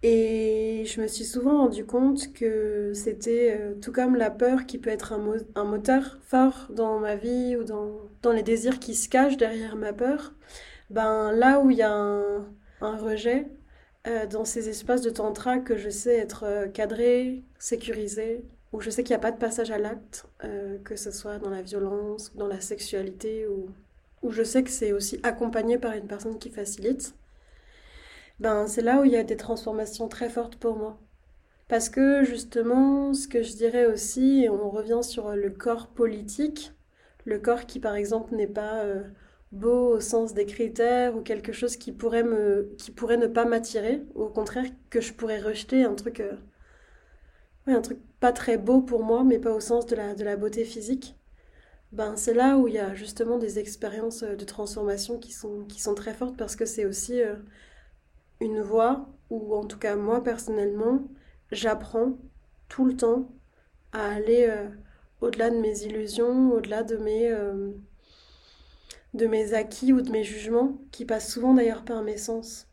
et 0.03 0.83
je 0.87 0.99
me 0.99 1.07
suis 1.07 1.25
souvent 1.25 1.59
rendu 1.59 1.85
compte 1.85 2.33
que 2.33 2.91
c'était 2.95 3.57
euh, 3.59 3.75
tout 3.79 3.91
comme 3.91 4.15
la 4.15 4.31
peur 4.31 4.65
qui 4.65 4.79
peut 4.79 4.89
être 4.89 5.13
un, 5.13 5.21
un, 5.55 5.63
moteur 5.63 6.17
fort 6.23 6.67
dans 6.71 6.99
ma 6.99 7.15
vie 7.15 7.55
ou 7.55 7.63
dans, 7.63 7.99
dans, 8.23 8.31
les 8.31 8.41
désirs 8.41 8.79
qui 8.79 8.95
se 8.95 9.07
cachent 9.09 9.37
derrière 9.37 9.75
ma 9.75 9.93
peur, 9.93 10.33
ben 10.89 11.31
là 11.31 11.59
où 11.59 11.69
il 11.69 11.77
y 11.77 11.83
a 11.83 11.93
un, 11.93 12.47
un 12.81 12.97
rejet, 12.97 13.47
euh, 14.07 14.25
dans 14.25 14.45
ces 14.45 14.67
espaces 14.67 15.01
de 15.01 15.11
tantra 15.11 15.59
que 15.59 15.77
je 15.77 15.89
sais 15.89 16.15
être 16.15 16.43
euh, 16.43 16.67
cadré, 16.67 17.43
sécurisé, 17.59 18.43
où 18.73 18.81
je 18.81 18.89
sais 18.89 19.03
qu'il 19.03 19.13
n'y 19.13 19.19
a 19.19 19.19
pas 19.19 19.31
de 19.31 19.37
passage 19.37 19.69
à 19.69 19.77
l'acte, 19.77 20.25
euh, 20.43 20.79
que 20.83 20.95
ce 20.95 21.11
soit 21.11 21.37
dans 21.37 21.51
la 21.51 21.61
violence, 21.61 22.35
dans 22.35 22.47
la 22.47 22.61
sexualité, 22.61 23.45
où 23.47 24.31
je 24.31 24.43
sais 24.43 24.63
que 24.63 24.71
c'est 24.71 24.91
aussi 24.91 25.19
accompagné 25.21 25.77
par 25.77 25.93
une 25.93 26.07
personne 26.07 26.39
qui 26.39 26.49
facilite, 26.49 27.13
ben 28.39 28.65
c'est 28.67 28.81
là 28.81 29.01
où 29.01 29.05
il 29.05 29.11
y 29.11 29.17
a 29.17 29.23
des 29.23 29.37
transformations 29.37 30.07
très 30.07 30.29
fortes 30.29 30.55
pour 30.55 30.75
moi. 30.77 30.97
Parce 31.67 31.89
que 31.89 32.23
justement, 32.23 33.13
ce 33.13 33.27
que 33.27 33.43
je 33.43 33.53
dirais 33.55 33.85
aussi, 33.85 34.43
et 34.43 34.49
on 34.49 34.69
revient 34.69 35.01
sur 35.03 35.35
le 35.35 35.49
corps 35.51 35.87
politique, 35.87 36.73
le 37.25 37.39
corps 37.39 37.65
qui 37.67 37.79
par 37.79 37.95
exemple 37.95 38.35
n'est 38.35 38.47
pas 38.47 38.83
beau 39.51 39.95
au 39.95 39.99
sens 39.99 40.33
des 40.33 40.45
critères 40.45 41.15
ou 41.15 41.21
quelque 41.21 41.51
chose 41.51 41.75
qui 41.77 41.91
pourrait 41.91 42.23
me 42.23 42.73
qui 42.77 42.91
pourrait 42.91 43.17
ne 43.17 43.27
pas 43.27 43.45
m'attirer. 43.45 44.01
Au 44.15 44.27
contraire 44.29 44.65
que 44.89 45.01
je 45.01 45.13
pourrais 45.13 45.39
rejeter 45.41 45.83
un 45.83 45.95
truc 45.95 46.21
euh, 46.21 46.35
un 47.67 47.81
truc 47.81 47.99
pas 48.19 48.31
très 48.33 48.57
beau 48.57 48.81
pour 48.81 49.03
moi 49.03 49.23
mais 49.23 49.39
pas 49.39 49.53
au 49.53 49.59
sens 49.59 49.85
de 49.85 49.95
la 49.95 50.15
de 50.15 50.23
la 50.23 50.37
beauté 50.37 50.65
physique. 50.65 51.15
Ben 51.91 52.15
c'est 52.15 52.33
là 52.33 52.57
où 52.57 52.67
il 52.67 52.75
y 52.75 52.79
a 52.79 52.95
justement 52.95 53.37
des 53.37 53.59
expériences 53.59 54.23
euh, 54.23 54.35
de 54.35 54.45
transformation 54.45 55.19
qui 55.19 55.33
sont 55.33 55.65
qui 55.65 55.81
sont 55.81 55.95
très 55.95 56.13
fortes 56.13 56.37
parce 56.37 56.55
que 56.55 56.65
c'est 56.65 56.85
aussi 56.85 57.21
euh, 57.21 57.35
une 58.39 58.61
voie 58.61 59.09
où 59.29 59.55
en 59.55 59.65
tout 59.65 59.77
cas 59.79 59.95
moi 59.95 60.23
personnellement 60.23 61.03
j'apprends 61.51 62.17
tout 62.69 62.85
le 62.85 62.95
temps 62.95 63.29
à 63.93 64.09
aller 64.13 64.49
au-delà 65.21 65.49
de 65.49 65.57
mes 65.57 65.83
illusions 65.83 66.51
au-delà 66.53 66.83
de 66.83 66.97
mes 66.97 67.29
de 69.14 69.28
mes 69.28 69.53
acquis 69.53 69.93
ou 69.93 70.01
de 70.01 70.12
mes 70.12 70.24
jugements, 70.24 70.80
qui 70.91 71.05
passent 71.05 71.32
souvent 71.32 71.53
d'ailleurs 71.53 71.86
par 71.86 72.03
mes 72.03 72.18
sens. 72.18 72.68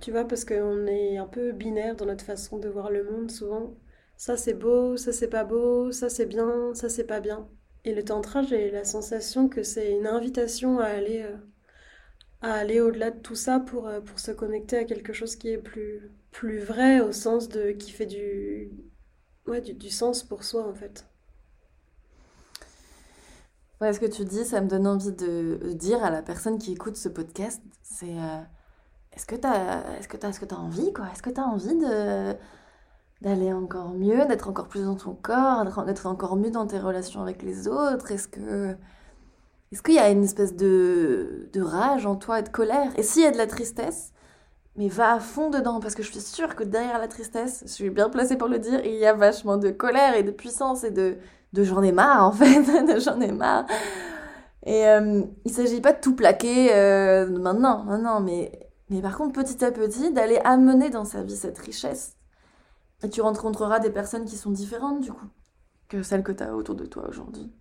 Tu 0.00 0.10
vois, 0.12 0.26
parce 0.26 0.44
qu'on 0.44 0.86
est 0.86 1.18
un 1.18 1.26
peu 1.28 1.52
binaire 1.52 1.96
dans 1.96 2.06
notre 2.06 2.24
façon 2.24 2.58
de 2.58 2.68
voir 2.68 2.90
le 2.90 3.04
monde 3.10 3.30
souvent. 3.30 3.76
Ça 4.16 4.36
c'est 4.36 4.54
beau, 4.54 4.96
ça 4.96 5.12
c'est 5.12 5.28
pas 5.28 5.44
beau, 5.44 5.92
ça 5.92 6.08
c'est 6.10 6.26
bien, 6.26 6.74
ça 6.74 6.88
c'est 6.88 7.04
pas 7.06 7.20
bien. 7.20 7.48
Et 7.84 7.94
le 7.94 8.04
tantra, 8.04 8.42
j'ai 8.42 8.70
la 8.70 8.84
sensation 8.84 9.48
que 9.48 9.62
c'est 9.62 9.92
une 9.92 10.06
invitation 10.06 10.78
à 10.80 10.86
aller, 10.86 11.22
euh, 11.22 11.36
aller 12.42 12.80
au-delà 12.80 13.10
de 13.10 13.18
tout 13.20 13.34
ça 13.34 13.58
pour, 13.60 13.88
euh, 13.88 14.00
pour 14.00 14.18
se 14.20 14.30
connecter 14.30 14.76
à 14.78 14.84
quelque 14.84 15.12
chose 15.12 15.34
qui 15.36 15.48
est 15.50 15.58
plus, 15.58 16.10
plus 16.30 16.58
vrai 16.60 17.00
au 17.00 17.10
sens 17.12 17.48
de 17.48 17.72
qui 17.72 17.90
fait 17.92 18.06
du, 18.06 18.70
ouais, 19.46 19.60
du, 19.60 19.74
du 19.74 19.90
sens 19.90 20.22
pour 20.24 20.44
soi 20.44 20.66
en 20.68 20.74
fait. 20.74 21.06
Ouais, 23.80 23.92
ce 23.92 24.00
que 24.00 24.06
tu 24.06 24.24
dis, 24.24 24.44
ça 24.44 24.60
me 24.60 24.68
donne 24.68 24.86
envie 24.86 25.12
de 25.12 25.72
dire 25.74 26.02
à 26.04 26.10
la 26.10 26.22
personne 26.22 26.58
qui 26.58 26.72
écoute 26.72 26.96
ce 26.96 27.08
podcast, 27.08 27.60
c'est 27.82 28.06
euh, 28.18 28.40
est-ce 29.12 29.26
que 29.26 29.34
tu 29.36 29.46
as, 29.46 29.82
que 30.08 30.54
as 30.54 30.58
envie, 30.58 30.92
quoi? 30.92 31.06
Est-ce 31.12 31.22
que 31.22 31.30
tu 31.30 31.40
as 31.40 31.44
envie 31.44 31.76
de 31.76 32.34
d'aller 33.22 33.52
encore 33.52 33.94
mieux, 33.94 34.26
d'être 34.26 34.48
encore 34.50 34.68
plus 34.68 34.84
dans 34.84 34.96
ton 34.96 35.14
corps, 35.14 35.64
d'être 35.86 36.06
encore 36.06 36.36
mieux 36.36 36.50
dans 36.50 36.66
tes 36.66 36.78
relations 36.78 37.22
avec 37.22 37.42
les 37.42 37.68
autres? 37.68 38.12
Est-ce 38.12 38.28
que 38.28 38.76
est-ce 39.72 39.82
qu'il 39.82 39.94
y 39.94 39.98
a 39.98 40.10
une 40.10 40.24
espèce 40.24 40.54
de, 40.56 41.48
de 41.52 41.60
rage 41.62 42.06
en 42.06 42.16
toi 42.16 42.40
et 42.40 42.42
de 42.42 42.48
colère? 42.48 42.92
Et 42.98 43.02
s'il 43.02 43.22
y 43.22 43.26
a 43.26 43.32
de 43.32 43.38
la 43.38 43.46
tristesse, 43.46 44.12
mais 44.76 44.88
va 44.88 45.14
à 45.14 45.20
fond 45.20 45.50
dedans 45.50 45.80
parce 45.80 45.94
que 45.94 46.02
je 46.02 46.10
suis 46.12 46.20
sûre 46.20 46.56
que 46.56 46.64
derrière 46.64 46.98
la 46.98 47.08
tristesse, 47.08 47.62
je 47.66 47.72
suis 47.72 47.90
bien 47.90 48.10
placée 48.10 48.36
pour 48.36 48.48
le 48.48 48.58
dire, 48.58 48.84
il 48.84 48.94
y 48.94 49.06
a 49.06 49.14
vachement 49.14 49.56
de 49.58 49.70
colère 49.70 50.16
et 50.16 50.22
de 50.22 50.30
puissance 50.32 50.84
et 50.84 50.90
de, 50.90 51.18
de 51.54 51.62
j'en 51.62 51.82
ai 51.82 51.92
marre 51.92 52.24
en 52.24 52.32
fait, 52.40 52.62
de 52.62 52.98
j'en 53.00 53.20
ai 53.20 53.32
marre. 53.32 53.66
Et 54.66 54.86
euh, 54.86 55.22
il 55.44 55.52
s'agit 55.52 55.80
pas 55.80 55.92
de 55.92 56.00
tout 56.00 56.16
plaquer 56.16 56.74
euh, 56.74 57.26
maintenant, 57.38 58.20
mais, 58.20 58.50
mais 58.90 59.00
par 59.00 59.16
contre 59.16 59.32
petit 59.32 59.64
à 59.64 59.70
petit 59.70 60.12
d'aller 60.12 60.40
amener 60.44 60.90
dans 60.90 61.04
sa 61.04 61.22
vie 61.22 61.36
cette 61.36 61.58
richesse. 61.58 62.16
Et 63.02 63.10
tu 63.10 63.20
rencontreras 63.20 63.78
des 63.80 63.90
personnes 63.90 64.24
qui 64.24 64.36
sont 64.36 64.50
différentes 64.50 65.00
du 65.00 65.12
coup 65.12 65.26
que 65.88 66.02
celles 66.02 66.22
que 66.22 66.32
tu 66.32 66.42
as 66.42 66.54
autour 66.56 66.74
de 66.74 66.86
toi 66.86 67.06
aujourd'hui. 67.08 67.52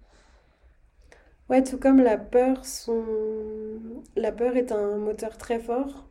Ouais, 1.49 1.61
tout 1.61 1.77
comme 1.77 1.99
la 2.01 2.17
peur 2.17 2.65
sont... 2.65 3.03
La 4.15 4.31
peur 4.31 4.55
est 4.55 4.71
un 4.71 4.97
moteur 4.97 5.37
très 5.37 5.59
fort. 5.59 6.07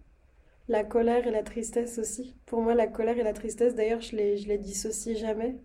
La 0.69 0.85
colère 0.85 1.27
et 1.27 1.31
la 1.31 1.43
tristesse 1.43 1.99
aussi. 1.99 2.37
Pour 2.47 2.61
moi, 2.61 2.75
la 2.75 2.87
colère 2.87 3.19
et 3.19 3.23
la 3.23 3.33
tristesse, 3.33 3.75
d'ailleurs, 3.75 4.03
je 4.03 4.15
les, 4.15 4.37
je 4.37 4.47
les 4.47 4.59
dissocie 4.59 5.17
jamais. 5.17 5.59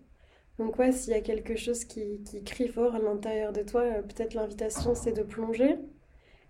Donc 0.58 0.78
ouais, 0.78 0.90
s'il 0.92 1.12
y 1.12 1.16
a 1.16 1.20
quelque 1.20 1.56
chose 1.56 1.84
qui, 1.84 2.20
crie 2.44 2.68
fort 2.68 2.94
à 2.94 2.98
l'intérieur 2.98 3.52
de 3.52 3.62
toi, 3.62 3.82
euh, 3.82 4.02
peut-être 4.02 4.34
l'invitation 4.34 4.94
c'est 4.94 5.12
de 5.12 5.22
plonger. 5.22 5.76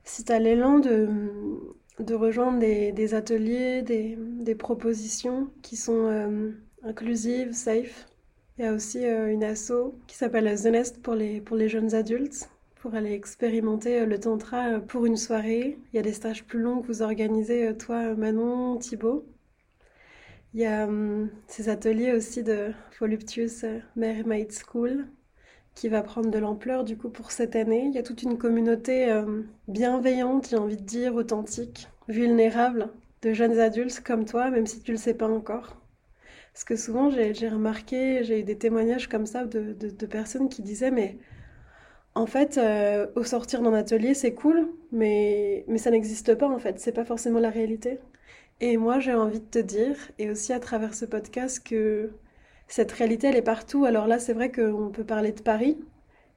Si 0.04 0.24
tu 0.24 0.32
as 0.32 0.38
l'élan 0.38 0.78
de, 0.78 1.08
rejoindre 2.14 2.58
des, 2.58 3.14
ateliers, 3.14 3.82
des, 3.82 4.16
des, 4.18 4.54
propositions 4.54 5.50
qui 5.62 5.76
sont 5.76 6.06
euh, 6.06 6.52
inclusives, 6.82 7.52
safe. 7.52 8.06
Il 8.58 8.64
y 8.64 8.68
a 8.68 8.72
aussi 8.72 9.04
euh, 9.04 9.32
une 9.32 9.44
asso 9.44 9.94
qui 10.06 10.16
s'appelle 10.16 10.58
The 10.58 10.66
Nest 10.66 11.02
pour 11.02 11.14
les, 11.14 11.40
pour 11.40 11.56
les 11.56 11.68
jeunes 11.68 11.94
adultes, 11.94 12.48
pour 12.76 12.94
aller 12.94 13.12
expérimenter 13.12 14.06
le 14.06 14.18
tantra 14.18 14.80
pour 14.80 15.04
une 15.04 15.16
soirée. 15.16 15.78
Il 15.92 15.96
y 15.96 15.98
a 15.98 16.02
des 16.02 16.12
stages 16.14 16.44
plus 16.44 16.60
longs 16.60 16.80
que 16.80 16.86
vous 16.86 17.02
organisez, 17.02 17.76
toi, 17.76 18.14
Manon, 18.14 18.78
Thibaut. 18.78 19.26
Il 20.54 20.60
y 20.60 20.66
a 20.66 20.86
hum, 20.86 21.30
ces 21.46 21.68
ateliers 21.68 22.12
aussi 22.12 22.42
de 22.42 22.72
Voluptuous 23.00 23.64
Mermaid 23.96 24.50
School 24.52 25.06
qui 25.74 25.88
va 25.88 26.02
prendre 26.02 26.30
de 26.30 26.38
l'ampleur 26.38 26.84
du 26.84 26.96
coup 26.96 27.10
pour 27.10 27.30
cette 27.30 27.54
année. 27.56 27.84
Il 27.86 27.94
y 27.94 27.98
a 27.98 28.02
toute 28.02 28.22
une 28.22 28.38
communauté 28.38 29.12
hum, 29.12 29.46
bienveillante, 29.68 30.48
j'ai 30.50 30.56
envie 30.56 30.76
de 30.76 30.82
dire, 30.82 31.14
authentique, 31.14 31.88
vulnérable, 32.08 32.90
de 33.22 33.32
jeunes 33.32 33.58
adultes 33.58 34.00
comme 34.00 34.24
toi, 34.24 34.50
même 34.50 34.66
si 34.66 34.80
tu 34.80 34.92
le 34.92 34.98
sais 34.98 35.14
pas 35.14 35.28
encore. 35.28 35.76
Parce 36.52 36.64
que 36.64 36.76
souvent 36.76 37.10
j'ai 37.10 37.48
remarqué, 37.48 38.24
j'ai 38.24 38.40
eu 38.40 38.44
des 38.44 38.58
témoignages 38.58 39.08
comme 39.08 39.26
ça 39.26 39.44
de, 39.46 39.74
de, 39.74 40.06
personnes 40.06 40.48
qui 40.48 40.62
disaient 40.62 40.90
mais 40.90 41.18
en 42.14 42.26
fait 42.26 42.58
euh, 42.58 43.06
au 43.16 43.24
sortir 43.24 43.62
d'un 43.62 43.74
atelier 43.74 44.14
c'est 44.14 44.34
cool, 44.34 44.68
mais, 44.92 45.64
mais 45.68 45.78
ça 45.78 45.90
n'existe 45.90 46.34
pas 46.34 46.48
en 46.48 46.58
fait, 46.58 46.80
c'est 46.80 46.92
pas 46.92 47.04
forcément 47.04 47.40
la 47.40 47.50
réalité. 47.50 48.00
Et 48.60 48.76
moi, 48.76 48.98
j'ai 49.00 49.14
envie 49.14 49.40
de 49.40 49.44
te 49.44 49.58
dire, 49.58 49.96
et 50.18 50.30
aussi 50.30 50.52
à 50.52 50.60
travers 50.60 50.94
ce 50.94 51.04
podcast, 51.04 51.64
que 51.64 52.10
cette 52.66 52.92
réalité, 52.92 53.28
elle 53.28 53.36
est 53.36 53.42
partout. 53.42 53.84
Alors 53.84 54.06
là, 54.06 54.18
c'est 54.18 54.32
vrai 54.32 54.50
qu'on 54.50 54.90
peut 54.90 55.04
parler 55.04 55.32
de 55.32 55.40
Paris, 55.42 55.78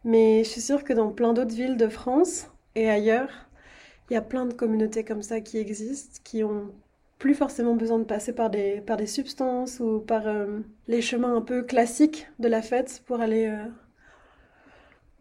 mais 0.03 0.43
je 0.43 0.49
suis 0.49 0.61
sûre 0.61 0.83
que 0.83 0.93
dans 0.93 1.11
plein 1.11 1.33
d'autres 1.33 1.55
villes 1.55 1.77
de 1.77 1.87
France 1.89 2.49
et 2.75 2.89
ailleurs, 2.89 3.49
il 4.09 4.13
y 4.13 4.17
a 4.17 4.21
plein 4.21 4.45
de 4.45 4.53
communautés 4.53 5.03
comme 5.03 5.23
ça 5.23 5.41
qui 5.41 5.57
existent, 5.57 6.19
qui 6.23 6.43
ont 6.43 6.71
plus 7.19 7.35
forcément 7.35 7.75
besoin 7.75 7.99
de 7.99 8.03
passer 8.03 8.33
par 8.33 8.49
des, 8.49 8.81
par 8.81 8.97
des 8.97 9.07
substances 9.07 9.79
ou 9.79 9.99
par 9.99 10.27
euh, 10.27 10.59
les 10.87 11.01
chemins 11.01 11.35
un 11.35 11.41
peu 11.41 11.63
classiques 11.63 12.27
de 12.39 12.47
la 12.47 12.61
fête 12.61 13.03
pour 13.05 13.21
aller, 13.21 13.47
euh, 13.47 13.67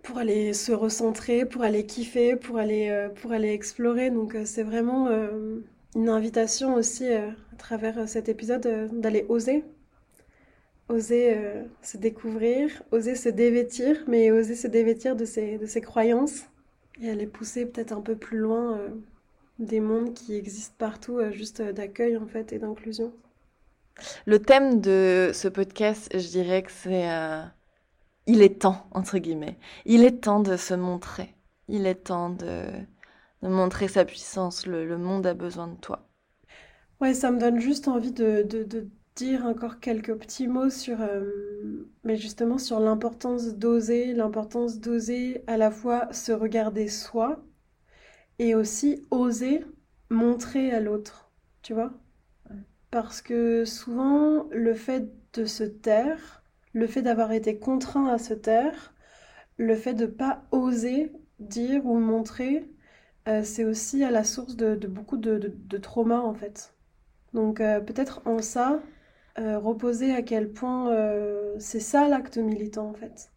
pour 0.03 0.19
aller 0.19 0.53
se 0.53 0.73
recentrer, 0.73 1.45
pour 1.47 1.63
aller 1.63 1.87
kiffer, 1.87 2.37
pour 2.37 2.59
aller, 2.59 2.89
euh, 2.91 3.09
pour 3.09 3.33
aller 3.33 3.53
explorer. 3.53 4.11
Donc 4.11 4.37
c'est 4.45 4.63
vraiment 4.63 5.09
une 5.95 6.09
invitation 6.09 6.75
aussi 6.75 7.11
euh, 7.11 7.31
à 7.53 7.57
travers 7.57 7.99
euh, 7.99 8.07
cet 8.07 8.29
épisode 8.29 8.67
euh, 8.67 8.89
d'aller 8.93 9.27
oser. 9.29 9.65
Oser 10.89 11.39
se 11.83 11.97
découvrir, 11.99 12.83
oser 12.91 13.15
se 13.15 13.29
dévêtir, 13.29 14.03
mais 14.09 14.33
oser 14.33 14.57
se 14.57 14.67
dévêtir 14.67 15.15
de 15.15 15.25
ses, 15.25 15.57
de 15.57 15.65
ses 15.65 15.81
croyances 15.81 16.47
et 17.01 17.09
aller 17.09 17.29
pousser 17.29 17.65
peut-être 17.65 17.93
un 17.93 18.01
peu 18.01 18.17
plus 18.17 18.39
loin 18.39 18.81
des 19.61 19.79
mondes 19.79 20.15
qui 20.15 20.35
existent 20.35 20.75
partout, 20.79 21.21
juste 21.31 21.63
d'accueil 21.63 22.17
en 22.17 22.27
fait 22.27 22.53
et 22.53 22.59
d'inclusion. 22.59 23.13
Le 24.27 24.41
thème 24.41 24.81
de 24.81 25.31
ce 25.33 25.47
podcast, 25.47 26.11
je 26.13 26.27
dirais 26.27 26.65
que 26.65 26.73
c'est 26.73 27.07
il 28.27 28.43
est 28.43 28.61
temps 28.61 28.89
entre 28.91 29.19
guillemets. 29.19 29.59
Il 29.85 30.03
est 30.03 30.23
temps 30.23 30.41
de 30.41 30.57
se 30.57 30.75
montrer. 30.75 31.37
Il 31.69 31.87
est 31.87 31.95
temps 31.95 32.31
de, 32.31 32.65
de 33.43 33.49
montrer 33.49 33.89
sa 33.89 34.05
puissance. 34.05 34.67
Le, 34.67 34.97
monde 34.99 35.27
a 35.27 35.35
besoin 35.35 35.69
de 35.69 35.77
toi. 35.77 36.09
Ouais, 37.01 37.15
ça 37.15 37.31
me 37.31 37.39
donne 37.39 37.61
juste 37.61 37.89
envie 37.89 38.13
de, 38.13 38.43
de, 38.43 38.89
dire 39.17 39.45
encore 39.45 39.81
quelques 39.81 40.15
petits 40.15 40.47
mots 40.47 40.71
sur, 40.71 40.99
mais 42.05 42.17
justement 42.17 42.59
sur 42.59 42.81
l'importance 42.81 43.57
d'oser, 43.57 44.15
l'importance 44.15 44.79
d'oser 44.79 45.43
à 45.47 45.57
la 45.57 45.71
fois 45.71 46.11
se 46.13 46.33
regarder 46.33 46.89
soi 46.89 47.43
et 48.39 48.55
aussi 48.55 49.03
oser 49.11 49.65
montrer 50.11 50.73
à 50.73 50.81
l'autre, 50.81 51.31
tu 51.63 51.75
vois? 51.75 51.93
Parce 52.91 53.23
que 53.23 53.65
souvent, 53.65 54.49
le 54.51 54.75
fait 54.75 55.09
de 55.35 55.45
se 55.45 55.65
taire, 55.65 56.43
le 56.73 56.87
fait 56.87 57.03
d'avoir 57.03 57.33
été 57.33 57.59
contraint 57.59 58.09
à 58.09 58.19
se 58.19 58.35
taire, 58.35 58.95
le 59.57 59.77
fait 59.77 59.95
de 59.95 60.07
pas 60.07 60.43
oser 60.51 61.13
dire 61.39 61.87
ou 61.87 61.99
montrer, 61.99 62.69
euh, 63.29 63.43
c'est 63.45 63.65
aussi 63.65 64.05
à 64.05 64.11
la 64.11 64.25
source 64.25 64.57
de, 64.57 64.75
beaucoup 64.87 65.17
de, 65.17 65.39
de, 65.39 65.53
de 65.55 65.79
traumas 65.79 66.21
en 66.21 66.35
fait. 66.35 66.75
Donc 67.35 67.61
euh, 67.61 67.81
peut-être 67.81 68.23
en 68.27 68.41
ça, 68.41 68.81
euh, 69.39 69.59
reposer 69.59 70.13
à 70.15 70.23
quel 70.23 70.53
point 70.53 70.91
c'est 71.59 71.81
ça 71.81 72.09
l'acte 72.09 72.39
militant 72.39 72.89
en 72.89 72.95
fait. 72.95 73.31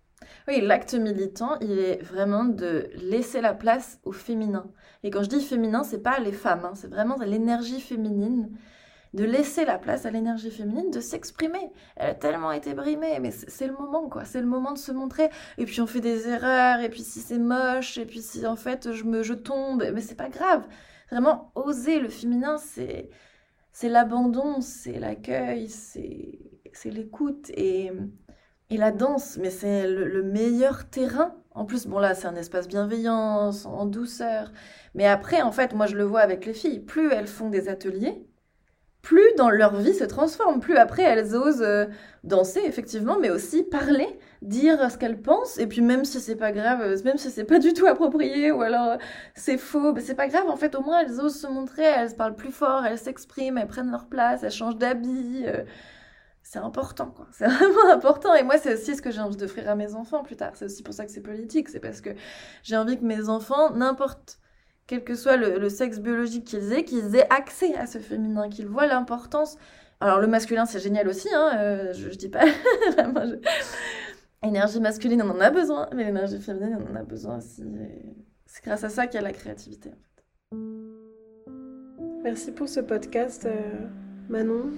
Oui, 0.48 0.62
l'acte 0.62 0.94
militant, 0.94 1.58
il 1.62 1.80
est 1.80 2.02
vraiment 2.02 2.46
de 2.46 2.90
laisser 2.96 3.42
la 3.42 3.54
place 3.54 4.00
au 4.04 4.12
féminin. 4.12 4.72
Et 5.04 5.10
quand 5.10 5.24
je 5.24 5.30
dis 5.30 5.42
féminin, 5.42 5.84
c'est 5.84 6.02
pas 6.02 6.20
les 6.20 6.32
femmes, 6.32 6.66
hein, 6.66 6.74
c'est 6.76 6.88
vraiment 6.90 7.18
l'énergie 7.18 7.82
féminine, 7.82 8.50
de 9.14 9.24
laisser 9.24 9.66
la 9.66 9.78
place 9.78 10.06
à 10.06 10.12
l'énergie 10.12 10.50
féminine 10.50 10.90
de 10.92 11.00
s'exprimer. 11.00 11.72
Elle 11.96 12.12
a 12.12 12.16
tellement 12.16 12.52
été 12.52 12.74
brimée, 12.74 13.20
mais 13.20 13.32
c'est 13.32 13.68
le 13.68 13.74
moment, 13.74 14.10
quoi. 14.10 14.26
C'est 14.26 14.42
le 14.42 14.48
moment 14.48 14.72
de 14.72 14.78
se 14.78 14.92
montrer. 14.92 15.30
Et 15.58 15.66
puis 15.66 15.82
on 15.82 15.88
fait 15.88 16.02
des 16.02 16.28
erreurs, 16.28 16.80
et 16.80 16.90
puis 16.90 17.04
si 17.04 17.20
c'est 17.20 17.40
moche, 17.40 17.98
et 17.98 18.06
puis 18.06 18.22
si 18.22 18.46
en 18.48 18.56
fait 18.56 18.92
je 18.92 19.04
me 19.04 19.24
je 19.24 19.34
tombe, 19.34 19.86
mais 19.94 20.02
c'est 20.02 20.16
pas 20.16 20.30
grave. 20.30 20.64
Vraiment, 21.12 21.52
oser 21.56 22.00
le 22.00 22.10
féminin, 22.10 22.58
c'est 22.58 23.10
c'est 23.72 23.90
l'abandon, 23.90 24.62
c'est 24.62 25.00
l'accueil, 25.00 25.68
c'est 25.68 26.90
l'écoute 26.90 27.50
et, 27.50 27.92
et 28.70 28.78
la 28.78 28.92
danse. 28.92 29.38
Mais 29.38 29.50
c'est 29.50 29.88
le, 29.88 30.08
le, 30.08 30.24
meilleur 30.24 30.90
terrain. 30.90 31.36
En 31.52 31.66
plus, 31.66 31.88
bon 31.88 32.00
là, 32.00 32.14
c'est 32.14 32.28
un 32.28 32.36
espace 32.36 32.68
bienveillant, 32.68 33.52
en 33.66 33.86
douceur. 33.88 34.52
Mais 34.94 35.08
après, 35.08 35.42
en 35.42 35.52
fait, 35.52 35.74
moi, 35.74 35.88
je 35.88 35.96
le 35.96 36.04
vois 36.04 36.22
avec 36.22 36.46
les 36.46 36.54
filles. 36.54 36.80
Plus 36.82 37.12
elles 37.12 37.28
font 37.28 37.50
des 37.50 37.68
ateliers, 37.68 38.28
plus 39.04 39.34
dans 39.38 39.50
leur 39.50 39.76
vie 39.76 39.94
se 39.94 40.06
transforme, 40.06 40.62
plus 40.62 40.78
après 40.78 41.04
elles 41.04 41.36
osent 41.36 41.62
euh, 41.62 41.86
danser 42.24 42.62
effectivement, 42.66 43.20
mais 43.20 43.30
aussi 43.30 43.62
parler, 43.62 44.08
dire 44.42 44.90
ce 44.90 44.98
qu'elles 44.98 45.22
pensent, 45.22 45.60
et 45.60 45.68
puis 45.68 45.82
même 45.82 46.06
si 46.06 46.22
c'est 46.22 46.38
pas 46.38 46.54
grave, 46.54 46.82
euh, 46.82 46.98
même 47.04 47.18
si 47.18 47.30
c'est 47.30 47.44
pas 47.44 47.60
du 47.60 47.74
tout 47.74 47.86
approprié 47.86 48.52
ou 48.52 48.62
alors 48.62 48.92
euh, 48.92 48.98
c'est 49.36 49.58
faux, 49.58 49.92
ben 49.92 50.02
c'est 50.02 50.16
pas 50.16 50.28
grave, 50.28 50.48
en 50.48 50.56
fait 50.56 50.74
au 50.74 50.82
moins 50.82 51.02
elles 51.02 51.20
osent 51.20 51.38
se 51.38 51.48
montrer, 51.48 51.84
elles 51.84 52.16
parlent 52.16 52.36
plus 52.36 52.54
fort, 52.54 52.86
elles 52.86 52.98
s'expriment, 52.98 53.58
elles 53.58 53.68
prennent 53.68 53.92
leur 53.92 54.06
place, 54.06 54.42
elles 54.42 54.52
changent 54.52 54.78
d'habit, 54.78 55.46
c'est 56.42 56.60
important 56.60 57.08
quoi, 57.08 57.28
c'est 57.34 57.48
vraiment 57.48 57.92
important, 57.92 58.34
et 58.36 58.44
moi 58.44 58.58
c'est 58.58 58.76
aussi 58.76 58.96
ce 58.96 59.02
que 59.02 59.12
j'ai 59.12 59.20
envie 59.20 59.36
d'offrir 59.36 59.70
à 59.70 59.76
mes 59.76 59.96
enfants 59.96 60.24
plus 60.24 60.38
tard, 60.38 60.54
c'est 60.54 60.66
aussi 60.66 60.82
pour 60.82 60.94
ça 60.94 61.04
que 61.06 61.12
c'est 61.12 61.22
politique, 61.22 61.68
c'est 61.68 61.82
parce 61.82 62.00
que 62.00 62.12
j'ai 62.64 62.78
envie 62.78 62.98
que 62.98 63.04
mes 63.04 63.28
enfants, 63.28 63.72
n'importe 63.72 64.40
quel 64.88 65.04
que 65.04 65.16
soit 65.16 65.38
le, 65.38 65.70
sexe 65.70 66.00
biologique 66.00 66.46
qu'ils 66.46 66.74
aient, 66.74 66.84
qu'ils 66.84 67.16
aient 67.16 67.32
accès 67.32 67.76
à 67.76 67.88
ce 67.88 68.00
féminin, 68.00 68.50
qu'ils 68.50 68.68
voient 68.68 68.88
l'importance. 68.88 69.58
Alors 70.02 70.20
le 70.20 70.28
masculin, 70.28 70.66
c'est 70.66 70.80
génial 70.80 71.08
aussi, 71.08 71.30
hein, 71.34 71.52
euh, 71.58 71.94
je, 71.94 72.10
je, 72.10 72.18
dis 72.18 72.30
pas 72.30 72.44
vraiment. 72.92 73.26
Je... 73.26 73.36
Énergie 74.46 74.82
masculine, 74.82 75.22
on 75.22 75.30
en 75.30 75.40
a 75.40 75.50
besoin, 75.52 75.88
mais 75.96 76.04
l'énergie 76.04 76.40
féminine, 76.40 76.78
on 76.78 76.92
en 76.92 76.96
a 76.98 77.04
besoin 77.04 77.38
aussi. 77.38 77.64
C'est 78.46 78.64
grâce 78.64 78.84
à 78.84 78.90
ça 78.90 79.08
qu'il 79.08 79.16
y 79.16 79.24
a 79.24 79.26
la 79.26 79.32
créativité. 79.32 79.90
En 79.90 80.58
fait. 80.58 80.62
Merci 82.24 82.52
pour 82.52 82.68
ce 82.68 82.82
podcast, 82.82 83.46
euh, 83.46 83.88
Manon. 84.30 84.72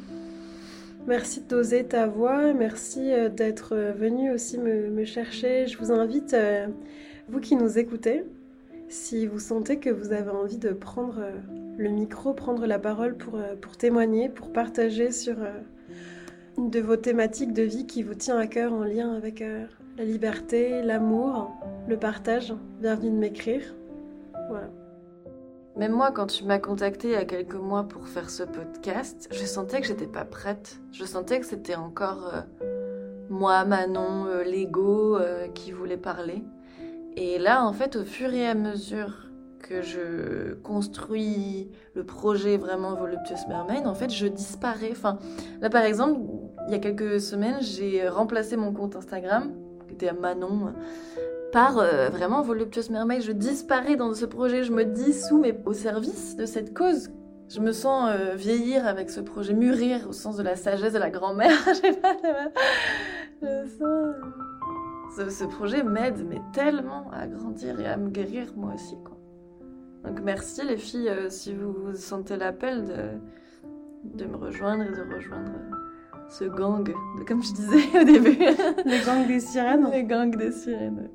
Merci 1.07 1.41
d'oser 1.41 1.85
ta 1.85 2.07
voix, 2.07 2.53
merci 2.53 3.11
euh, 3.11 3.29
d'être 3.29 3.75
venu 3.75 4.31
aussi 4.31 4.59
me, 4.59 5.03
chercher. 5.03 5.65
Je 5.65 5.77
vous 5.79 5.91
invite, 5.91 6.35
vous 7.27 7.39
qui 7.39 7.55
nous 7.55 7.79
écoutez, 7.79 8.23
si 8.87 9.25
vous 9.25 9.39
sentez 9.39 9.79
que 9.79 9.89
vous 9.89 10.11
avez 10.11 10.29
envie 10.29 10.57
de 10.57 10.69
prendre 10.69 11.19
euh, 11.19 11.31
le 11.77 11.89
micro, 11.89 12.33
prendre 12.33 12.65
la 12.65 12.79
parole 12.79 13.17
pour, 13.17 13.35
euh, 13.35 13.55
pour 13.55 13.77
témoigner, 13.77 14.29
pour 14.29 14.51
partager 14.51 15.11
sur 15.11 15.41
euh, 15.41 15.59
une 16.57 16.69
de 16.69 16.79
vos 16.79 16.95
thématiques 16.95 17.53
de 17.53 17.63
vie 17.63 17.85
qui 17.85 18.03
vous 18.03 18.13
tient 18.13 18.37
à 18.37 18.47
cœur 18.47 18.73
en 18.73 18.83
lien 18.83 19.13
avec 19.13 19.43
la 19.97 20.05
liberté, 20.05 20.81
l'amour, 20.81 21.51
le 21.89 21.97
partage, 21.97 22.53
bienvenue 22.79 23.09
de 23.09 23.15
m'écrire. 23.17 23.75
Voilà. 24.49 24.69
Même 25.75 25.91
moi, 25.91 26.11
quand 26.11 26.27
tu 26.27 26.45
m'as 26.45 26.59
contacté 26.59 27.09
il 27.09 27.13
y 27.13 27.17
a 27.17 27.25
quelques 27.25 27.55
mois 27.55 27.83
pour 27.83 28.07
faire 28.07 28.29
ce 28.29 28.43
podcast, 28.43 29.27
je 29.33 29.45
sentais 29.45 29.81
que 29.81 29.87
j'étais 29.87 30.07
pas 30.07 30.23
prête. 30.23 30.79
Je 30.93 31.03
sentais 31.03 31.41
que 31.41 31.45
c'était 31.45 31.75
encore 31.75 32.31
moi, 33.29 33.65
Manon, 33.65 34.27
l'ego 34.45 35.17
qui 35.53 35.73
voulait 35.73 35.97
parler. 35.97 36.41
Et 37.17 37.37
là, 37.39 37.65
en 37.65 37.73
fait, 37.73 37.95
au 37.95 38.03
fur 38.03 38.33
et 38.33 38.47
à 38.47 38.55
mesure 38.55 39.25
que 39.59 39.81
je 39.81 40.53
construis 40.55 41.71
le 41.95 42.03
projet 42.03 42.57
vraiment 42.57 42.93
Voluptuous 42.93 43.47
Mermaid, 43.47 43.87
en 43.87 43.95
fait, 43.95 44.11
je 44.11 44.27
disparais. 44.27 44.89
Enfin, 44.91 45.17
là, 45.61 45.69
par 45.69 45.83
exemple, 45.83 46.19
il 46.67 46.73
y 46.73 46.75
a 46.75 46.79
quelques 46.79 47.21
semaines, 47.21 47.57
j'ai 47.61 48.07
remplacé 48.07 48.57
mon 48.57 48.73
compte 48.73 48.95
Instagram, 48.95 49.53
qui 49.87 49.93
était 49.93 50.09
à 50.09 50.13
Manon, 50.13 50.73
par 51.51 51.79
euh, 51.79 52.09
vraiment 52.09 52.41
Voluptuous 52.41 52.91
Mermaid. 52.91 53.21
Je 53.21 53.31
disparais 53.31 53.95
dans 53.95 54.13
ce 54.13 54.25
projet, 54.25 54.63
je 54.63 54.71
me 54.71 54.83
dissous, 54.83 55.39
mais 55.39 55.57
au 55.65 55.73
service 55.73 56.35
de 56.35 56.45
cette 56.45 56.73
cause. 56.73 57.09
Je 57.47 57.59
me 57.59 57.71
sens 57.71 58.09
euh, 58.11 58.35
vieillir 58.35 58.85
avec 58.85 59.09
ce 59.09 59.21
projet, 59.21 59.53
mûrir 59.53 60.09
au 60.09 60.13
sens 60.13 60.35
de 60.35 60.43
la 60.43 60.55
sagesse 60.55 60.93
de 60.93 60.99
la 60.99 61.09
grand-mère. 61.09 61.57
Je 61.67 61.73
sais 61.73 61.93
pas, 61.93 62.15
je 63.41 63.67
sens 63.77 64.15
ce, 65.15 65.29
ce 65.29 65.43
projet 65.45 65.83
m'aide 65.83 66.25
mais 66.27 66.41
tellement 66.53 67.09
à 67.11 67.27
grandir 67.27 67.79
et 67.79 67.87
à 67.87 67.97
me 67.97 68.09
guérir 68.09 68.47
moi 68.55 68.73
aussi 68.75 68.95
quoi. 69.03 69.17
Donc 70.03 70.21
merci 70.21 70.63
les 70.65 70.77
filles 70.77 71.09
euh, 71.09 71.29
si 71.29 71.53
vous, 71.53 71.73
vous 71.73 71.95
sentez 71.95 72.37
l'appel 72.37 72.85
de, 72.85 74.17
de 74.17 74.25
me 74.25 74.37
rejoindre 74.37 74.83
et 74.83 74.91
de 74.91 75.13
rejoindre 75.15 75.51
ce 76.29 76.45
gang, 76.45 76.83
de, 76.85 77.23
comme 77.23 77.43
je 77.43 77.53
disais 77.53 78.01
au 78.01 78.03
début. 78.03 78.37
Les 78.85 78.99
gangs 79.05 79.27
des 79.27 79.39
sirènes. 79.39 79.89
Les 79.91 80.03
gangs 80.03 80.35
des 80.35 80.51
sirènes. 80.51 81.09